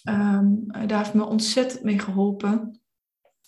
Um, 0.08 0.64
daar 0.86 0.98
heeft 0.98 1.14
me 1.14 1.24
ontzettend 1.24 1.82
mee 1.82 1.98
geholpen. 1.98 2.80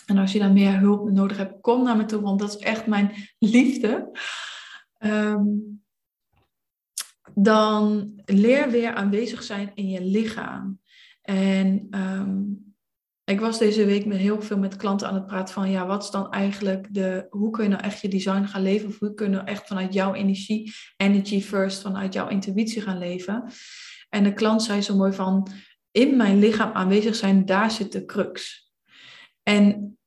En 0.07 0.19
als 0.19 0.33
je 0.33 0.39
daar 0.39 0.53
meer 0.53 0.79
hulp 0.79 1.11
nodig 1.11 1.37
hebt, 1.37 1.61
kom 1.61 1.85
naar 1.85 1.97
me 1.97 2.05
toe, 2.05 2.21
want 2.21 2.41
dat 2.41 2.49
is 2.49 2.57
echt 2.57 2.87
mijn 2.87 3.13
liefde. 3.39 4.19
Um, 4.99 5.83
dan 7.35 8.13
leer 8.25 8.71
weer 8.71 8.95
aanwezig 8.95 9.43
zijn 9.43 9.71
in 9.75 9.89
je 9.89 10.05
lichaam. 10.05 10.81
En 11.23 11.87
ehm, 11.91 12.43
ik 13.25 13.41
was 13.41 13.59
deze 13.59 13.85
week 13.85 14.07
met 14.07 14.19
heel 14.19 14.43
veel 14.43 14.59
met 14.59 14.77
klanten 14.77 15.09
aan 15.09 15.15
het 15.15 15.27
praten 15.27 15.55
van, 15.55 15.71
ja, 15.71 15.87
wat 15.87 16.03
is 16.03 16.11
dan 16.11 16.31
eigenlijk 16.31 16.95
de, 16.95 17.27
hoe 17.31 17.51
kun 17.51 17.63
je 17.63 17.71
nou 17.71 17.83
echt 17.83 18.01
je 18.01 18.09
design 18.09 18.45
gaan 18.45 18.63
leven? 18.63 18.89
Of 18.89 18.99
hoe 18.99 19.15
kun 19.15 19.27
je 19.27 19.33
nou 19.33 19.47
echt 19.47 19.67
vanuit 19.67 19.93
jouw 19.93 20.15
energie, 20.15 20.73
energy 20.97 21.41
first, 21.41 21.83
vanuit 21.83 22.13
jouw 22.13 22.29
intuïtie 22.29 22.83
gaan 22.83 22.99
leven? 22.99 23.45
En 24.09 24.25
de 24.25 24.33
klant 24.33 24.63
zei 24.63 24.83
zo 24.83 24.97
mooi 24.97 25.13
van, 25.13 25.49
in 25.91 26.17
mijn 26.17 26.39
lichaam 26.39 26.73
aanwezig 26.73 27.15
zijn, 27.15 27.45
daar 27.45 27.71
zit 27.71 27.93
de 27.93 28.05
crux. 28.05 28.69
En 29.43 29.99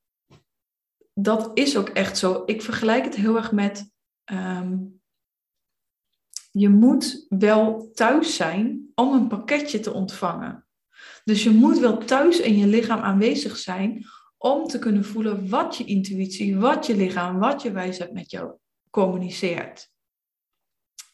dat 1.14 1.50
is 1.54 1.76
ook 1.76 1.88
echt 1.88 2.18
zo. 2.18 2.42
Ik 2.46 2.62
vergelijk 2.62 3.04
het 3.04 3.16
heel 3.16 3.36
erg 3.36 3.52
met 3.52 3.90
ehm, 4.24 4.76
je 6.58 6.68
moet 6.68 7.26
wel 7.28 7.90
thuis 7.94 8.36
zijn 8.36 8.90
om 8.94 9.12
een 9.12 9.28
pakketje 9.28 9.80
te 9.80 9.92
ontvangen. 9.92 10.66
Dus 11.24 11.42
je 11.42 11.50
moet 11.50 11.78
wel 11.78 11.98
thuis 11.98 12.40
in 12.40 12.56
je 12.56 12.66
lichaam 12.66 13.00
aanwezig 13.00 13.56
zijn 13.56 14.06
om 14.38 14.66
te 14.66 14.78
kunnen 14.78 15.04
voelen 15.04 15.48
wat 15.48 15.76
je 15.76 15.84
intuïtie, 15.84 16.56
wat 16.56 16.86
je 16.86 16.96
lichaam, 16.96 17.38
wat 17.38 17.62
je 17.62 17.72
wijsheid 17.72 18.12
met 18.12 18.30
jou 18.30 18.52
communiceert. 18.90 19.90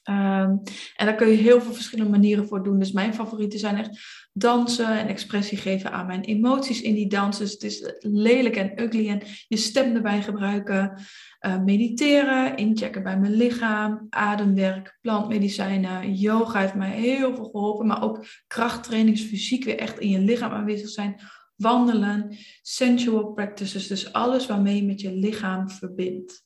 Um, 0.09 0.63
en 0.97 1.07
daar 1.07 1.15
kun 1.15 1.29
je 1.29 1.37
heel 1.37 1.61
veel 1.61 1.73
verschillende 1.73 2.11
manieren 2.11 2.47
voor 2.47 2.63
doen. 2.63 2.79
Dus 2.79 2.93
mijn 2.93 3.15
favorieten 3.15 3.59
zijn 3.59 3.77
echt 3.77 3.99
dansen 4.33 4.99
en 4.99 5.09
expressie 5.09 5.59
geven 5.59 5.93
aan 5.93 6.07
mijn 6.07 6.23
emoties 6.23 6.83
in 6.83 6.95
die 6.95 7.09
dansen. 7.09 7.45
Dus 7.45 7.53
het 7.53 7.63
is 7.63 7.95
lelijk 8.01 8.57
en 8.57 8.83
ugly 8.83 9.09
en 9.09 9.23
je 9.49 9.57
stem 9.57 9.95
erbij 9.95 10.23
gebruiken. 10.23 11.01
Uh, 11.47 11.63
mediteren, 11.63 12.57
inchecken 12.57 13.03
bij 13.03 13.19
mijn 13.19 13.33
lichaam, 13.33 14.07
ademwerk, 14.11 14.99
plantmedicijnen, 15.01 16.15
yoga 16.15 16.61
heeft 16.61 16.75
mij 16.75 16.91
heel 16.91 17.35
veel 17.35 17.45
geholpen. 17.45 17.87
Maar 17.87 18.03
ook 18.03 18.25
krachttrainings, 18.47 19.23
fysiek 19.23 19.65
weer 19.65 19.79
echt 19.79 19.99
in 19.99 20.09
je 20.09 20.19
lichaam 20.19 20.53
aanwezig 20.53 20.89
zijn. 20.89 21.21
Wandelen, 21.57 22.37
sensual 22.63 23.33
practices, 23.33 23.87
dus 23.87 24.13
alles 24.13 24.47
waarmee 24.47 24.77
je 24.77 24.85
met 24.85 25.01
je 25.01 25.13
lichaam 25.13 25.71
verbindt. 25.71 26.45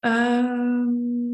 Um, 0.00 1.30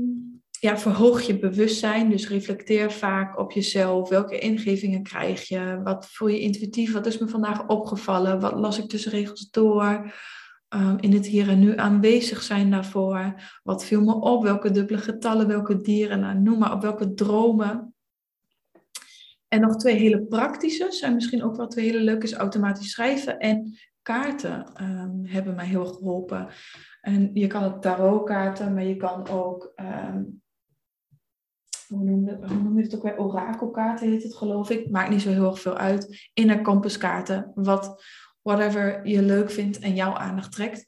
ja, 0.60 0.78
verhoog 0.78 1.22
je 1.22 1.38
bewustzijn. 1.38 2.10
Dus 2.10 2.28
reflecteer 2.28 2.92
vaak 2.92 3.38
op 3.38 3.52
jezelf. 3.52 4.08
Welke 4.08 4.38
ingevingen 4.38 5.02
krijg 5.02 5.48
je? 5.48 5.80
Wat 5.84 6.06
voel 6.10 6.28
je 6.28 6.40
intuïtief? 6.40 6.92
Wat 6.92 7.06
is 7.06 7.18
me 7.18 7.28
vandaag 7.28 7.66
opgevallen? 7.66 8.40
Wat 8.40 8.54
las 8.54 8.78
ik 8.78 8.88
tussen 8.88 9.10
regels 9.10 9.50
door? 9.50 10.12
Ehm, 10.76 10.96
in 11.00 11.12
het 11.12 11.26
hier 11.26 11.48
en 11.48 11.58
nu 11.58 11.76
aanwezig 11.76 12.42
zijn 12.42 12.70
daarvoor. 12.70 13.34
Wat 13.62 13.84
viel 13.84 14.04
me 14.04 14.14
op? 14.14 14.42
Welke 14.42 14.70
dubbele 14.70 14.98
getallen, 14.98 15.46
welke 15.46 15.80
dieren, 15.80 16.20
nou, 16.20 16.38
noem 16.38 16.58
maar 16.58 16.72
op, 16.72 16.82
welke 16.82 17.14
dromen. 17.14 17.94
En 19.48 19.60
nog 19.60 19.76
twee 19.76 19.96
hele 19.96 20.22
praktische, 20.22 20.86
zijn 20.92 21.14
misschien 21.14 21.42
ook 21.42 21.56
wel 21.56 21.66
twee 21.66 21.84
hele 21.84 22.00
leuke, 22.00 22.26
is 22.26 22.34
automatisch 22.34 22.90
schrijven 22.90 23.38
en 23.38 23.78
kaarten 24.02 24.82
um, 24.82 25.26
hebben 25.26 25.54
mij 25.54 25.66
heel 25.66 25.86
geholpen. 25.86 26.48
En 27.00 27.30
je 27.34 27.46
kan 27.46 27.62
het 27.62 27.82
tarotkaarten, 27.82 28.74
maar 28.74 28.84
je 28.84 28.96
kan 28.96 29.28
ook, 29.28 29.72
um, 29.76 30.42
hoe, 31.88 32.04
noem 32.04 32.76
je, 32.76 32.82
het 32.82 32.96
ook 32.96 33.02
weer, 33.02 33.18
orakelkaarten 33.18 34.10
heet 34.10 34.22
het 34.22 34.34
geloof 34.34 34.70
ik. 34.70 34.90
Maakt 34.90 35.10
niet 35.10 35.22
zo 35.22 35.30
heel 35.30 35.50
erg 35.50 35.60
veel 35.60 35.76
uit. 35.76 36.30
Inner 36.34 36.62
campuskaarten, 36.62 37.52
wat, 37.54 38.04
whatever 38.46 39.08
je 39.08 39.22
leuk 39.22 39.50
vindt 39.50 39.78
en 39.78 39.94
jouw 39.94 40.12
aandacht 40.14 40.52
trekt. 40.52 40.84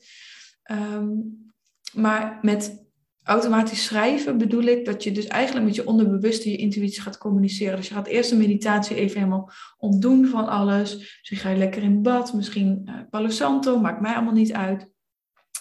Um, 0.70 1.46
maar 1.92 2.38
met 2.42 2.86
automatisch 3.22 3.84
schrijven 3.84 4.38
bedoel 4.38 4.62
ik 4.62 4.84
dat 4.84 5.04
je 5.04 5.12
dus 5.12 5.26
eigenlijk 5.26 5.66
met 5.66 5.74
je 5.74 5.86
onderbewuste 5.86 6.50
je 6.50 6.56
intuïtie 6.56 7.02
gaat 7.02 7.18
communiceren. 7.18 7.76
Dus 7.76 7.88
je 7.88 7.94
gaat 7.94 8.06
eerst 8.06 8.30
de 8.30 8.36
meditatie 8.36 8.96
even 8.96 9.18
helemaal 9.18 9.50
ontdoen 9.78 10.26
van 10.26 10.48
alles. 10.48 11.20
Dus 11.28 11.42
je 11.42 11.56
lekker 11.56 11.82
in 11.82 12.02
bad, 12.02 12.32
misschien 12.32 12.82
uh, 12.84 12.94
Palo 13.10 13.28
Santo, 13.28 13.80
maakt 13.80 14.00
mij 14.00 14.14
allemaal 14.14 14.32
niet 14.32 14.52
uit. 14.52 14.88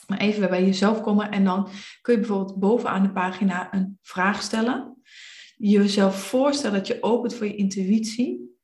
Maar 0.07 0.19
even 0.19 0.49
bij 0.49 0.65
jezelf 0.65 1.01
komen 1.01 1.31
en 1.31 1.43
dan 1.43 1.69
kun 2.01 2.13
je 2.13 2.19
bijvoorbeeld 2.19 2.59
bovenaan 2.59 3.03
de 3.03 3.11
pagina 3.11 3.73
een 3.73 3.97
vraag 4.01 4.41
stellen. 4.41 5.01
Jezelf 5.55 6.19
voorstellen 6.19 6.77
dat 6.77 6.87
je 6.87 7.03
opent 7.03 7.33
voor 7.33 7.45
je 7.45 7.55
intuïtie. 7.55 8.57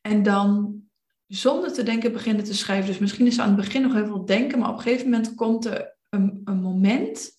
En 0.00 0.22
dan 0.22 0.80
zonder 1.26 1.72
te 1.72 1.82
denken 1.82 2.12
beginnen 2.12 2.44
te 2.44 2.54
schrijven. 2.54 2.86
Dus 2.86 2.98
misschien 2.98 3.26
is 3.26 3.38
aan 3.38 3.46
het 3.46 3.56
begin 3.56 3.82
nog 3.82 3.92
heel 3.92 4.06
veel 4.06 4.24
denken, 4.24 4.58
maar 4.58 4.70
op 4.70 4.76
een 4.76 4.82
gegeven 4.82 5.10
moment 5.10 5.34
komt 5.34 5.64
er 5.64 5.96
een, 6.10 6.40
een 6.44 6.60
moment 6.60 7.36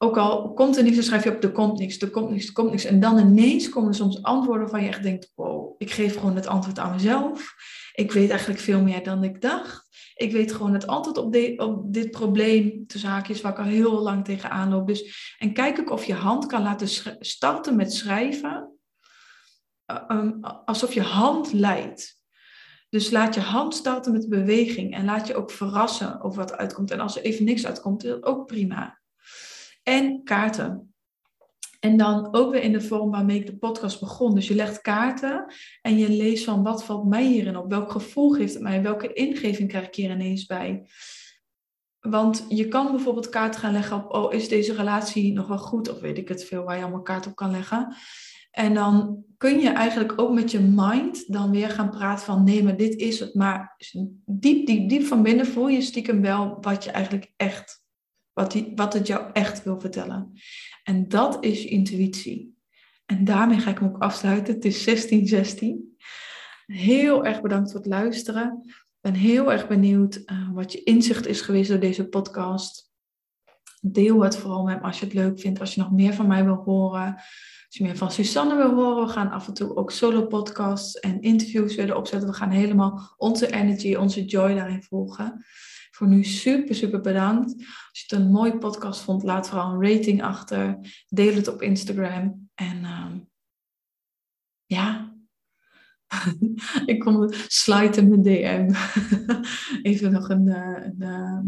ook 0.00 0.16
al 0.16 0.52
komt 0.52 0.76
er 0.76 0.82
niks, 0.82 0.94
dan 0.94 1.04
schrijf 1.04 1.24
je 1.24 1.34
op, 1.34 1.42
er 1.42 1.52
komt 1.52 1.78
niks, 1.78 1.98
er 1.98 2.10
komt 2.10 2.30
niks, 2.30 2.46
er 2.46 2.52
komt 2.52 2.70
niks. 2.70 2.84
En 2.84 3.00
dan 3.00 3.18
ineens 3.18 3.68
komen 3.68 3.88
er 3.88 3.94
soms 3.94 4.22
antwoorden 4.22 4.68
van 4.68 4.82
je 4.82 4.88
echt 4.88 5.02
denkt, 5.02 5.32
wow, 5.34 5.74
ik 5.78 5.90
geef 5.90 6.14
gewoon 6.14 6.36
het 6.36 6.46
antwoord 6.46 6.78
aan 6.78 6.92
mezelf. 6.92 7.54
Ik 7.92 8.12
weet 8.12 8.30
eigenlijk 8.30 8.60
veel 8.60 8.82
meer 8.82 9.02
dan 9.02 9.24
ik 9.24 9.40
dacht. 9.40 9.86
Ik 10.14 10.32
weet 10.32 10.52
gewoon 10.52 10.72
het 10.72 10.86
antwoord 10.86 11.18
op, 11.18 11.32
de, 11.32 11.54
op 11.56 11.92
dit 11.92 12.10
probleem, 12.10 12.84
de 12.86 12.98
zaakjes 12.98 13.40
waar 13.40 13.52
ik 13.52 13.58
al 13.58 13.64
heel 13.64 14.00
lang 14.00 14.24
tegenaan 14.24 14.70
loop. 14.70 14.86
Dus, 14.86 15.34
en 15.38 15.52
kijk 15.52 15.78
ook 15.78 15.90
of 15.90 16.04
je 16.04 16.14
hand 16.14 16.46
kan 16.46 16.62
laten 16.62 16.88
starten 17.20 17.76
met 17.76 17.92
schrijven, 17.92 18.78
uh, 19.86 20.02
um, 20.08 20.38
alsof 20.64 20.92
je 20.92 21.02
hand 21.02 21.52
leidt. 21.52 22.17
Dus 22.88 23.10
laat 23.10 23.34
je 23.34 23.40
hand 23.40 23.74
starten 23.74 24.12
met 24.12 24.28
beweging 24.28 24.94
en 24.94 25.04
laat 25.04 25.26
je 25.26 25.34
ook 25.34 25.50
verrassen 25.50 26.20
over 26.20 26.38
wat 26.38 26.52
uitkomt. 26.52 26.90
En 26.90 27.00
als 27.00 27.16
er 27.16 27.22
even 27.22 27.44
niks 27.44 27.66
uitkomt, 27.66 28.04
is 28.04 28.10
dat 28.10 28.24
ook 28.24 28.46
prima 28.46 28.98
en 29.82 30.24
kaarten. 30.24 30.92
En 31.80 31.96
dan 31.96 32.34
ook 32.34 32.52
weer 32.52 32.62
in 32.62 32.72
de 32.72 32.80
vorm 32.80 33.10
waarmee 33.10 33.38
ik 33.38 33.46
de 33.46 33.56
podcast 33.56 34.00
begon. 34.00 34.34
Dus 34.34 34.48
je 34.48 34.54
legt 34.54 34.80
kaarten 34.80 35.52
en 35.82 35.98
je 35.98 36.10
leest 36.10 36.44
van 36.44 36.62
wat 36.62 36.84
valt 36.84 37.08
mij 37.08 37.26
hierin 37.26 37.56
op? 37.56 37.70
Welk 37.70 37.90
gevoel 37.90 38.30
geeft 38.30 38.54
het 38.54 38.62
mij? 38.62 38.82
Welke 38.82 39.12
ingeving 39.12 39.68
krijg 39.68 39.86
ik 39.86 39.94
hier 39.94 40.10
ineens 40.10 40.46
bij? 40.46 40.86
Want 42.00 42.44
je 42.48 42.68
kan 42.68 42.90
bijvoorbeeld 42.90 43.28
kaarten 43.28 43.60
gaan 43.60 43.72
leggen 43.72 43.96
op, 43.96 44.14
oh, 44.14 44.32
is 44.32 44.48
deze 44.48 44.74
relatie 44.74 45.32
nog 45.32 45.46
wel 45.46 45.58
goed? 45.58 45.90
Of 45.90 46.00
weet 46.00 46.18
ik 46.18 46.28
het 46.28 46.44
veel, 46.44 46.64
waar 46.64 46.76
je 46.76 46.82
allemaal 46.82 47.02
kaart 47.02 47.26
op 47.26 47.34
kan 47.34 47.50
leggen. 47.50 47.96
En 48.58 48.74
dan 48.74 49.24
kun 49.36 49.60
je 49.60 49.68
eigenlijk 49.68 50.20
ook 50.20 50.32
met 50.32 50.50
je 50.50 50.60
mind 50.60 51.32
dan 51.32 51.50
weer 51.50 51.70
gaan 51.70 51.90
praten 51.90 52.24
van, 52.24 52.44
nee, 52.44 52.62
maar 52.62 52.76
dit 52.76 52.94
is 52.94 53.20
het. 53.20 53.34
Maar 53.34 53.76
diep, 54.24 54.66
diep, 54.66 54.88
diep 54.88 55.02
van 55.02 55.22
binnen 55.22 55.46
voel 55.46 55.68
je 55.68 55.80
stiekem 55.80 56.20
wel 56.20 56.58
wat 56.60 56.84
je 56.84 56.90
eigenlijk 56.90 57.32
echt 57.36 57.84
wat, 58.32 58.52
die, 58.52 58.72
wat 58.74 58.92
het 58.92 59.06
jou 59.06 59.30
echt 59.32 59.64
wil 59.64 59.80
vertellen. 59.80 60.32
En 60.82 61.08
dat 61.08 61.44
is 61.44 61.64
intuïtie. 61.64 62.56
En 63.06 63.24
daarmee 63.24 63.58
ga 63.58 63.70
ik 63.70 63.78
hem 63.78 63.88
ook 63.88 64.02
afsluiten. 64.02 64.54
Het 64.54 64.64
is 64.64 64.84
1616. 64.84 65.96
Heel 66.66 67.24
erg 67.24 67.40
bedankt 67.40 67.70
voor 67.70 67.80
het 67.80 67.88
luisteren. 67.88 68.62
Ik 68.66 68.98
ben 69.00 69.14
heel 69.14 69.52
erg 69.52 69.68
benieuwd 69.68 70.22
uh, 70.26 70.50
wat 70.52 70.72
je 70.72 70.82
inzicht 70.82 71.26
is 71.26 71.40
geweest 71.40 71.68
door 71.70 71.80
deze 71.80 72.08
podcast. 72.08 72.92
Deel 73.80 74.20
het 74.20 74.36
vooral 74.36 74.64
met 74.64 74.80
me 74.80 74.86
als 74.86 74.98
je 74.98 75.04
het 75.04 75.14
leuk 75.14 75.40
vindt. 75.40 75.60
Als 75.60 75.74
je 75.74 75.80
nog 75.80 75.92
meer 75.92 76.14
van 76.14 76.26
mij 76.26 76.44
wil 76.44 76.62
horen. 76.64 77.22
Als 77.68 77.76
je 77.76 77.84
meer 77.84 77.96
van 77.96 78.10
Susanne 78.10 78.56
wil 78.56 78.74
horen. 78.74 79.06
We 79.06 79.12
gaan 79.12 79.30
af 79.30 79.46
en 79.46 79.54
toe 79.54 79.76
ook 79.76 79.90
solo 79.90 80.26
podcasts 80.26 80.94
en 80.94 81.20
interviews 81.20 81.74
willen 81.74 81.96
opzetten. 81.96 82.28
We 82.28 82.34
gaan 82.34 82.50
helemaal 82.50 83.14
onze 83.16 83.52
energy, 83.52 83.94
onze 83.94 84.24
joy 84.24 84.54
daarin 84.54 84.82
volgen. 84.82 85.44
Voor 85.90 86.06
nu 86.06 86.24
super, 86.24 86.74
super 86.74 87.00
bedankt. 87.00 87.54
Als 87.56 88.00
je 88.00 88.04
het 88.06 88.24
een 88.24 88.30
mooie 88.30 88.58
podcast 88.58 89.00
vond, 89.00 89.22
laat 89.22 89.48
vooral 89.48 89.72
een 89.72 89.92
rating 89.92 90.22
achter. 90.22 90.78
Deel 91.08 91.34
het 91.34 91.48
op 91.48 91.62
Instagram. 91.62 92.50
En 92.54 92.84
um, 92.84 93.28
ja, 94.66 95.16
ik 96.86 97.00
kom 97.00 97.32
slide 97.32 98.00
in 98.00 98.08
mijn 98.08 98.22
DM. 98.22 98.74
Even 99.88 100.12
nog 100.12 100.28
een, 100.28 100.48
eh, 100.48 100.84
een, 100.84 101.00
ehm, 101.00 101.46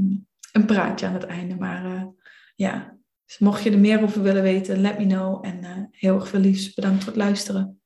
een, 0.53 0.66
praatje 0.66 1.07
aan 1.07 1.14
het 1.14 1.25
einde. 1.25 1.57
Maar 1.57 1.85
uh, 1.85 2.05
ja, 2.55 2.99
dus 3.31 3.39
mocht 3.39 3.62
je 3.62 3.70
er 3.70 3.78
meer 3.78 4.03
over 4.03 4.22
willen 4.22 4.43
weten, 4.43 4.81
let 4.81 4.99
me 4.99 5.07
know. 5.07 5.47
En 5.47 5.64
uh, 5.64 5.70
heel 5.91 6.14
erg 6.14 6.28
veel 6.28 6.41
liefs. 6.41 6.74
Bedankt 6.74 7.05
voor 7.05 7.12
het 7.12 7.22
luisteren. 7.22 7.80